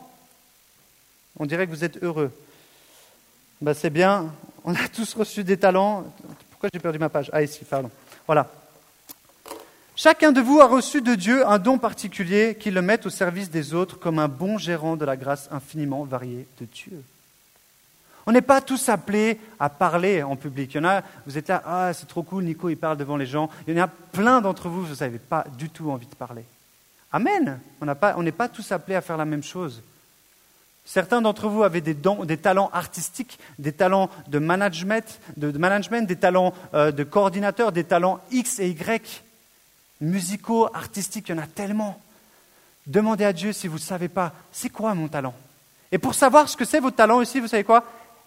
On 1.38 1.46
dirait 1.46 1.66
que 1.66 1.72
vous 1.72 1.84
êtes 1.84 2.02
heureux. 2.02 2.32
Ben, 3.60 3.74
c'est 3.74 3.90
bien, 3.90 4.34
on 4.70 4.76
a 4.76 4.88
tous 4.88 5.16
reçu 5.16 5.44
des 5.44 5.58
talents. 5.58 6.06
Pourquoi 6.52 6.70
j'ai 6.72 6.80
perdu 6.80 7.00
ma 7.00 7.10
page? 7.10 7.32
Ah 7.34 7.42
ici, 7.42 7.66
pardon. 7.66 7.90
Voilà. 8.28 8.48
Chacun 9.96 10.32
de 10.32 10.42
vous 10.42 10.60
a 10.60 10.68
reçu 10.68 11.02
de 11.02 11.16
Dieu 11.16 11.48
un 11.48 11.58
don 11.58 11.80
particulier 11.80 12.56
qui 12.60 12.70
le 12.70 12.84
met 12.84 13.04
au 13.08 13.10
service 13.10 13.50
des 13.50 13.74
autres 13.74 13.98
comme 13.98 14.20
un 14.20 14.28
bon 14.28 14.60
gérant 14.60 14.96
de 14.96 15.06
la 15.06 15.18
grâce 15.18 15.50
infiniment 15.52 16.04
variée 16.04 16.48
de 16.62 16.66
Dieu. 16.66 17.04
On 18.28 18.32
n'est 18.32 18.44
pas 18.44 18.62
tous 18.62 18.90
appelés 18.90 19.40
à 19.60 19.70
parler 19.70 20.22
en 20.22 20.36
public. 20.36 20.76
Il 20.76 20.78
y 20.78 20.80
en 20.82 20.88
a, 20.88 21.02
vous 21.26 21.36
êtes 21.36 21.48
là, 21.48 21.64
ah, 21.66 21.92
c'est 21.96 22.08
trop 22.08 22.22
cool, 22.22 22.44
Nico, 22.44 22.70
il 22.70 22.78
parle 22.78 22.98
devant 22.98 23.18
les 23.18 23.26
gens. 23.26 23.50
Il 23.68 23.76
y 23.76 23.82
en 23.82 23.86
a 23.86 23.88
plein 23.88 24.40
d'entre 24.40 24.70
vous, 24.70 24.86
vous 24.86 24.96
n'avez 24.98 25.18
pas 25.18 25.46
du 25.58 25.72
tout 25.72 25.90
envie 25.90 26.06
de 26.06 26.16
parler. 26.16 26.46
Amen. 27.12 27.60
On 27.82 28.22
n'est 28.22 28.32
pas, 28.32 28.50
tous 28.50 28.72
appelés 28.72 28.96
à 28.96 29.02
faire 29.02 29.18
la 29.18 29.26
même 29.26 29.42
chose. 29.42 29.82
Certains 30.92 31.22
d'entre 31.22 31.50
vous 31.50 31.62
avaient 31.62 31.82
des, 31.82 31.96
talents 32.38 32.72
artistiques, 32.74 33.38
des 33.60 33.74
talents 33.74 34.10
de 34.28 34.40
management, 34.40 35.20
de, 35.38 35.56
management 35.56 36.08
des 36.08 36.16
talents 36.16 36.52
euh, 36.74 36.92
de 36.92 37.04
coordinateur, 37.04 37.72
des 37.72 37.84
talents 37.84 38.20
X 38.32 38.58
et 38.58 38.70
Y, 38.70 39.22
musicaux, 40.02 40.68
artistiques, 40.74 41.30
il 41.30 41.36
y 41.36 41.40
en 41.40 41.44
a 41.44 41.46
tellement. 41.46 42.02
Demandez 42.88 43.24
à 43.24 43.34
Dieu 43.34 43.54
si 43.54 43.68
vous 43.68 43.76
ne 43.76 43.82
savez 43.82 44.08
pas, 44.08 44.34
c'est 44.52 44.70
quoi 44.70 44.96
mon 44.96 45.08
talent? 45.08 45.36
Et 45.92 46.00
pour 46.00 46.16
savoir 46.16 46.50
ce 46.50 46.58
que 46.58 46.66
c'est 46.66 46.80
votre 46.80 46.98
talent 46.98 47.18
aussi, 47.18 47.40
vous 47.40 47.48
savez 47.48 47.64
quoi? 47.64 47.84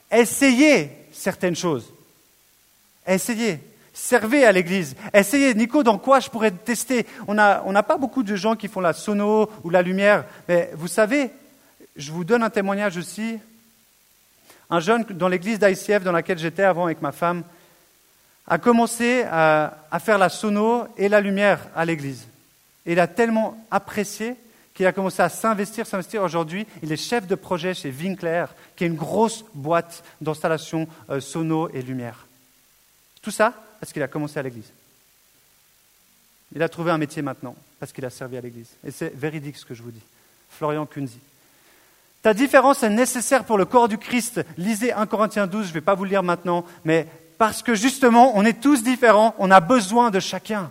Essayez 0.09 0.89
certaines 1.11 1.57
choses. 1.57 1.93
Essayez. 3.05 3.59
Servez 3.93 4.45
à 4.45 4.53
l'église. 4.53 4.95
Essayez. 5.13 5.53
Nico, 5.55 5.83
dans 5.83 5.99
quoi 5.99 6.21
je 6.21 6.31
pourrais 6.31 6.53
tester? 6.53 7.07
On 7.27 7.35
n'a 7.35 7.83
pas 7.83 7.97
beaucoup 7.97 8.23
de 8.23 8.37
gens 8.37 8.55
qui 8.55 8.69
font 8.69 8.81
la 8.81 8.93
sono 8.93 9.51
ou 9.65 9.71
la 9.71 9.83
lumière. 9.83 10.25
Mais 10.49 10.71
vous 10.75 10.87
savez, 10.87 11.33
je 11.97 12.13
vous 12.13 12.25
donne 12.25 12.43
un 12.43 12.51
témoignage 12.51 12.97
aussi. 12.97 13.39
Un 14.71 14.81
jeune 14.81 15.05
dans 15.05 15.29
l'église 15.29 15.59
d'ICF 15.59 16.03
dans 16.03 16.13
laquelle 16.13 16.39
j'étais 16.39 16.63
avant 16.63 16.87
avec 16.87 17.03
ma 17.03 17.13
femme 17.13 17.45
a 18.47 18.59
commencé 18.59 19.23
à, 19.31 19.77
faire 20.01 20.19
la 20.19 20.29
sono 20.29 20.87
et 20.97 21.09
la 21.09 21.21
lumière 21.21 21.69
à 21.77 21.85
l'église. 21.85 22.27
Et 22.87 22.93
il 22.93 23.01
a 23.01 23.07
tellement 23.07 23.57
apprécié 23.71 24.35
qu'il 24.75 24.87
a 24.87 24.93
commencé 24.93 25.23
à 25.23 25.29
s'investir, 25.29 25.87
s'investir. 25.87 26.23
Aujourd'hui, 26.23 26.67
il 26.83 26.91
est 26.91 26.97
chef 26.97 27.27
de 27.27 27.35
projet 27.35 27.75
chez 27.75 27.91
Winkler, 27.91 28.47
qui 28.75 28.85
est 28.85 28.89
une 28.89 28.97
grosse 28.97 29.45
boîte 29.55 30.03
d'installation 30.21 30.89
euh, 31.11 31.21
sono 31.21 31.69
et 31.69 31.83
lumière. 31.83 32.27
Tout 33.21 33.31
ça 33.31 33.55
parce 33.79 33.93
qu'il 33.93 34.03
a 34.03 34.09
commencé 34.09 34.39
à 34.39 34.43
l'église. 34.43 34.73
Il 36.55 36.63
a 36.63 36.69
trouvé 36.69 36.91
un 36.91 36.99
métier 36.99 37.23
maintenant 37.23 37.55
parce 37.79 37.93
qu'il 37.93 38.05
a 38.05 38.11
servi 38.11 38.37
à 38.37 38.41
l'église. 38.41 38.71
Et 38.85 38.91
c'est 38.91 39.15
véridique 39.15 39.57
ce 39.57 39.65
que 39.65 39.75
je 39.75 39.83
vous 39.83 39.91
dis. 39.91 40.03
Florian 40.51 40.87
Kunzi. 40.87 41.19
Ta 42.23 42.35
différence 42.35 42.83
est 42.83 42.91
nécessaire 42.91 43.45
pour 43.45 43.59
le 43.59 43.65
corps 43.65 43.89
du 43.89 43.99
Christ. 43.99 44.41
Lisez 44.57 44.93
1 44.93 45.07
Corinthiens 45.07 45.47
12, 45.47 45.65
je 45.65 45.69
ne 45.69 45.75
vais 45.75 45.81
pas 45.81 45.95
vous 45.95 46.05
le 46.05 46.11
lire 46.11 46.23
maintenant, 46.23 46.65
mais 46.85 47.07
parce 47.37 47.63
que 47.63 47.75
justement, 47.75 48.33
on 48.37 48.45
est 48.45 48.61
tous 48.61 48.83
différents, 48.83 49.35
on 49.39 49.51
a 49.51 49.61
besoin 49.61 50.11
de 50.11 50.21
chacun 50.21 50.71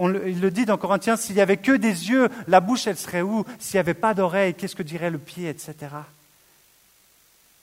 il 0.00 0.40
le 0.40 0.50
dit 0.50 0.64
dans 0.64 0.76
Corinthiens, 0.76 1.16
s'il 1.16 1.34
n'y 1.34 1.40
avait 1.40 1.56
que 1.56 1.72
des 1.72 2.10
yeux, 2.10 2.28
la 2.46 2.60
bouche, 2.60 2.86
elle 2.86 2.98
serait 2.98 3.22
où? 3.22 3.44
S'il 3.58 3.76
n'y 3.76 3.80
avait 3.80 3.94
pas 3.94 4.14
d'oreilles, 4.14 4.54
qu'est-ce 4.54 4.76
que 4.76 4.82
dirait 4.82 5.10
le 5.10 5.18
pied, 5.18 5.48
etc. 5.48 5.74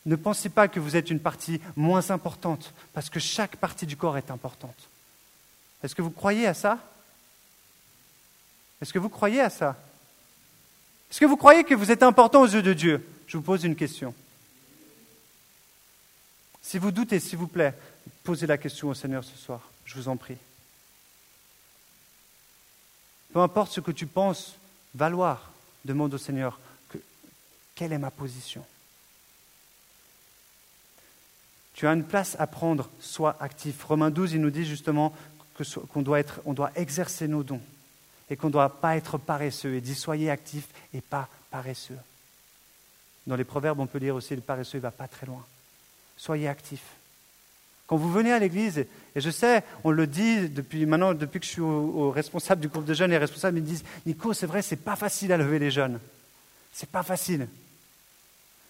Ne 0.06 0.16
pensez 0.16 0.50
pas 0.50 0.68
que 0.68 0.80
vous 0.80 0.96
êtes 0.96 1.10
une 1.10 1.20
partie 1.20 1.62
moins 1.76 2.12
importante, 2.12 2.74
parce 2.94 3.10
que 3.10 3.20
chaque 3.20 3.56
partie 3.56 3.86
du 3.86 3.96
corps 3.96 4.18
est 4.18 4.32
importante. 4.32 4.90
Est-ce 5.84 5.96
que 5.96 6.02
vous 6.02 6.12
croyez 6.12 6.48
à 6.48 6.54
ça? 6.54 6.78
Est-ce 8.82 8.94
que 8.94 9.00
vous 9.00 9.10
croyez 9.10 9.42
à 9.42 9.50
ça? 9.50 9.76
Est-ce 11.10 11.20
que 11.20 11.26
vous 11.26 11.38
croyez 11.38 11.64
que 11.64 11.76
vous 11.76 11.92
êtes 11.92 12.04
important 12.04 12.42
aux 12.42 12.48
yeux 12.48 12.62
de 12.62 12.74
Dieu? 12.74 13.08
Je 13.36 13.38
vous 13.38 13.44
pose 13.44 13.66
une 13.66 13.76
question. 13.76 14.16
Si 16.62 16.78
vous 16.78 16.92
doutez, 16.92 17.20
s'il 17.20 17.38
vous 17.38 17.50
plaît, 17.50 17.74
posez 18.24 18.48
la 18.48 18.58
question 18.58 18.88
au 18.88 18.94
Seigneur 18.94 19.26
ce 19.26 19.36
soir. 19.36 19.60
Je 19.84 19.96
vous 19.96 20.08
en 20.08 20.16
prie. 20.16 20.38
Peu 23.34 23.42
importe 23.42 23.74
ce 23.74 23.82
que 23.82 23.92
tu 23.92 24.08
penses 24.08 24.56
valoir, 24.94 25.52
demande 25.84 26.14
au 26.14 26.18
Seigneur 26.18 26.58
quelle 27.76 27.92
est 27.92 27.98
ma 27.98 28.10
position. 28.10 28.66
Tu 31.74 31.88
as 31.88 31.92
une 31.92 32.06
place 32.06 32.38
à 32.40 32.48
prendre, 32.48 32.90
sois 33.02 33.36
actif. 33.42 33.84
Romains 33.84 34.12
12, 34.12 34.32
il 34.32 34.40
nous 34.40 34.50
dit 34.50 34.64
justement 34.64 35.14
qu'on 35.92 36.02
doit, 36.02 36.24
doit 36.24 36.72
exercer 36.76 37.28
nos 37.28 37.44
dons 37.44 37.62
et 38.30 38.38
qu'on 38.38 38.48
ne 38.48 38.54
doit 38.54 38.80
pas 38.80 38.96
être 38.96 39.18
paresseux. 39.18 39.76
Il 39.76 39.82
dit 39.82 39.94
soyez 39.94 40.30
actifs 40.32 40.70
et 40.94 41.02
pas 41.02 41.28
paresseux. 41.52 42.00
Dans 43.28 43.36
les 43.36 43.44
proverbes, 43.44 43.80
on 43.80 43.88
peut 43.88 43.98
lire 43.98 44.16
aussi 44.16 44.36
le 44.36 44.42
paresseux 44.42 44.78
ne 44.78 44.84
va 44.84 44.92
pas 44.92 45.08
très 45.08 45.26
loin. 45.26 45.44
Soyez 46.18 46.48
actifs. 46.48 46.96
Quand 47.88 47.98
vous 47.98 48.12
venez 48.12 48.32
à 48.32 48.40
l'église, 48.40 48.80
et 48.80 49.22
je 49.22 49.30
sais, 49.30 49.64
on 49.84 49.92
le 49.92 50.08
dit 50.08 50.50
depuis 50.50 50.86
maintenant, 50.86 51.14
depuis 51.14 51.40
que 51.40 51.46
je 51.46 51.52
suis 51.52 51.62
au, 51.62 52.10
responsable 52.10 52.62
du 52.62 52.68
groupe 52.68 52.86
de 52.86 52.94
jeunes, 52.94 53.12
les 53.12 53.18
responsables 53.18 53.60
me 53.60 53.62
disent 53.62 53.84
Nico, 54.06 54.34
c'est 54.34 54.48
vrai, 54.48 54.62
c'est 54.62 54.78
pas 54.78 54.96
facile 54.96 55.32
à 55.32 55.38
lever 55.38 55.60
les 55.60 55.70
jeunes. 55.70 56.00
C'est 56.74 56.90
pas 56.90 57.04
facile. 57.04 57.48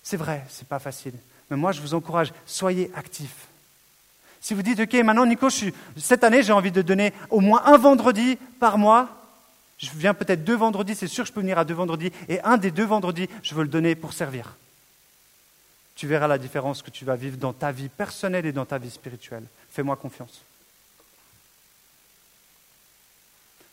C'est 0.04 0.18
vrai, 0.18 0.44
c'est 0.50 0.68
pas 0.68 0.80
facile. 0.80 1.13
Mais 1.50 1.58
moi, 1.58 1.72
je 1.72 1.82
vous 1.82 1.94
encourage, 1.94 2.34
soyez 2.46 2.91
actifs. 2.94 3.48
Si 4.41 4.54
vous 4.54 4.62
dites, 4.62 4.80
OK, 4.80 4.94
maintenant, 4.96 5.26
Nico, 5.26 5.48
cette 5.98 6.24
année, 6.24 6.44
j'ai 6.44 6.54
envie 6.54 6.72
de 6.72 6.82
donner 6.82 7.13
au 7.30 7.39
moins 7.39 7.63
un 7.65 7.78
vendredi 7.78 8.38
par 8.60 8.78
mois. 8.78 9.25
Je 9.78 9.90
viens 9.92 10.14
peut-être 10.14 10.44
deux 10.44 10.56
vendredis, 10.56 10.96
c'est 10.96 11.08
sûr 11.08 11.24
que 11.24 11.28
je 11.28 11.34
peux 11.34 11.42
venir 11.42 11.58
à 11.58 11.66
deux 11.66 11.74
vendredis. 11.74 12.12
Et 12.30 12.42
un 12.42 12.58
des 12.58 12.72
deux 12.72 12.86
vendredis, 12.86 13.28
je 13.44 13.56
veux 13.56 13.64
le 13.64 13.70
donner 13.70 13.96
pour 13.96 14.14
servir. 14.14 14.56
Tu 15.96 16.08
verras 16.08 16.28
la 16.28 16.38
différence 16.38 16.82
que 16.82 16.92
tu 16.92 17.06
vas 17.06 17.16
vivre 17.16 17.38
dans 17.38 17.54
ta 17.54 17.72
vie 17.72 17.90
personnelle 17.90 18.46
et 18.46 18.52
dans 18.52 18.66
ta 18.66 18.78
vie 18.78 18.90
spirituelle. 18.90 19.46
Fais-moi 19.70 19.96
confiance. 19.96 20.42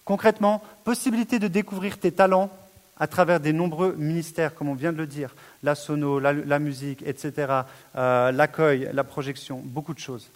Concrètement, 0.05 0.63
possibilité 0.85 1.39
de 1.39 1.49
découvrir 1.49 1.99
tes 1.99 2.13
talents 2.13 2.51
à 2.99 3.07
travers 3.07 3.41
des 3.41 3.53
nombreux 3.53 3.95
ministères, 3.95 4.55
comme 4.55 4.69
on 4.69 4.75
vient 4.75 4.93
de 4.93 4.99
le 4.99 5.07
dire, 5.07 5.35
la 5.63 5.75
sono, 5.75 6.21
la, 6.21 6.59
musique, 6.59 7.03
etc., 7.03 7.63
euh, 7.97 8.31
l'accueil, 8.31 8.91
la 8.93 9.05
projection, 9.05 9.61
beaucoup 9.65 9.95
de 9.95 9.99
choses. 9.99 10.29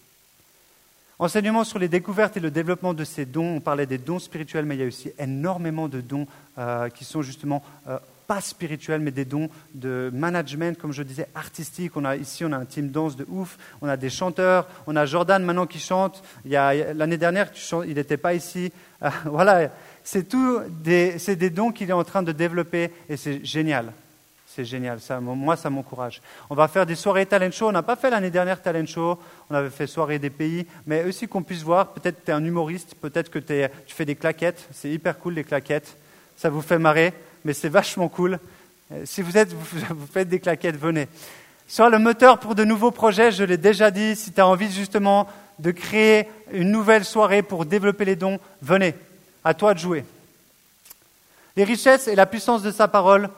Enseignement 1.18 1.64
sur 1.64 1.78
les 1.78 1.88
découvertes 1.88 2.36
et 2.36 2.40
le 2.40 2.50
développement 2.50 2.92
de 2.92 3.02
ces 3.04 3.24
dons. 3.24 3.56
On 3.56 3.60
parlait 3.60 3.86
des 3.86 3.96
dons 3.96 4.18
spirituels, 4.18 4.66
mais 4.66 4.74
il 4.76 4.80
y 4.80 4.84
a 4.84 4.86
aussi 4.86 5.12
énormément 5.18 5.88
de 5.88 6.02
dons 6.02 6.26
euh, 6.58 6.90
qui 6.90 7.06
sont 7.06 7.22
justement 7.22 7.62
euh, 7.88 7.98
pas 8.26 8.42
spirituels, 8.42 9.00
mais 9.00 9.12
des 9.12 9.24
dons 9.24 9.48
de 9.74 10.10
management, 10.12 10.76
comme 10.76 10.92
je 10.92 11.02
disais, 11.02 11.26
artistique. 11.34 11.96
On 11.96 12.04
a, 12.04 12.16
ici, 12.16 12.44
on 12.44 12.52
a 12.52 12.58
un 12.58 12.66
team 12.66 12.90
danse 12.90 13.16
de 13.16 13.24
ouf. 13.30 13.56
On 13.80 13.88
a 13.88 13.96
des 13.96 14.10
chanteurs. 14.10 14.68
On 14.86 14.94
a 14.94 15.06
Jordan 15.06 15.42
maintenant 15.42 15.66
qui 15.66 15.78
chante. 15.78 16.22
L'année 16.44 17.16
dernière, 17.16 17.50
il 17.86 17.94
n'était 17.94 18.18
pas 18.18 18.34
ici. 18.34 18.70
voilà, 19.24 19.70
c'est 20.04 20.28
tout 20.28 20.60
des, 20.68 21.16
des 21.16 21.50
dons 21.50 21.72
qu'il 21.72 21.88
est 21.88 21.94
en 21.94 22.04
train 22.04 22.22
de 22.22 22.32
développer 22.32 22.90
et 23.08 23.16
c'est 23.16 23.42
génial. 23.42 23.92
C'est 24.56 24.64
génial, 24.64 25.00
ça, 25.00 25.20
moi 25.20 25.54
ça 25.54 25.68
m'encourage. 25.68 26.22
On 26.48 26.54
va 26.54 26.66
faire 26.66 26.86
des 26.86 26.94
soirées 26.94 27.26
talent 27.26 27.50
show. 27.50 27.68
On 27.68 27.72
n'a 27.72 27.82
pas 27.82 27.94
fait 27.94 28.08
l'année 28.08 28.30
dernière 28.30 28.62
talent 28.62 28.86
show, 28.86 29.18
on 29.50 29.54
avait 29.54 29.68
fait 29.68 29.86
soirée 29.86 30.18
des 30.18 30.30
pays, 30.30 30.64
mais 30.86 31.04
aussi 31.04 31.28
qu'on 31.28 31.42
puisse 31.42 31.62
voir, 31.62 31.88
peut-être 31.88 32.20
que 32.20 32.24
tu 32.24 32.30
es 32.30 32.34
un 32.34 32.42
humoriste, 32.42 32.94
peut-être 32.94 33.28
que 33.28 33.38
tu 33.38 33.68
fais 33.94 34.06
des 34.06 34.14
claquettes, 34.14 34.66
c'est 34.72 34.88
hyper 34.88 35.18
cool 35.18 35.34
les 35.34 35.44
claquettes, 35.44 35.98
ça 36.38 36.48
vous 36.48 36.62
fait 36.62 36.78
marrer, 36.78 37.12
mais 37.44 37.52
c'est 37.52 37.68
vachement 37.68 38.08
cool. 38.08 38.38
Euh, 38.92 39.02
si 39.04 39.20
vous, 39.20 39.36
êtes, 39.36 39.52
vous 39.52 40.06
faites 40.10 40.30
des 40.30 40.40
claquettes, 40.40 40.78
venez. 40.78 41.06
Sur 41.68 41.90
le 41.90 41.98
moteur 41.98 42.38
pour 42.38 42.54
de 42.54 42.64
nouveaux 42.64 42.92
projets, 42.92 43.32
je 43.32 43.44
l'ai 43.44 43.58
déjà 43.58 43.90
dit, 43.90 44.16
si 44.16 44.32
tu 44.32 44.40
as 44.40 44.46
envie 44.46 44.72
justement 44.72 45.28
de 45.58 45.70
créer 45.70 46.30
une 46.50 46.70
nouvelle 46.70 47.04
soirée 47.04 47.42
pour 47.42 47.66
développer 47.66 48.06
les 48.06 48.16
dons, 48.16 48.40
venez. 48.62 48.94
À 49.44 49.52
toi 49.52 49.74
de 49.74 49.80
jouer. 49.80 50.06
Les 51.56 51.64
richesses 51.64 52.08
et 52.08 52.14
la 52.14 52.24
puissance 52.24 52.62
de 52.62 52.70
sa 52.70 52.88
parole, 52.88 53.28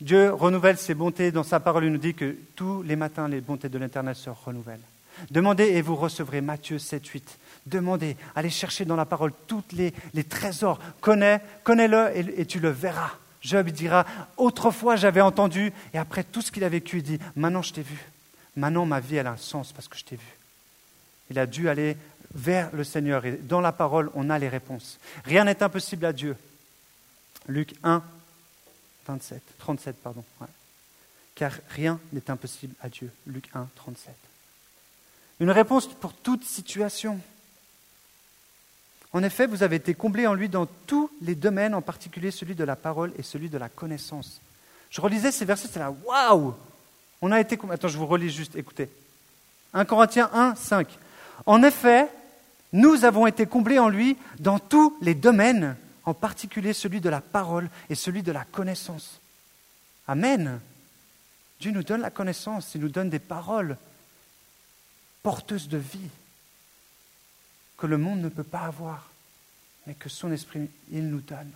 Dieu 0.00 0.32
renouvelle 0.32 0.78
ses 0.78 0.94
bontés 0.94 1.30
dans 1.30 1.42
sa 1.42 1.60
parole. 1.60 1.84
Il 1.84 1.92
nous 1.92 1.98
dit 1.98 2.14
que 2.14 2.36
tous 2.56 2.82
les 2.82 2.96
matins, 2.96 3.28
les 3.28 3.40
bontés 3.40 3.68
de 3.68 3.78
l'Éternel 3.78 4.14
se 4.14 4.30
renouvellent. 4.30 4.80
Demandez 5.30 5.64
et 5.64 5.82
vous 5.82 5.96
recevrez. 5.96 6.40
Matthieu 6.40 6.78
7, 6.78 7.06
8. 7.06 7.38
Demandez, 7.66 8.16
allez 8.34 8.50
chercher 8.50 8.84
dans 8.84 8.96
la 8.96 9.06
parole 9.06 9.32
tous 9.46 9.62
les, 9.72 9.92
trésors. 10.24 10.78
Connais, 11.00 11.40
connais-le 11.62 12.10
et, 12.38 12.46
tu 12.46 12.60
le 12.60 12.70
verras. 12.70 13.12
Job 13.40 13.68
dira, 13.70 14.06
autrefois 14.36 14.96
j'avais 14.96 15.20
entendu, 15.20 15.72
et 15.92 15.98
après 15.98 16.24
tout 16.24 16.40
ce 16.40 16.50
qu'il 16.50 16.64
a 16.64 16.68
vécu, 16.68 16.98
il 16.98 17.02
dit, 17.02 17.18
maintenant 17.36 17.62
je 17.62 17.74
t'ai 17.74 17.82
vu. 17.82 17.98
Maintenant 18.56 18.86
ma 18.86 19.00
vie 19.00 19.18
a 19.18 19.30
un 19.30 19.36
sens 19.36 19.72
parce 19.72 19.88
que 19.88 19.98
je 19.98 20.04
t'ai 20.04 20.16
vu. 20.16 20.38
Il 21.30 21.38
a 21.38 21.46
dû 21.46 21.68
aller 21.68 21.96
vers 22.34 22.70
le 22.72 22.84
Seigneur. 22.84 23.24
Et 23.24 23.38
dans 23.42 23.60
la 23.60 23.72
parole, 23.72 24.10
on 24.14 24.30
a 24.30 24.38
les 24.38 24.48
réponses. 24.48 24.98
Rien 25.24 25.44
n'est 25.44 25.62
impossible 25.62 26.04
à 26.04 26.12
Dieu. 26.12 26.36
Luc 27.48 27.74
1, 27.82 28.02
27, 29.06 29.42
37, 29.58 29.96
pardon. 30.02 30.24
Car 31.34 31.52
rien 31.70 32.00
n'est 32.12 32.30
impossible 32.30 32.74
à 32.80 32.88
Dieu. 32.88 33.10
Luc 33.26 33.48
1, 33.54 33.68
37. 33.74 34.14
Une 35.40 35.50
réponse 35.50 35.88
pour 35.88 36.12
toute 36.12 36.44
situation. 36.44 37.20
En 39.12 39.22
effet, 39.22 39.46
vous 39.46 39.62
avez 39.62 39.76
été 39.76 39.94
comblé 39.94 40.26
en 40.26 40.34
lui 40.34 40.48
dans 40.48 40.66
tous 40.66 41.10
les 41.22 41.34
domaines, 41.34 41.74
en 41.74 41.82
particulier 41.82 42.30
celui 42.30 42.54
de 42.54 42.64
la 42.64 42.76
parole 42.76 43.12
et 43.18 43.22
celui 43.22 43.48
de 43.48 43.58
la 43.58 43.68
connaissance. 43.68 44.40
Je 44.90 45.00
relisais 45.00 45.32
ces 45.32 45.44
versets, 45.44 45.68
c'est 45.72 45.80
là, 45.80 45.94
waouh 46.04 46.54
On 47.20 47.32
a 47.32 47.40
été. 47.40 47.58
Attends, 47.70 47.88
je 47.88 47.98
vous 47.98 48.06
relis 48.06 48.30
juste, 48.30 48.56
écoutez. 48.56 48.88
1 49.72 49.84
Corinthiens 49.84 50.30
1, 50.32 50.54
5. 50.54 50.88
En 51.46 51.62
effet, 51.62 52.08
nous 52.72 53.04
avons 53.04 53.26
été 53.26 53.46
comblés 53.46 53.78
en 53.78 53.88
lui 53.88 54.16
dans 54.38 54.58
tous 54.58 54.96
les 55.00 55.14
domaines, 55.14 55.76
en 56.04 56.14
particulier 56.14 56.72
celui 56.72 57.00
de 57.00 57.08
la 57.08 57.20
parole 57.20 57.68
et 57.88 57.94
celui 57.94 58.22
de 58.22 58.32
la 58.32 58.44
connaissance. 58.44 59.20
Amen. 60.06 60.60
Dieu 61.60 61.70
nous 61.70 61.82
donne 61.82 62.02
la 62.02 62.10
connaissance, 62.10 62.74
il 62.74 62.80
nous 62.80 62.88
donne 62.88 63.10
des 63.10 63.18
paroles 63.18 63.76
porteuses 65.22 65.68
de 65.68 65.78
vie 65.78 66.10
que 67.78 67.86
le 67.86 67.98
monde 67.98 68.20
ne 68.20 68.28
peut 68.28 68.42
pas 68.44 68.60
avoir, 68.60 69.08
mais 69.86 69.94
que 69.94 70.08
son 70.08 70.30
esprit, 70.32 70.68
il 70.90 71.08
nous 71.08 71.20
donne. 71.20 71.50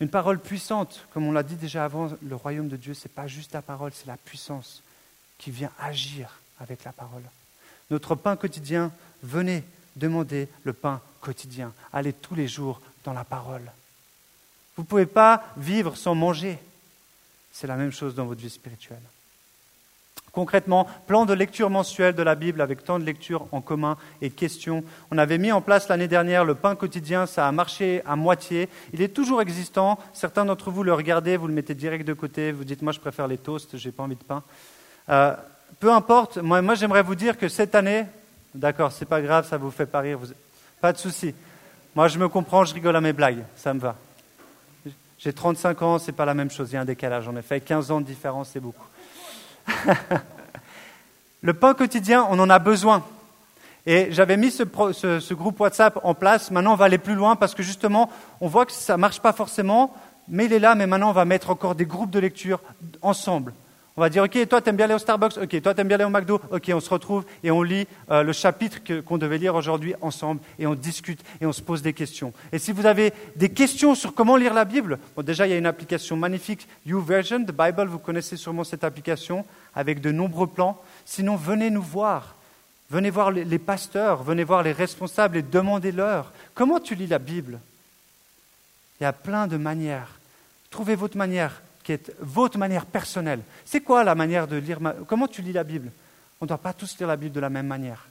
Une 0.00 0.08
parole 0.08 0.40
puissante, 0.40 1.06
comme 1.12 1.26
on 1.26 1.32
l'a 1.32 1.42
dit 1.42 1.56
déjà 1.56 1.84
avant, 1.84 2.10
le 2.22 2.36
royaume 2.36 2.68
de 2.68 2.76
Dieu, 2.76 2.94
ce 2.94 3.06
n'est 3.06 3.14
pas 3.14 3.28
juste 3.28 3.52
la 3.52 3.62
parole, 3.62 3.92
c'est 3.94 4.06
la 4.06 4.16
puissance 4.16 4.82
qui 5.38 5.50
vient 5.50 5.70
agir 5.78 6.40
avec 6.60 6.84
la 6.84 6.92
parole. 6.92 7.22
Notre 7.90 8.14
pain 8.14 8.36
quotidien, 8.36 8.92
venez 9.22 9.64
demander 9.96 10.48
le 10.64 10.72
pain 10.72 11.00
quotidien. 11.20 11.72
Allez 11.92 12.12
tous 12.12 12.34
les 12.34 12.48
jours 12.48 12.80
dans 13.04 13.12
la 13.12 13.24
parole. 13.24 13.70
Vous 14.76 14.82
ne 14.82 14.86
pouvez 14.86 15.06
pas 15.06 15.42
vivre 15.56 15.96
sans 15.96 16.14
manger. 16.14 16.58
C'est 17.52 17.66
la 17.66 17.76
même 17.76 17.92
chose 17.92 18.14
dans 18.14 18.24
votre 18.24 18.40
vie 18.40 18.50
spirituelle. 18.50 19.02
Concrètement, 20.32 20.88
plan 21.06 21.26
de 21.26 21.34
lecture 21.34 21.68
mensuel 21.68 22.14
de 22.14 22.22
la 22.22 22.34
Bible 22.34 22.62
avec 22.62 22.84
tant 22.84 22.98
de 22.98 23.04
lectures 23.04 23.46
en 23.52 23.60
commun 23.60 23.98
et 24.22 24.30
questions. 24.30 24.82
On 25.10 25.18
avait 25.18 25.36
mis 25.36 25.52
en 25.52 25.60
place 25.60 25.88
l'année 25.88 26.08
dernière 26.08 26.46
le 26.46 26.54
pain 26.54 26.74
quotidien, 26.74 27.26
ça 27.26 27.46
a 27.46 27.52
marché 27.52 28.00
à 28.06 28.16
moitié. 28.16 28.70
Il 28.94 29.02
est 29.02 29.12
toujours 29.12 29.42
existant. 29.42 29.98
Certains 30.14 30.46
d'entre 30.46 30.70
vous 30.70 30.84
le 30.84 30.94
regardez, 30.94 31.36
vous 31.36 31.48
le 31.48 31.52
mettez 31.52 31.74
direct 31.74 32.06
de 32.06 32.14
côté, 32.14 32.50
vous 32.50 32.64
dites 32.64 32.80
moi 32.80 32.92
je 32.92 33.00
préfère 33.00 33.28
les 33.28 33.36
toasts, 33.36 33.76
j'ai 33.76 33.92
pas 33.92 34.04
envie 34.04 34.16
de 34.16 34.24
pain. 34.24 34.42
Euh, 35.10 35.36
peu 35.80 35.92
importe, 35.92 36.38
moi 36.38 36.74
j'aimerais 36.76 37.02
vous 37.02 37.14
dire 37.14 37.36
que 37.36 37.50
cette 37.50 37.74
année, 37.74 38.06
d'accord, 38.54 38.92
c'est 38.92 39.06
pas 39.06 39.20
grave, 39.20 39.48
ça 39.48 39.56
vous 39.56 39.70
fait 39.70 39.86
pas 39.86 40.00
rire, 40.00 40.18
pas 40.80 40.92
de 40.92 40.98
souci. 40.98 41.34
Moi 41.94 42.08
je 42.08 42.18
me 42.18 42.28
comprends, 42.28 42.64
je 42.64 42.74
rigole 42.74 42.96
à 42.96 43.00
mes 43.00 43.12
blagues, 43.12 43.44
ça 43.56 43.74
me 43.74 43.80
va. 43.80 43.96
J'ai 45.18 45.32
35 45.32 45.82
ans, 45.82 45.98
c'est 45.98 46.12
pas 46.12 46.24
la 46.24 46.34
même 46.34 46.50
chose, 46.50 46.70
il 46.70 46.74
y 46.74 46.76
a 46.76 46.80
un 46.80 46.84
décalage 46.84 47.28
en 47.28 47.36
effet, 47.36 47.60
15 47.60 47.90
ans 47.90 48.00
de 48.00 48.06
différence, 48.06 48.50
c'est 48.52 48.60
beaucoup. 48.60 48.86
le 51.42 51.54
pain 51.54 51.74
quotidien, 51.74 52.26
on 52.30 52.38
en 52.38 52.50
a 52.50 52.58
besoin. 52.58 53.04
Et 53.84 54.08
j'avais 54.12 54.36
mis 54.36 54.50
ce, 54.50 54.62
ce, 54.92 55.34
groupe 55.34 55.58
WhatsApp 55.58 55.98
en 56.04 56.14
place. 56.14 56.50
Maintenant, 56.52 56.74
on 56.74 56.76
va 56.76 56.84
aller 56.84 56.98
plus 56.98 57.14
loin 57.14 57.34
parce 57.34 57.54
que 57.54 57.64
justement, 57.64 58.10
on 58.40 58.46
voit 58.46 58.64
que 58.64 58.72
ça 58.72 58.94
ne 58.94 59.00
marche 59.00 59.20
pas 59.20 59.32
forcément, 59.32 59.92
mais 60.28 60.44
il 60.44 60.52
est 60.52 60.60
là. 60.60 60.76
Mais 60.76 60.86
maintenant, 60.86 61.10
on 61.10 61.14
va 61.14 61.24
mettre 61.24 61.50
encore 61.50 61.74
des 61.74 61.84
groupes 61.84 62.10
de 62.10 62.20
lecture 62.20 62.60
ensemble. 63.02 63.52
On 63.96 64.00
va 64.00 64.08
dire, 64.08 64.22
OK, 64.22 64.48
toi, 64.48 64.62
t'aimes 64.62 64.76
bien 64.76 64.86
aller 64.86 64.94
au 64.94 64.98
Starbucks, 64.98 65.36
OK, 65.36 65.60
toi, 65.60 65.74
t'aimes 65.74 65.88
bien 65.88 65.96
aller 65.96 66.04
au 66.04 66.10
McDo, 66.10 66.40
OK, 66.50 66.70
on 66.72 66.80
se 66.80 66.88
retrouve 66.88 67.26
et 67.44 67.50
on 67.50 67.62
lit 67.62 67.86
euh, 68.10 68.22
le 68.22 68.32
chapitre 68.32 68.78
qu'on 69.02 69.18
devait 69.18 69.36
lire 69.36 69.54
aujourd'hui 69.54 69.94
ensemble 70.00 70.40
et 70.58 70.66
on 70.66 70.74
discute 70.74 71.20
et 71.42 71.46
on 71.46 71.52
se 71.52 71.60
pose 71.60 71.82
des 71.82 71.92
questions. 71.92 72.32
Et 72.52 72.58
si 72.58 72.72
vous 72.72 72.86
avez 72.86 73.12
des 73.36 73.50
questions 73.50 73.94
sur 73.94 74.14
comment 74.14 74.36
lire 74.36 74.54
la 74.54 74.64
Bible, 74.64 74.98
bon, 75.14 75.22
déjà, 75.22 75.46
il 75.46 75.50
y 75.50 75.52
a 75.52 75.58
une 75.58 75.66
application 75.66 76.16
magnifique, 76.16 76.66
YouVersion, 76.86 77.44
The 77.44 77.52
Bible, 77.52 77.86
vous 77.86 77.98
connaissez 77.98 78.38
sûrement 78.38 78.64
cette 78.64 78.82
application, 78.82 79.44
avec 79.74 80.00
de 80.00 80.10
nombreux 80.10 80.46
plans. 80.46 80.80
Sinon, 81.04 81.36
venez 81.36 81.68
nous 81.68 81.82
voir. 81.82 82.34
Venez 82.88 83.10
voir 83.10 83.30
les 83.30 83.58
pasteurs, 83.58 84.22
venez 84.22 84.44
voir 84.44 84.62
les 84.62 84.72
responsables 84.72 85.38
et 85.38 85.42
demandez-leur 85.42 86.30
comment 86.54 86.78
tu 86.78 86.94
lis 86.94 87.06
la 87.06 87.18
Bible? 87.18 87.58
Il 89.00 89.04
y 89.04 89.06
a 89.06 89.12
plein 89.14 89.46
de 89.46 89.56
manières. 89.56 90.18
Trouvez 90.70 90.94
votre 90.94 91.16
manière 91.16 91.62
qui 91.82 91.92
est 91.92 92.12
votre 92.20 92.58
manière 92.58 92.86
personnelle. 92.86 93.40
C'est 93.64 93.80
quoi 93.80 94.04
la 94.04 94.14
manière 94.14 94.46
de 94.46 94.56
lire 94.56 94.78
Comment 95.06 95.28
tu 95.28 95.42
lis 95.42 95.52
la 95.52 95.64
Bible? 95.64 95.90
On 96.40 96.44
ne 96.44 96.48
doit 96.48 96.58
pas 96.58 96.72
tous 96.72 96.98
lire 96.98 97.08
la 97.08 97.16
Bible 97.16 97.34
de 97.34 97.40
la 97.40 97.50
même 97.50 97.66
manière. 97.66 98.06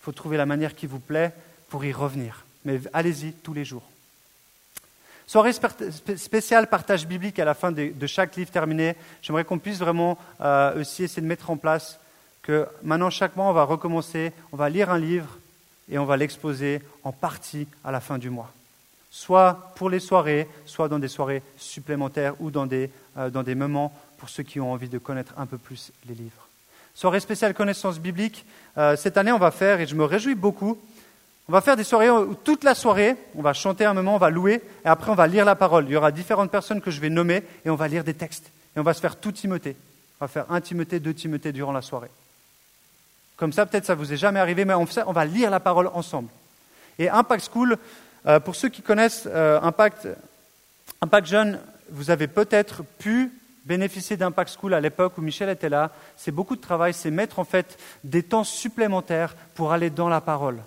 Il 0.00 0.04
faut 0.04 0.12
trouver 0.12 0.36
la 0.36 0.46
manière 0.46 0.74
qui 0.74 0.86
vous 0.86 0.98
plaît 0.98 1.32
pour 1.68 1.84
y 1.84 1.92
revenir. 1.92 2.44
Mais 2.64 2.80
allez-y 2.92 3.32
tous 3.32 3.54
les 3.54 3.64
jours. 3.64 3.82
Soirée 5.26 5.52
spéciale 5.52 6.68
partage 6.68 7.06
biblique 7.06 7.38
à 7.38 7.44
la 7.44 7.54
fin 7.54 7.72
de, 7.72 8.06
chaque 8.06 8.36
livre 8.36 8.50
terminé. 8.50 8.94
J'aimerais 9.22 9.44
qu'on 9.44 9.58
puisse 9.58 9.78
vraiment 9.78 10.18
euh, 10.40 10.80
aussi 10.80 11.04
essayer 11.04 11.22
de 11.22 11.26
mettre 11.26 11.50
en 11.50 11.56
place 11.56 11.98
que 12.42 12.66
maintenant, 12.82 13.08
chaque 13.08 13.36
mois, 13.36 13.46
on 13.46 13.52
va 13.54 13.64
recommencer, 13.64 14.32
on 14.52 14.56
va 14.56 14.68
lire 14.68 14.90
un 14.90 14.98
livre 14.98 15.38
et 15.90 15.96
on 15.98 16.04
va 16.04 16.18
l'exposer 16.18 16.82
en 17.02 17.12
partie 17.12 17.66
à 17.82 17.90
la 17.90 18.00
fin 18.00 18.18
du 18.18 18.28
mois 18.28 18.52
soit 19.14 19.70
pour 19.76 19.90
les 19.90 20.00
soirées, 20.00 20.48
soit 20.66 20.88
dans 20.88 20.98
des 20.98 21.06
soirées 21.06 21.40
supplémentaires 21.56 22.34
ou 22.40 22.50
dans 22.50 22.66
des, 22.66 22.90
euh, 23.16 23.30
dans 23.30 23.44
des 23.44 23.54
moments 23.54 23.92
pour 24.18 24.28
ceux 24.28 24.42
qui 24.42 24.58
ont 24.58 24.72
envie 24.72 24.88
de 24.88 24.98
connaître 24.98 25.32
un 25.36 25.46
peu 25.46 25.56
plus 25.56 25.92
les 26.08 26.16
livres. 26.16 26.48
Soirée 26.96 27.20
spéciale 27.20 27.54
connaissance 27.54 28.00
biblique, 28.00 28.44
euh, 28.76 28.96
cette 28.96 29.16
année 29.16 29.30
on 29.30 29.38
va 29.38 29.52
faire, 29.52 29.80
et 29.80 29.86
je 29.86 29.94
me 29.94 30.04
réjouis 30.04 30.34
beaucoup, 30.34 30.76
on 31.48 31.52
va 31.52 31.60
faire 31.60 31.76
des 31.76 31.84
soirées 31.84 32.10
où 32.10 32.34
toute 32.34 32.64
la 32.64 32.74
soirée, 32.74 33.14
on 33.36 33.42
va 33.42 33.52
chanter 33.52 33.84
un 33.84 33.94
moment, 33.94 34.16
on 34.16 34.18
va 34.18 34.30
louer, 34.30 34.60
et 34.84 34.88
après 34.88 35.12
on 35.12 35.14
va 35.14 35.28
lire 35.28 35.44
la 35.44 35.54
parole. 35.54 35.84
Il 35.84 35.92
y 35.92 35.96
aura 35.96 36.10
différentes 36.10 36.50
personnes 36.50 36.80
que 36.80 36.90
je 36.90 37.00
vais 37.00 37.10
nommer, 37.10 37.44
et 37.64 37.70
on 37.70 37.76
va 37.76 37.86
lire 37.86 38.02
des 38.02 38.14
textes. 38.14 38.50
Et 38.74 38.80
on 38.80 38.82
va 38.82 38.94
se 38.94 39.00
faire 39.00 39.14
tout 39.14 39.30
Timothée. 39.30 39.76
On 40.18 40.24
va 40.24 40.28
faire 40.28 40.46
un 40.50 40.60
Timothée, 40.60 40.98
deux 40.98 41.14
Timothée 41.14 41.52
durant 41.52 41.72
la 41.72 41.82
soirée. 41.82 42.10
Comme 43.36 43.52
ça, 43.52 43.64
peut-être 43.64 43.84
ça 43.84 43.94
vous 43.94 44.12
est 44.12 44.16
jamais 44.16 44.40
arrivé, 44.40 44.64
mais 44.64 44.74
on, 44.74 44.88
on 45.06 45.12
va 45.12 45.24
lire 45.24 45.50
la 45.50 45.60
parole 45.60 45.88
ensemble. 45.94 46.30
Et 46.98 47.08
Impact 47.08 47.48
School, 47.52 47.76
euh, 48.26 48.40
pour 48.40 48.56
ceux 48.56 48.68
qui 48.68 48.82
connaissent 48.82 49.28
euh, 49.30 49.60
Impact, 49.60 50.08
Impact 51.00 51.26
Jeune, 51.26 51.60
vous 51.90 52.10
avez 52.10 52.26
peut-être 52.26 52.82
pu 52.98 53.30
bénéficier 53.64 54.16
d'Impact 54.16 54.56
School 54.58 54.74
à 54.74 54.80
l'époque 54.80 55.18
où 55.18 55.22
Michel 55.22 55.48
était 55.48 55.68
là. 55.68 55.90
C'est 56.16 56.30
beaucoup 56.30 56.56
de 56.56 56.60
travail, 56.60 56.94
c'est 56.94 57.10
mettre 57.10 57.38
en 57.38 57.44
fait 57.44 57.78
des 58.02 58.22
temps 58.22 58.44
supplémentaires 58.44 59.34
pour 59.54 59.72
aller 59.72 59.90
dans 59.90 60.08
la 60.08 60.20
parole. 60.20 60.58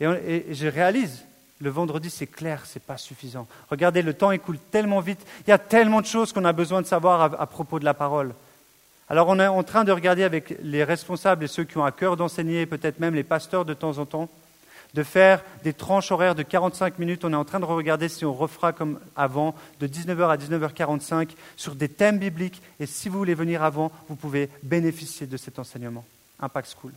Et, 0.00 0.46
je 0.50 0.66
réalise, 0.66 1.24
le 1.60 1.70
vendredi, 1.70 2.10
c'est 2.10 2.26
clair, 2.26 2.62
c'est 2.64 2.82
pas 2.82 2.96
suffisant. 2.96 3.46
Regardez, 3.70 4.02
le 4.02 4.14
temps 4.14 4.30
écoule 4.30 4.58
tellement 4.70 5.00
vite. 5.00 5.20
Il 5.46 5.50
y 5.50 5.52
a 5.52 5.58
tellement 5.58 6.00
de 6.00 6.06
choses 6.06 6.32
qu'on 6.32 6.44
a 6.44 6.52
besoin 6.52 6.82
de 6.82 6.86
savoir 6.86 7.40
à, 7.40 7.46
propos 7.46 7.78
de 7.78 7.84
la 7.84 7.94
parole. 7.94 8.34
Alors, 9.08 9.28
on 9.28 9.40
est 9.40 9.46
en 9.46 9.62
train 9.62 9.84
de 9.84 9.92
regarder 9.92 10.22
avec 10.22 10.56
les 10.62 10.84
responsables 10.84 11.44
et 11.44 11.48
ceux 11.48 11.64
qui 11.64 11.78
ont 11.78 11.84
à 11.84 11.92
cœur 11.92 12.16
d'enseigner, 12.16 12.66
peut-être 12.66 13.00
même 13.00 13.14
les 13.14 13.24
pasteurs 13.24 13.64
de 13.64 13.74
temps 13.74 13.98
en 13.98 14.06
temps, 14.06 14.28
de 14.94 15.02
faire 15.02 15.42
des 15.64 15.72
tranches 15.72 16.10
horaires 16.10 16.34
de 16.34 16.42
45 16.42 16.98
minutes. 16.98 17.24
On 17.24 17.32
est 17.32 17.36
en 17.36 17.44
train 17.44 17.60
de 17.60 17.64
regarder 17.64 18.08
si 18.08 18.24
on 18.24 18.34
refera 18.34 18.72
comme 18.72 18.98
avant, 19.16 19.54
de 19.80 19.86
19h 19.86 20.28
à 20.30 20.36
19h45, 20.36 21.30
sur 21.56 21.74
des 21.74 21.88
thèmes 21.88 22.18
bibliques. 22.18 22.62
Et 22.80 22.86
si 22.86 23.08
vous 23.08 23.18
voulez 23.18 23.34
venir 23.34 23.62
avant, 23.62 23.92
vous 24.08 24.16
pouvez 24.16 24.48
bénéficier 24.62 25.26
de 25.26 25.36
cet 25.36 25.58
enseignement. 25.58 26.04
Impact 26.40 26.76
School. 26.80 26.92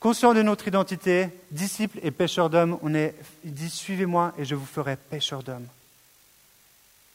Conscient 0.00 0.32
de 0.32 0.42
notre 0.42 0.68
identité, 0.68 1.28
disciples 1.50 1.98
et 2.02 2.12
pêcheurs 2.12 2.50
d'hommes, 2.50 2.78
on 2.82 2.94
est, 2.94 3.14
il 3.44 3.52
dit 3.52 3.68
Suivez-moi 3.68 4.32
et 4.38 4.44
je 4.44 4.54
vous 4.54 4.66
ferai 4.66 4.96
pêcheurs 4.96 5.42
d'hommes. 5.42 5.66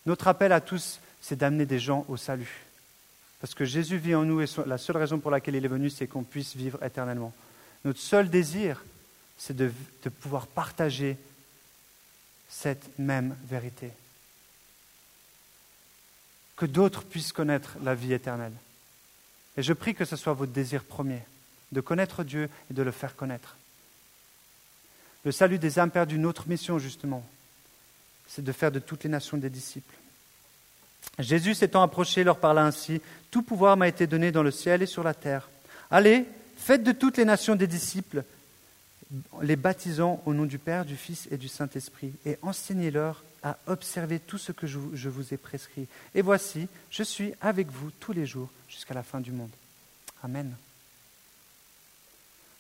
Notre 0.06 0.28
appel 0.28 0.52
à 0.52 0.60
tous, 0.60 1.00
c'est 1.22 1.38
d'amener 1.38 1.66
des 1.66 1.80
gens 1.80 2.06
au 2.10 2.18
salut. 2.18 2.66
Parce 3.40 3.54
que 3.54 3.64
Jésus 3.64 3.98
vit 3.98 4.16
en 4.16 4.24
nous 4.24 4.42
et 4.42 4.46
la 4.66 4.78
seule 4.78 4.98
raison 4.98 5.20
pour 5.20 5.32
laquelle 5.32 5.56
il 5.56 5.64
est 5.64 5.70
venu, 5.70 5.90
c'est 5.90 6.08
qu'on 6.08 6.24
puisse 6.24 6.56
vivre 6.56 6.82
éternellement. 6.84 7.34
Notre 7.86 8.00
seul 8.00 8.30
désir, 8.30 8.84
c'est 9.38 9.56
de, 9.56 9.72
pouvoir 10.22 10.48
partager 10.48 11.18
cette 12.50 12.98
même 13.00 13.36
vérité. 13.48 13.92
Que 16.56 16.66
d'autres 16.66 17.04
puissent 17.04 17.34
connaître 17.34 17.78
la 17.84 17.96
vie 17.96 18.14
éternelle. 18.14 18.54
Et 19.58 19.64
je 19.64 19.74
prie 19.74 19.96
que 19.96 20.06
ce 20.06 20.16
soit 20.16 20.34
votre 20.34 20.52
désir 20.52 20.84
premier, 20.84 21.22
de 21.72 21.82
connaître 21.82 22.24
Dieu 22.24 22.50
et 22.70 22.74
de 22.74 22.82
le 22.82 22.92
faire 22.92 23.16
connaître. 23.16 23.58
Le 25.26 25.32
salut 25.32 25.60
des 25.60 25.80
âmes 25.80 25.92
perdues, 25.92 26.20
notre 26.20 26.48
mission 26.48 26.80
justement, 26.80 27.26
c'est 28.28 28.44
de 28.44 28.52
faire 28.52 28.72
de 28.72 28.80
toutes 28.80 29.04
les 29.04 29.10
nations 29.10 29.38
des 29.38 29.50
disciples. 29.50 29.96
Jésus 31.20 31.56
s'étant 31.56 31.84
approché 31.84 32.24
leur 32.24 32.40
parla 32.40 32.66
ainsi, 32.66 33.02
Tout 33.30 33.44
pouvoir 33.44 33.78
m'a 33.78 33.88
été 33.88 34.08
donné 34.08 34.32
dans 34.32 34.44
le 34.44 34.52
ciel 34.52 34.82
et 34.82 34.88
sur 34.88 35.04
la 35.04 35.14
terre. 35.14 35.50
Allez, 35.92 36.26
faites 36.58 36.84
de 36.84 36.92
toutes 36.92 37.18
les 37.18 37.26
nations 37.26 37.56
des 37.56 37.68
disciples, 37.68 38.24
les 39.42 39.56
baptisant 39.56 40.22
au 40.26 40.34
nom 40.34 40.46
du 40.46 40.58
Père, 40.58 40.86
du 40.86 40.96
Fils 40.96 41.28
et 41.32 41.38
du 41.38 41.48
Saint-Esprit, 41.48 42.14
et 42.26 42.38
enseignez-leur 42.42 43.24
à 43.44 43.58
observer 43.68 44.20
tout 44.20 44.38
ce 44.38 44.52
que 44.52 44.66
je, 44.66 45.10
vous 45.10 45.34
ai 45.34 45.38
prescrit. 45.38 45.88
Et 46.16 46.22
voici, 46.22 46.68
je 46.90 47.04
suis 47.04 47.34
avec 47.42 47.70
vous 47.70 47.92
tous 48.00 48.14
les 48.14 48.26
jours 48.26 48.50
jusqu'à 48.70 48.94
la 48.94 49.04
fin 49.04 49.20
du 49.20 49.32
monde. 49.32 49.52
Amen. 50.24 50.56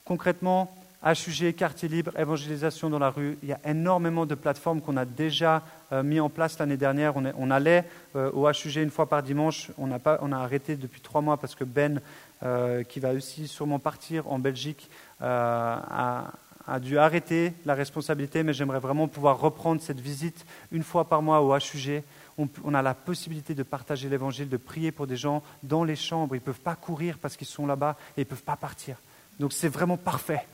Concrètement, 0.03 0.75
HUG, 1.05 1.55
quartier 1.55 1.87
libre, 1.87 2.11
évangélisation 2.19 2.89
dans 2.89 2.99
la 2.99 3.09
rue, 3.09 3.37
il 3.43 3.49
y 3.49 3.53
a 3.53 3.59
énormément 3.65 4.25
de 4.25 4.35
plateformes 4.35 4.81
qu'on 4.81 4.97
a 4.97 5.05
déjà 5.05 5.63
euh, 5.93 6.03
mis 6.03 6.19
en 6.19 6.29
place 6.29 6.59
l'année 6.59 6.77
dernière. 6.77 7.13
On, 7.15 7.51
allait 7.51 7.85
euh, 8.17 8.31
au 8.31 8.49
HUG 8.49 8.77
une 8.77 8.91
fois 8.91 9.07
par 9.07 9.23
dimanche. 9.23 9.71
On 9.77 9.91
a, 9.91 9.99
pas, 9.99 10.19
on 10.21 10.33
a 10.33 10.37
arrêté 10.37 10.75
depuis 10.75 10.99
trois 10.99 11.21
mois 11.21 11.37
parce 11.37 11.55
que 11.55 11.63
Ben, 11.63 12.01
euh, 12.43 12.83
qui 12.83 12.99
va 12.99 13.13
aussi 13.13 13.47
sûrement 13.47 13.79
partir 13.79 14.29
en 14.29 14.39
Belgique, 14.39 14.89
a, 15.21 16.31
a 16.67 16.79
dû 16.79 16.97
arrêter 16.97 17.53
la 17.65 17.73
responsabilité, 17.73 18.43
mais 18.43 18.53
j'aimerais 18.53 18.79
vraiment 18.79 19.07
pouvoir 19.07 19.39
reprendre 19.39 19.81
cette 19.81 19.99
visite 19.99 20.45
une 20.71 20.83
fois 20.83 21.05
par 21.05 21.21
mois 21.21 21.41
au 21.41 21.55
HUG. 21.55 22.03
On, 22.37 22.73
a 22.73 22.81
la 22.81 22.93
possibilité 22.93 23.53
de 23.53 23.63
partager 23.63 24.09
l'évangile, 24.09 24.49
de 24.49 24.57
prier 24.57 24.91
pour 24.91 25.05
des 25.05 25.17
gens 25.17 25.43
dans 25.61 25.83
les 25.83 25.95
chambres. 25.95 26.35
Ils 26.35 26.39
ne 26.39 26.43
peuvent 26.43 26.59
pas 26.59 26.75
courir 26.75 27.17
parce 27.21 27.37
qu'ils 27.37 27.47
sont 27.47 27.67
là-bas 27.67 27.95
et 28.17 28.21
ils 28.21 28.23
ne 28.23 28.29
peuvent 28.29 28.43
pas 28.43 28.55
partir. 28.55 28.95
Donc 29.39 29.53
c'est 29.53 29.67
vraiment 29.67 29.97
parfait. 29.97 30.45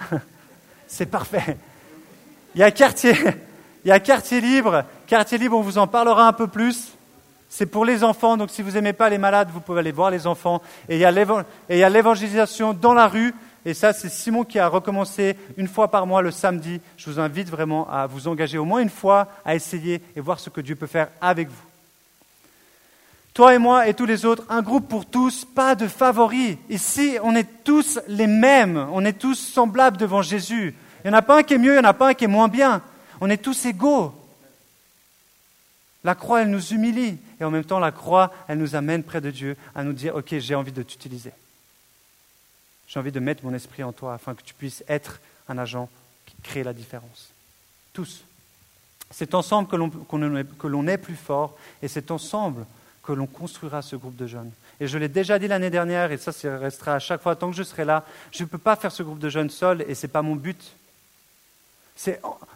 c'est 0.86 1.06
parfait. 1.06 1.58
Il 2.54 2.60
y 2.60 2.64
a 2.64 2.70
quartier, 2.70 3.14
il 3.84 3.88
y 3.88 3.92
a 3.92 4.00
quartier 4.00 4.40
libre. 4.40 4.84
Quartier 5.06 5.36
libre, 5.36 5.58
on 5.58 5.62
vous 5.62 5.78
en 5.78 5.86
parlera 5.86 6.26
un 6.26 6.32
peu 6.32 6.46
plus. 6.46 6.92
C'est 7.48 7.66
pour 7.66 7.84
les 7.84 8.02
enfants, 8.02 8.36
donc 8.36 8.50
si 8.50 8.62
vous 8.62 8.72
n'aimez 8.72 8.92
pas 8.92 9.08
les 9.08 9.18
malades, 9.18 9.50
vous 9.52 9.60
pouvez 9.60 9.80
aller 9.80 9.92
voir 9.92 10.10
les 10.10 10.26
enfants. 10.26 10.62
Et 10.88 10.96
il 10.96 11.00
y 11.00 11.04
a 11.84 11.90
l'évangélisation 11.90 12.72
dans 12.72 12.94
la 12.94 13.08
rue. 13.08 13.34
Et 13.66 13.74
ça, 13.74 13.92
c'est 13.92 14.08
Simon 14.08 14.44
qui 14.44 14.60
a 14.60 14.68
recommencé 14.68 15.36
une 15.56 15.66
fois 15.66 15.90
par 15.90 16.06
mois 16.06 16.22
le 16.22 16.30
samedi. 16.30 16.80
Je 16.96 17.10
vous 17.10 17.18
invite 17.18 17.50
vraiment 17.50 17.90
à 17.90 18.06
vous 18.06 18.28
engager 18.28 18.58
au 18.58 18.64
moins 18.64 18.80
une 18.80 18.88
fois, 18.88 19.26
à 19.44 19.56
essayer 19.56 20.00
et 20.14 20.20
voir 20.20 20.38
ce 20.38 20.50
que 20.50 20.60
Dieu 20.60 20.76
peut 20.76 20.86
faire 20.86 21.08
avec 21.20 21.48
vous. 21.48 21.64
Toi 23.34 23.56
et 23.56 23.58
moi 23.58 23.88
et 23.88 23.94
tous 23.94 24.06
les 24.06 24.24
autres, 24.24 24.44
un 24.48 24.62
groupe 24.62 24.88
pour 24.88 25.04
tous, 25.04 25.44
pas 25.44 25.74
de 25.74 25.88
favoris. 25.88 26.56
Ici, 26.70 27.18
on 27.24 27.34
est 27.34 27.64
tous 27.64 27.98
les 28.06 28.28
mêmes, 28.28 28.86
on 28.92 29.04
est 29.04 29.18
tous 29.18 29.34
semblables 29.34 29.96
devant 29.96 30.22
Jésus. 30.22 30.76
Il 31.04 31.10
n'y 31.10 31.16
en 31.16 31.18
a 31.18 31.22
pas 31.22 31.40
un 31.40 31.42
qui 31.42 31.54
est 31.54 31.58
mieux, 31.58 31.72
il 31.72 31.80
n'y 31.80 31.86
en 31.86 31.90
a 31.90 31.92
pas 31.92 32.10
un 32.10 32.14
qui 32.14 32.22
est 32.22 32.28
moins 32.28 32.48
bien. 32.48 32.82
On 33.20 33.28
est 33.28 33.42
tous 33.42 33.66
égaux. 33.66 34.14
La 36.04 36.14
croix, 36.14 36.42
elle 36.42 36.50
nous 36.50 36.68
humilie. 36.68 37.18
Et 37.40 37.44
en 37.44 37.50
même 37.50 37.64
temps, 37.64 37.80
la 37.80 37.90
croix, 37.90 38.32
elle 38.46 38.58
nous 38.58 38.76
amène 38.76 39.02
près 39.02 39.20
de 39.20 39.32
Dieu 39.32 39.56
à 39.74 39.82
nous 39.82 39.92
dire, 39.92 40.14
OK, 40.14 40.38
j'ai 40.38 40.54
envie 40.54 40.70
de 40.70 40.84
t'utiliser. 40.84 41.32
J'ai 42.96 43.00
envie 43.00 43.12
de 43.12 43.20
mettre 43.20 43.44
mon 43.44 43.52
esprit 43.52 43.82
en 43.82 43.92
toi 43.92 44.14
afin 44.14 44.34
que 44.34 44.40
tu 44.40 44.54
puisses 44.54 44.82
être 44.88 45.20
un 45.50 45.58
agent 45.58 45.90
qui 46.24 46.34
crée 46.42 46.64
la 46.64 46.72
différence. 46.72 47.28
Tous. 47.92 48.24
C'est 49.10 49.34
ensemble 49.34 49.68
que 49.68 50.66
l'on 50.66 50.86
est 50.86 50.96
plus 50.96 51.14
fort 51.14 51.58
et 51.82 51.88
c'est 51.88 52.10
ensemble 52.10 52.64
que 53.02 53.12
l'on 53.12 53.26
construira 53.26 53.82
ce 53.82 53.96
groupe 53.96 54.16
de 54.16 54.26
jeunes. 54.26 54.50
Et 54.80 54.88
je 54.88 54.96
l'ai 54.96 55.10
déjà 55.10 55.38
dit 55.38 55.46
l'année 55.46 55.68
dernière, 55.68 56.10
et 56.10 56.16
ça, 56.16 56.32
restera 56.56 56.94
à 56.94 56.98
chaque 56.98 57.20
fois 57.20 57.36
tant 57.36 57.50
que 57.50 57.56
je 57.56 57.64
serai 57.64 57.84
là. 57.84 58.02
Je 58.32 58.44
ne 58.44 58.48
peux 58.48 58.56
pas 58.56 58.76
faire 58.76 58.90
ce 58.90 59.02
groupe 59.02 59.18
de 59.18 59.28
jeunes 59.28 59.50
seul, 59.50 59.84
et 59.86 59.94
ce 59.94 60.06
n'est 60.06 60.10
pas 60.10 60.22
mon 60.22 60.34
but. 60.34 60.72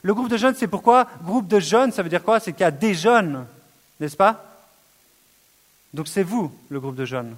Le 0.01 0.15
groupe 0.15 0.31
de 0.31 0.39
jeunes, 0.39 0.55
c'est 0.55 0.69
pourquoi? 0.69 1.07
Groupe 1.23 1.49
de 1.49 1.61
jeunes, 1.61 1.93
ça 1.93 2.03
veut 2.03 2.09
dire 2.09 2.25
quoi? 2.25 2.41
C'est 2.41 2.55
qu'il 2.55 2.63
y 2.63 2.65
a 2.65 2.71
des 2.71 2.95
jeunes, 2.95 3.45
n'est-ce 4.01 4.17
pas? 4.17 4.43
Donc 5.93 6.09
c'est 6.09 6.23
vous, 6.23 6.51
le 6.71 6.81
groupe 6.81 6.97
de 6.97 7.05
jeunes. 7.05 7.37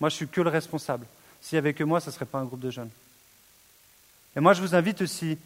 Moi, 0.00 0.08
je 0.08 0.16
suis 0.16 0.26
que 0.26 0.40
le 0.40 0.50
responsable. 0.50 1.06
S'il 1.44 1.56
n'y 1.56 1.58
avait 1.58 1.74
que 1.74 1.84
moi, 1.84 2.00
ce 2.00 2.08
ne 2.08 2.14
serait 2.14 2.24
pas 2.24 2.38
un 2.38 2.46
groupe 2.46 2.60
de 2.60 2.70
jeunes. 2.70 2.88
Et 4.34 4.40
moi, 4.40 4.54
je 4.54 4.62
vous 4.62 4.74
invite 4.74 5.02
aussi 5.02 5.36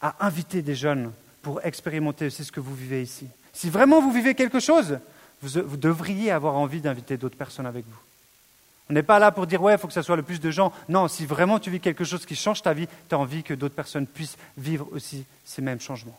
à 0.00 0.24
inviter 0.24 0.62
des 0.62 0.74
jeunes 0.74 1.12
pour 1.42 1.62
expérimenter 1.62 2.26
aussi 2.26 2.42
ce 2.42 2.50
que 2.50 2.58
vous 2.58 2.74
vivez 2.74 3.02
ici. 3.02 3.26
Si 3.52 3.68
vraiment 3.68 4.00
vous 4.00 4.12
vivez 4.12 4.34
quelque 4.34 4.60
chose, 4.60 4.98
vous, 5.42 5.76
devriez 5.76 6.30
avoir 6.30 6.54
envie 6.54 6.80
d'inviter 6.80 7.18
d'autres 7.18 7.36
personnes 7.36 7.66
avec 7.66 7.84
vous. 7.86 8.00
On 8.88 8.94
n'est 8.94 9.02
pas 9.02 9.18
là 9.18 9.30
pour 9.30 9.46
dire, 9.46 9.62
ouais, 9.62 9.74
il 9.74 9.78
faut 9.78 9.88
que 9.88 9.92
ce 9.92 10.00
soit 10.00 10.16
le 10.16 10.22
plus 10.22 10.40
de 10.40 10.50
gens. 10.50 10.72
Non, 10.88 11.06
si 11.06 11.26
vraiment 11.26 11.58
tu 11.58 11.70
vis 11.70 11.80
quelque 11.80 12.04
chose 12.04 12.24
qui 12.24 12.34
change 12.34 12.62
ta 12.62 12.72
vie, 12.72 12.88
tu 13.10 13.14
as 13.14 13.18
envie 13.18 13.42
que 13.42 13.52
d'autres 13.52 13.74
personnes 13.74 14.06
puissent 14.06 14.38
vivre 14.56 14.88
aussi 14.90 15.26
ces 15.44 15.60
mêmes 15.60 15.80
changements. 15.80 16.18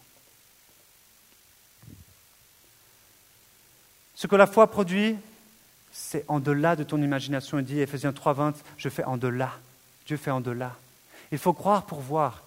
Ce 4.13 4.27
que 4.27 4.35
la 4.35 4.45
foi 4.45 4.69
produit, 4.69 5.15
c'est 5.93 6.25
en 6.27 6.39
delà 6.39 6.75
de 6.75 6.83
ton 6.83 7.01
imagination. 7.01 7.59
Il 7.59 7.65
dit, 7.65 7.79
Ephésiens 7.79 8.11
3.20, 8.11 8.55
je 8.77 8.89
fais 8.89 9.03
en 9.03 9.15
delà. 9.15 9.51
Dieu 10.07 10.17
fait 10.17 10.31
en 10.31 10.41
delà. 10.41 10.75
Il 11.31 11.37
faut 11.37 11.53
croire 11.53 11.85
pour 11.85 12.01
voir. 12.01 12.41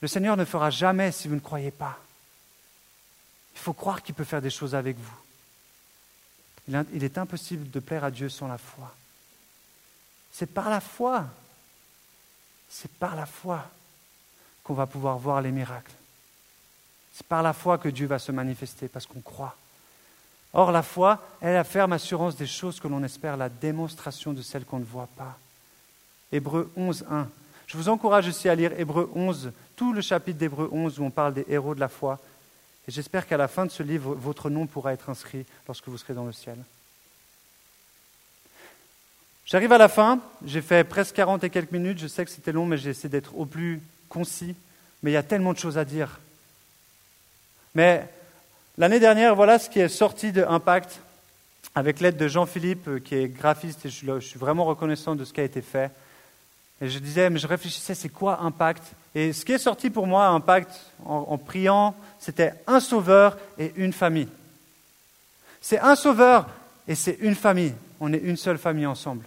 Le 0.00 0.08
Seigneur 0.08 0.36
ne 0.36 0.44
fera 0.44 0.70
jamais 0.70 1.12
si 1.12 1.28
vous 1.28 1.34
ne 1.34 1.40
croyez 1.40 1.70
pas. 1.70 1.98
Il 3.54 3.60
faut 3.60 3.74
croire 3.74 4.02
qu'il 4.02 4.14
peut 4.14 4.24
faire 4.24 4.42
des 4.42 4.50
choses 4.50 4.74
avec 4.74 4.96
vous. 4.96 5.16
Il 6.94 7.04
est 7.04 7.18
impossible 7.18 7.70
de 7.70 7.78
plaire 7.78 8.04
à 8.04 8.10
Dieu 8.10 8.28
sans 8.28 8.48
la 8.48 8.58
foi. 8.58 8.92
C'est 10.32 10.52
par 10.52 10.70
la 10.70 10.80
foi. 10.80 11.26
C'est 12.68 12.90
par 12.92 13.16
la 13.16 13.26
foi 13.26 13.64
qu'on 14.64 14.74
va 14.74 14.86
pouvoir 14.86 15.18
voir 15.18 15.40
les 15.42 15.52
miracles. 15.52 15.92
C'est 17.12 17.26
par 17.26 17.42
la 17.42 17.52
foi 17.52 17.78
que 17.78 17.88
Dieu 17.88 18.06
va 18.06 18.18
se 18.18 18.32
manifester, 18.32 18.88
parce 18.88 19.06
qu'on 19.06 19.20
croit. 19.20 19.56
Or, 20.58 20.72
la 20.72 20.82
foi 20.82 21.22
est 21.42 21.52
la 21.52 21.64
ferme 21.64 21.92
assurance 21.92 22.34
des 22.34 22.46
choses 22.46 22.80
que 22.80 22.88
l'on 22.88 23.04
espère, 23.04 23.36
la 23.36 23.50
démonstration 23.50 24.32
de 24.32 24.40
celles 24.40 24.64
qu'on 24.64 24.78
ne 24.78 24.86
voit 24.86 25.10
pas. 25.14 25.38
Hébreu 26.32 26.72
11, 26.78 27.04
1. 27.10 27.28
Je 27.66 27.76
vous 27.76 27.90
encourage 27.90 28.26
aussi 28.26 28.48
à 28.48 28.54
lire 28.54 28.72
Hébreu 28.80 29.10
11, 29.14 29.52
tout 29.76 29.92
le 29.92 30.00
chapitre 30.00 30.38
d'Hébreu 30.38 30.70
11 30.72 30.98
où 30.98 31.04
on 31.04 31.10
parle 31.10 31.34
des 31.34 31.44
héros 31.46 31.74
de 31.74 31.80
la 31.80 31.90
foi. 31.90 32.18
Et 32.88 32.90
j'espère 32.90 33.26
qu'à 33.26 33.36
la 33.36 33.48
fin 33.48 33.66
de 33.66 33.70
ce 33.70 33.82
livre, 33.82 34.14
votre 34.14 34.48
nom 34.48 34.66
pourra 34.66 34.94
être 34.94 35.10
inscrit 35.10 35.44
lorsque 35.66 35.88
vous 35.88 35.98
serez 35.98 36.14
dans 36.14 36.24
le 36.24 36.32
ciel. 36.32 36.56
J'arrive 39.44 39.72
à 39.72 39.78
la 39.78 39.88
fin, 39.88 40.20
j'ai 40.42 40.62
fait 40.62 40.84
presque 40.84 41.16
40 41.16 41.44
et 41.44 41.50
quelques 41.50 41.72
minutes, 41.72 41.98
je 41.98 42.06
sais 42.06 42.24
que 42.24 42.30
c'était 42.30 42.52
long, 42.52 42.64
mais 42.64 42.78
j'ai 42.78 42.90
essayé 42.90 43.10
d'être 43.10 43.36
au 43.36 43.44
plus 43.44 43.82
concis, 44.08 44.56
mais 45.02 45.10
il 45.10 45.14
y 45.14 45.18
a 45.18 45.22
tellement 45.22 45.52
de 45.52 45.58
choses 45.58 45.76
à 45.76 45.84
dire. 45.84 46.18
Mais 47.74 48.08
l'année 48.78 49.00
dernière, 49.00 49.34
voilà 49.34 49.58
ce 49.58 49.68
qui 49.68 49.80
est 49.80 49.88
sorti 49.88 50.32
de 50.32 50.44
Impact, 50.44 51.00
avec 51.74 52.00
l'aide 52.00 52.16
de 52.16 52.28
Jean-Philippe, 52.28 52.88
euh, 52.88 52.98
qui 52.98 53.14
est 53.14 53.28
graphiste, 53.28 53.86
et 53.86 53.90
je 53.90 54.20
suis 54.20 54.38
vraiment 54.38 54.64
reconnaissant 54.64 55.14
de 55.14 55.24
ce 55.24 55.32
qui 55.32 55.40
a 55.40 55.44
été 55.44 55.62
fait. 55.62 55.90
Et 56.80 56.88
je 56.88 56.98
disais, 56.98 57.30
mais 57.30 57.38
je 57.38 57.46
réfléchissais, 57.46 57.94
c'est 57.94 58.08
quoi 58.08 58.40
Impact? 58.40 58.82
Et 59.14 59.32
ce 59.32 59.44
qui 59.44 59.52
est 59.52 59.58
sorti 59.58 59.88
pour 59.88 60.06
moi, 60.06 60.26
Impact, 60.26 60.70
en 61.04 61.38
priant, 61.38 61.94
c'était 62.18 62.52
un 62.66 62.80
sauveur 62.80 63.38
et 63.58 63.72
une 63.76 63.94
famille. 63.94 64.28
C'est 65.60 65.80
un 65.80 65.96
sauveur 65.96 66.46
et 66.86 66.94
c'est 66.94 67.16
une 67.20 67.34
famille. 67.34 67.74
On 67.98 68.12
est 68.12 68.18
une 68.18 68.36
seule 68.36 68.58
famille 68.58 68.86
ensemble. 68.86 69.24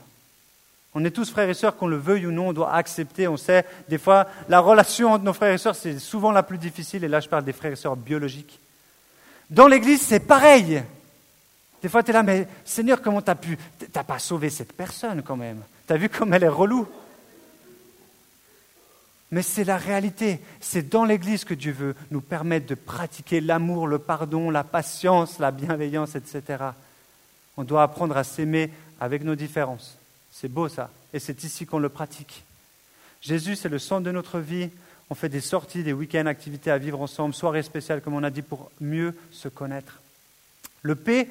On 0.93 1.03
est 1.05 1.11
tous 1.11 1.29
frères 1.29 1.49
et 1.49 1.53
sœurs, 1.53 1.75
qu'on 1.75 1.87
le 1.87 1.97
veuille 1.97 2.25
ou 2.25 2.31
non, 2.31 2.49
on 2.49 2.53
doit 2.53 2.73
accepter. 2.73 3.27
On 3.27 3.37
sait, 3.37 3.65
des 3.89 3.97
fois, 3.97 4.27
la 4.47 4.59
relation 4.59 5.11
entre 5.13 5.23
nos 5.23 5.33
frères 5.33 5.53
et 5.53 5.57
sœurs, 5.57 5.75
c'est 5.75 5.99
souvent 5.99 6.31
la 6.31 6.43
plus 6.43 6.57
difficile. 6.57 7.03
Et 7.03 7.07
là, 7.07 7.19
je 7.19 7.29
parle 7.29 7.43
des 7.43 7.53
frères 7.53 7.71
et 7.71 7.75
sœurs 7.75 7.95
biologiques. 7.95 8.59
Dans 9.49 9.67
l'Église, 9.67 10.01
c'est 10.01 10.19
pareil. 10.19 10.83
Des 11.81 11.89
fois, 11.89 12.03
tu 12.03 12.11
es 12.11 12.13
là, 12.13 12.23
mais 12.23 12.47
Seigneur, 12.65 13.01
comment 13.01 13.21
tu 13.21 13.31
as 13.31 13.35
pu? 13.35 13.57
Tu 13.79 13.87
n'as 13.95 14.03
pas 14.03 14.19
sauvé 14.19 14.49
cette 14.49 14.73
personne 14.73 15.23
quand 15.23 15.37
même. 15.37 15.61
Tu 15.87 15.93
as 15.93 15.97
vu 15.97 16.09
comme 16.09 16.33
elle 16.33 16.43
est 16.43 16.47
relou? 16.47 16.87
Mais 19.31 19.41
c'est 19.41 19.63
la 19.63 19.77
réalité. 19.77 20.39
C'est 20.59 20.89
dans 20.89 21.05
l'Église 21.05 21.45
que 21.45 21.53
Dieu 21.53 21.71
veut 21.71 21.95
nous 22.11 22.21
permettre 22.21 22.67
de 22.67 22.75
pratiquer 22.75 23.41
l'amour, 23.41 23.87
le 23.87 23.99
pardon, 23.99 24.49
la 24.49 24.63
patience, 24.63 25.39
la 25.39 25.51
bienveillance, 25.51 26.15
etc. 26.15 26.63
On 27.55 27.63
doit 27.63 27.83
apprendre 27.83 28.17
à 28.17 28.23
s'aimer 28.23 28.71
avec 28.99 29.23
nos 29.23 29.35
différences. 29.35 29.97
C'est 30.31 30.47
beau 30.47 30.67
ça. 30.67 30.89
Et 31.13 31.19
c'est 31.19 31.43
ici 31.43 31.65
qu'on 31.65 31.79
le 31.79 31.89
pratique. 31.89 32.43
Jésus, 33.21 33.55
c'est 33.55 33.69
le 33.69 33.79
centre 33.79 34.03
de 34.03 34.11
notre 34.11 34.39
vie. 34.39 34.69
On 35.09 35.15
fait 35.15 35.29
des 35.29 35.41
sorties, 35.41 35.83
des 35.83 35.93
week-ends, 35.93 36.27
activités 36.27 36.71
à 36.71 36.77
vivre 36.77 37.01
ensemble, 37.01 37.33
soirées 37.33 37.63
spéciales, 37.63 38.01
comme 38.01 38.13
on 38.13 38.23
a 38.23 38.29
dit, 38.29 38.41
pour 38.41 38.71
mieux 38.79 39.15
se 39.31 39.47
connaître. 39.47 40.01
Le 40.81 40.95
P, 40.95 41.29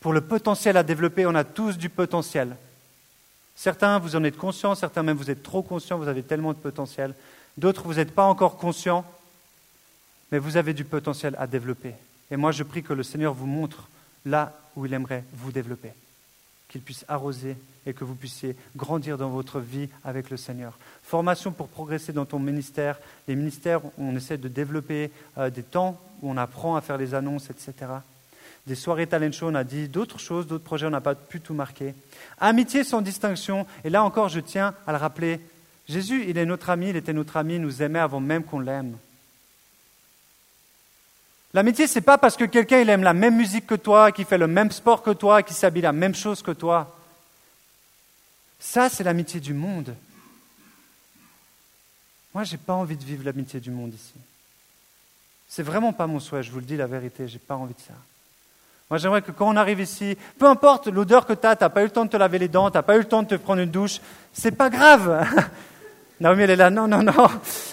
pour 0.00 0.12
le 0.12 0.20
potentiel 0.20 0.76
à 0.76 0.82
développer, 0.82 1.26
on 1.26 1.34
a 1.34 1.44
tous 1.44 1.78
du 1.78 1.88
potentiel. 1.88 2.56
Certains, 3.54 3.98
vous 3.98 4.16
en 4.16 4.24
êtes 4.24 4.36
conscients, 4.36 4.74
certains 4.74 5.02
même, 5.02 5.16
vous 5.16 5.30
êtes 5.30 5.42
trop 5.42 5.62
conscients, 5.62 5.98
vous 5.98 6.08
avez 6.08 6.22
tellement 6.22 6.52
de 6.52 6.58
potentiel. 6.58 7.14
D'autres, 7.56 7.84
vous 7.84 7.94
n'êtes 7.94 8.14
pas 8.14 8.24
encore 8.24 8.58
conscients, 8.58 9.04
mais 10.30 10.38
vous 10.38 10.56
avez 10.56 10.74
du 10.74 10.84
potentiel 10.84 11.34
à 11.38 11.46
développer. 11.46 11.94
Et 12.30 12.36
moi, 12.36 12.52
je 12.52 12.64
prie 12.64 12.82
que 12.82 12.92
le 12.92 13.02
Seigneur 13.02 13.32
vous 13.32 13.46
montre 13.46 13.88
là 14.24 14.52
où 14.74 14.84
il 14.84 14.92
aimerait 14.92 15.24
vous 15.32 15.52
développer 15.52 15.92
qu'il 16.68 16.80
puisse 16.80 17.04
arroser 17.08 17.56
et 17.86 17.94
que 17.94 18.04
vous 18.04 18.14
puissiez 18.14 18.56
grandir 18.76 19.16
dans 19.16 19.28
votre 19.28 19.60
vie 19.60 19.88
avec 20.04 20.30
le 20.30 20.36
Seigneur. 20.36 20.76
Formation 21.02 21.52
pour 21.52 21.68
progresser 21.68 22.12
dans 22.12 22.24
ton 22.24 22.38
ministère. 22.38 22.98
Les 23.28 23.36
ministères, 23.36 23.80
on 23.96 24.16
essaie 24.16 24.38
de 24.38 24.48
développer 24.48 25.10
euh, 25.38 25.50
des 25.50 25.62
temps 25.62 26.00
où 26.22 26.30
on 26.30 26.36
apprend 26.36 26.76
à 26.76 26.80
faire 26.80 26.98
les 26.98 27.14
annonces, 27.14 27.48
etc. 27.50 27.74
Des 28.66 28.74
soirées 28.74 29.06
talent 29.06 29.30
show, 29.30 29.46
on 29.48 29.54
a 29.54 29.62
dit 29.62 29.88
d'autres 29.88 30.18
choses, 30.18 30.48
d'autres 30.48 30.64
projets, 30.64 30.86
on 30.86 30.90
n'a 30.90 31.00
pas 31.00 31.14
pu 31.14 31.40
tout 31.40 31.54
marquer. 31.54 31.94
Amitié 32.38 32.82
sans 32.82 33.00
distinction. 33.00 33.64
Et 33.84 33.90
là 33.90 34.02
encore, 34.02 34.28
je 34.28 34.40
tiens 34.40 34.74
à 34.86 34.92
le 34.92 34.98
rappeler. 34.98 35.40
Jésus, 35.88 36.24
il 36.28 36.36
est 36.36 36.46
notre 36.46 36.70
ami, 36.70 36.90
il 36.90 36.96
était 36.96 37.12
notre 37.12 37.36
ami, 37.36 37.54
il 37.54 37.60
nous 37.60 37.82
aimait 37.82 38.00
avant 38.00 38.18
même 38.18 38.42
qu'on 38.42 38.58
l'aime. 38.58 38.96
L'amitié, 41.56 41.86
ce 41.86 41.94
n'est 41.94 42.02
pas 42.02 42.18
parce 42.18 42.36
que 42.36 42.44
quelqu'un 42.44 42.80
il 42.80 42.90
aime 42.90 43.02
la 43.02 43.14
même 43.14 43.34
musique 43.34 43.66
que 43.66 43.76
toi, 43.76 44.12
qui 44.12 44.24
fait 44.24 44.36
le 44.36 44.46
même 44.46 44.70
sport 44.70 45.02
que 45.02 45.12
toi, 45.12 45.42
qui 45.42 45.54
s'habille 45.54 45.80
la 45.80 45.92
même 45.92 46.14
chose 46.14 46.42
que 46.42 46.50
toi. 46.50 46.94
Ça, 48.60 48.90
c'est 48.90 49.02
l'amitié 49.02 49.40
du 49.40 49.54
monde. 49.54 49.94
Moi, 52.34 52.44
je 52.44 52.52
n'ai 52.52 52.58
pas 52.58 52.74
envie 52.74 52.98
de 52.98 53.02
vivre 53.02 53.24
l'amitié 53.24 53.58
du 53.58 53.70
monde 53.70 53.94
ici. 53.94 54.12
C'est 55.48 55.62
vraiment 55.62 55.94
pas 55.94 56.06
mon 56.06 56.20
souhait, 56.20 56.42
je 56.42 56.52
vous 56.52 56.58
le 56.58 56.66
dis 56.66 56.76
la 56.76 56.86
vérité, 56.86 57.26
je 57.26 57.32
n'ai 57.32 57.38
pas 57.38 57.56
envie 57.56 57.72
de 57.72 57.80
ça. 57.80 57.94
Moi, 58.90 58.98
j'aimerais 58.98 59.22
que 59.22 59.30
quand 59.30 59.48
on 59.48 59.56
arrive 59.56 59.80
ici, 59.80 60.14
peu 60.38 60.44
importe 60.44 60.88
l'odeur 60.88 61.24
que 61.24 61.32
tu 61.32 61.46
as, 61.46 61.56
tu 61.56 61.64
n'as 61.64 61.70
pas 61.70 61.80
eu 61.80 61.84
le 61.84 61.90
temps 61.90 62.04
de 62.04 62.10
te 62.10 62.18
laver 62.18 62.38
les 62.38 62.48
dents, 62.48 62.70
tu 62.70 62.76
n'as 62.76 62.82
pas 62.82 62.96
eu 62.96 62.98
le 62.98 63.08
temps 63.08 63.22
de 63.22 63.28
te 63.28 63.34
prendre 63.36 63.62
une 63.62 63.70
douche, 63.70 64.02
c'est 64.34 64.52
pas 64.52 64.68
grave. 64.68 65.26
Naomi, 66.20 66.42
elle 66.42 66.50
est 66.50 66.56
là, 66.56 66.68
non, 66.68 66.86
non, 66.86 67.02
non, 67.02 67.28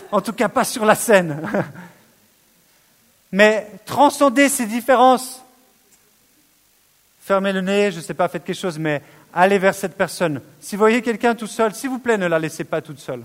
en 0.09 0.21
tout 0.21 0.31
cas 0.31 0.47
pas 0.47 0.63
sur 0.63 0.86
la 0.86 0.95
scène. 0.95 1.41
Mais 3.34 3.67
transcendez 3.86 4.47
ces 4.47 4.67
différences. 4.67 5.41
Fermez 7.19 7.51
le 7.51 7.61
nez, 7.61 7.91
je 7.91 7.97
ne 7.97 8.01
sais 8.01 8.13
pas, 8.13 8.27
faites 8.27 8.43
quelque 8.43 8.55
chose, 8.55 8.77
mais 8.77 9.01
allez 9.34 9.57
vers 9.57 9.73
cette 9.73 9.97
personne. 9.97 10.39
Si 10.61 10.75
vous 10.75 10.79
voyez 10.81 11.01
quelqu'un 11.01 11.34
tout 11.34 11.47
seul, 11.47 11.73
s'il 11.73 11.89
vous 11.89 11.97
plaît, 11.97 12.17
ne 12.17 12.27
la 12.27 12.38
laissez 12.38 12.63
pas 12.63 12.81
toute 12.81 12.99
seule. 12.99 13.23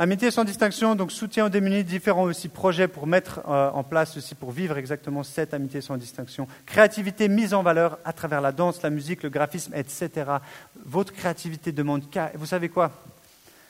Amitié 0.00 0.32
sans 0.32 0.42
distinction, 0.42 0.96
donc 0.96 1.12
soutien 1.12 1.46
aux 1.46 1.48
démunis, 1.48 1.84
différents 1.84 2.24
aussi 2.24 2.48
projets 2.48 2.88
pour 2.88 3.06
mettre 3.06 3.40
euh, 3.48 3.70
en 3.70 3.84
place 3.84 4.16
aussi, 4.16 4.34
pour 4.34 4.50
vivre 4.50 4.76
exactement 4.76 5.22
cette 5.22 5.54
amitié 5.54 5.80
sans 5.80 5.96
distinction. 5.96 6.48
Créativité 6.66 7.28
mise 7.28 7.54
en 7.54 7.62
valeur 7.62 7.98
à 8.04 8.12
travers 8.12 8.40
la 8.40 8.50
danse, 8.50 8.82
la 8.82 8.90
musique, 8.90 9.22
le 9.22 9.30
graphisme, 9.30 9.72
etc. 9.76 10.10
Votre 10.84 11.12
créativité 11.12 11.70
demande... 11.70 12.02
Vous 12.34 12.46
savez 12.46 12.68
quoi? 12.68 12.90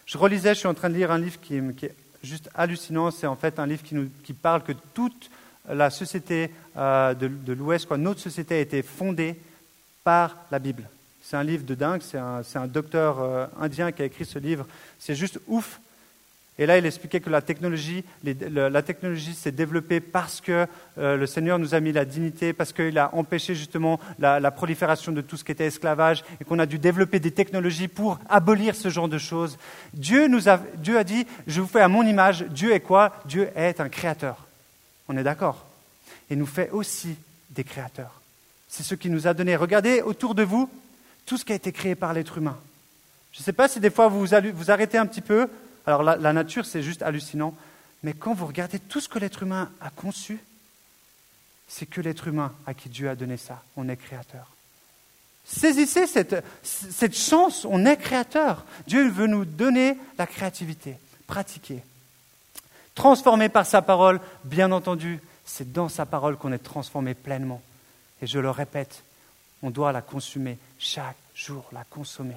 Je 0.06 0.16
relisais, 0.16 0.54
je 0.54 0.60
suis 0.60 0.68
en 0.68 0.74
train 0.74 0.88
de 0.88 0.94
lire 0.94 1.10
un 1.10 1.18
livre 1.18 1.38
qui, 1.40 1.60
qui 1.76 1.86
est 1.86 1.94
juste 2.26 2.50
hallucinant. 2.54 3.10
C'est 3.10 3.26
en 3.26 3.36
fait 3.36 3.58
un 3.58 3.66
livre 3.66 3.82
qui, 3.82 3.94
nous, 3.94 4.08
parle 4.42 4.62
que 4.62 4.72
toute 4.94 5.30
la 5.68 5.90
société 5.90 6.50
euh, 6.76 7.14
de, 7.14 7.52
l'Ouest, 7.52 7.90
notre 7.92 8.20
société 8.20 8.56
a 8.56 8.60
été 8.60 8.82
fondée 8.82 9.36
par 10.04 10.36
la 10.50 10.58
Bible. 10.58 10.88
C'est 11.22 11.36
un 11.36 11.42
livre 11.42 11.64
de 11.64 11.74
dingue, 11.74 12.02
c'est 12.02 12.18
un, 12.18 12.42
un, 12.54 12.66
docteur 12.66 13.20
euh, 13.20 13.46
indien 13.60 13.90
qui 13.90 14.02
a 14.02 14.04
écrit 14.04 14.24
ce 14.24 14.38
livre. 14.38 14.66
C'est 14.98 15.16
juste 15.16 15.40
ouf 15.48 15.80
et 16.58 16.64
là, 16.64 16.78
il 16.78 16.86
expliquait 16.86 17.20
que 17.20 17.28
la 17.28 17.42
technologie, 17.42 18.02
la 18.24 18.82
technologie 18.82 19.34
s'est 19.34 19.52
développée 19.52 20.00
parce 20.00 20.40
que 20.40 20.66
euh, 20.96 21.16
le 21.18 21.26
Seigneur 21.26 21.58
nous 21.58 21.74
a 21.74 21.80
mis 21.80 21.92
la 21.92 22.06
dignité, 22.06 22.54
parce 22.54 22.72
qu'il 22.72 22.98
a 22.98 23.14
empêché 23.14 23.54
justement 23.54 24.00
la, 24.18 24.50
prolifération 24.50 25.12
de 25.12 25.20
tout 25.20 25.36
ce 25.36 25.44
qui 25.44 25.52
était 25.52 25.66
esclavage, 25.66 26.24
et 26.40 26.44
qu'on 26.44 26.58
a 26.58 26.64
dû 26.64 26.78
développer 26.78 27.20
des 27.20 27.30
technologies 27.30 27.88
pour 27.88 28.18
abolir 28.30 28.74
ce 28.74 28.88
genre 28.88 29.08
de 29.08 29.18
choses. 29.18 29.58
Dieu, 29.92 30.28
nous 30.28 30.48
a, 30.48 30.58
Dieu 30.76 30.96
a 30.96 31.04
dit, 31.04 31.26
je 31.46 31.60
vous 31.60 31.66
fais 31.66 31.82
à 31.82 31.88
mon 31.88 32.06
image. 32.06 32.46
Dieu 32.48 32.72
est 32.72 32.80
quoi? 32.80 33.12
Dieu 33.26 33.50
est 33.54 33.78
un 33.80 33.90
créateur. 33.90 34.46
On 35.08 35.16
est 35.18 35.24
d'accord? 35.24 35.66
Et 36.30 36.36
nous 36.36 36.46
fait 36.46 36.70
aussi 36.70 37.16
des 37.50 37.64
créateurs. 37.64 38.22
C'est 38.66 38.82
ce 38.82 38.94
qui 38.94 39.10
nous 39.10 39.26
a 39.26 39.34
donné. 39.34 39.56
Regardez 39.56 40.00
autour 40.00 40.34
de 40.34 40.42
vous 40.42 40.70
tout 41.26 41.36
ce 41.36 41.44
qui 41.44 41.52
a 41.52 41.56
été 41.56 41.70
créé 41.70 41.94
par 41.94 42.14
l'être 42.14 42.38
humain. 42.38 42.56
Je 43.32 43.40
ne 43.40 43.44
sais 43.44 43.52
pas 43.52 43.68
si 43.68 43.78
des 43.78 43.90
fois 43.90 44.08
vous 44.08 44.24
vous 44.24 44.70
arrêtez 44.70 44.96
un 44.96 45.04
petit 45.04 45.20
peu 45.20 45.48
alors 45.86 46.02
la, 46.02 46.32
nature, 46.32 46.66
c'est 46.66 46.82
juste 46.82 47.02
hallucinant. 47.02 47.54
Mais 48.02 48.12
quand 48.12 48.34
vous 48.34 48.46
regardez 48.46 48.78
tout 48.78 49.00
ce 49.00 49.08
que 49.08 49.18
l'être 49.18 49.42
humain 49.42 49.70
a 49.80 49.90
conçu, 49.90 50.40
c'est 51.68 51.86
que 51.86 52.00
l'être 52.00 52.28
humain 52.28 52.52
à 52.66 52.74
qui 52.74 52.88
Dieu 52.88 53.08
a 53.08 53.14
donné 53.14 53.36
ça. 53.36 53.62
On 53.76 53.88
est 53.88 53.96
créateur. 53.96 54.50
Saisissez 55.44 56.06
cette, 56.08 57.16
chance, 57.16 57.64
on 57.64 57.86
est 57.86 57.96
créateur. 57.96 58.64
Dieu 58.88 59.08
veut 59.08 59.28
nous 59.28 59.44
donner 59.44 59.96
la 60.18 60.26
créativité, 60.26 60.96
pratiquer. 61.28 61.82
Transformé 62.96 63.48
par 63.48 63.64
sa 63.64 63.80
parole, 63.80 64.20
bien 64.44 64.72
entendu, 64.72 65.20
C'est 65.44 65.72
dans 65.72 65.88
sa 65.88 66.06
parole 66.06 66.36
qu'on 66.36 66.52
est 66.52 66.58
transformé 66.58 67.14
pleinement. 67.14 67.62
Et 68.20 68.26
je 68.26 68.40
le 68.40 68.50
répète, 68.50 69.04
on 69.62 69.70
doit 69.70 69.92
la 69.92 70.02
consumer 70.02 70.58
chaque 70.78 71.16
jour, 71.34 71.64
la 71.72 71.84
consommer. 71.84 72.36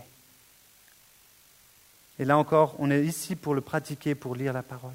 Et 2.20 2.26
là 2.26 2.38
encore, 2.38 2.76
on 2.80 2.92
est 2.92 3.04
ici 3.04 3.36
pour 3.36 3.56
le 3.56 3.62
pratiquer, 3.62 4.14
pour 4.14 4.36
lire 4.36 4.54
la 4.54 4.62
parole. 4.62 4.92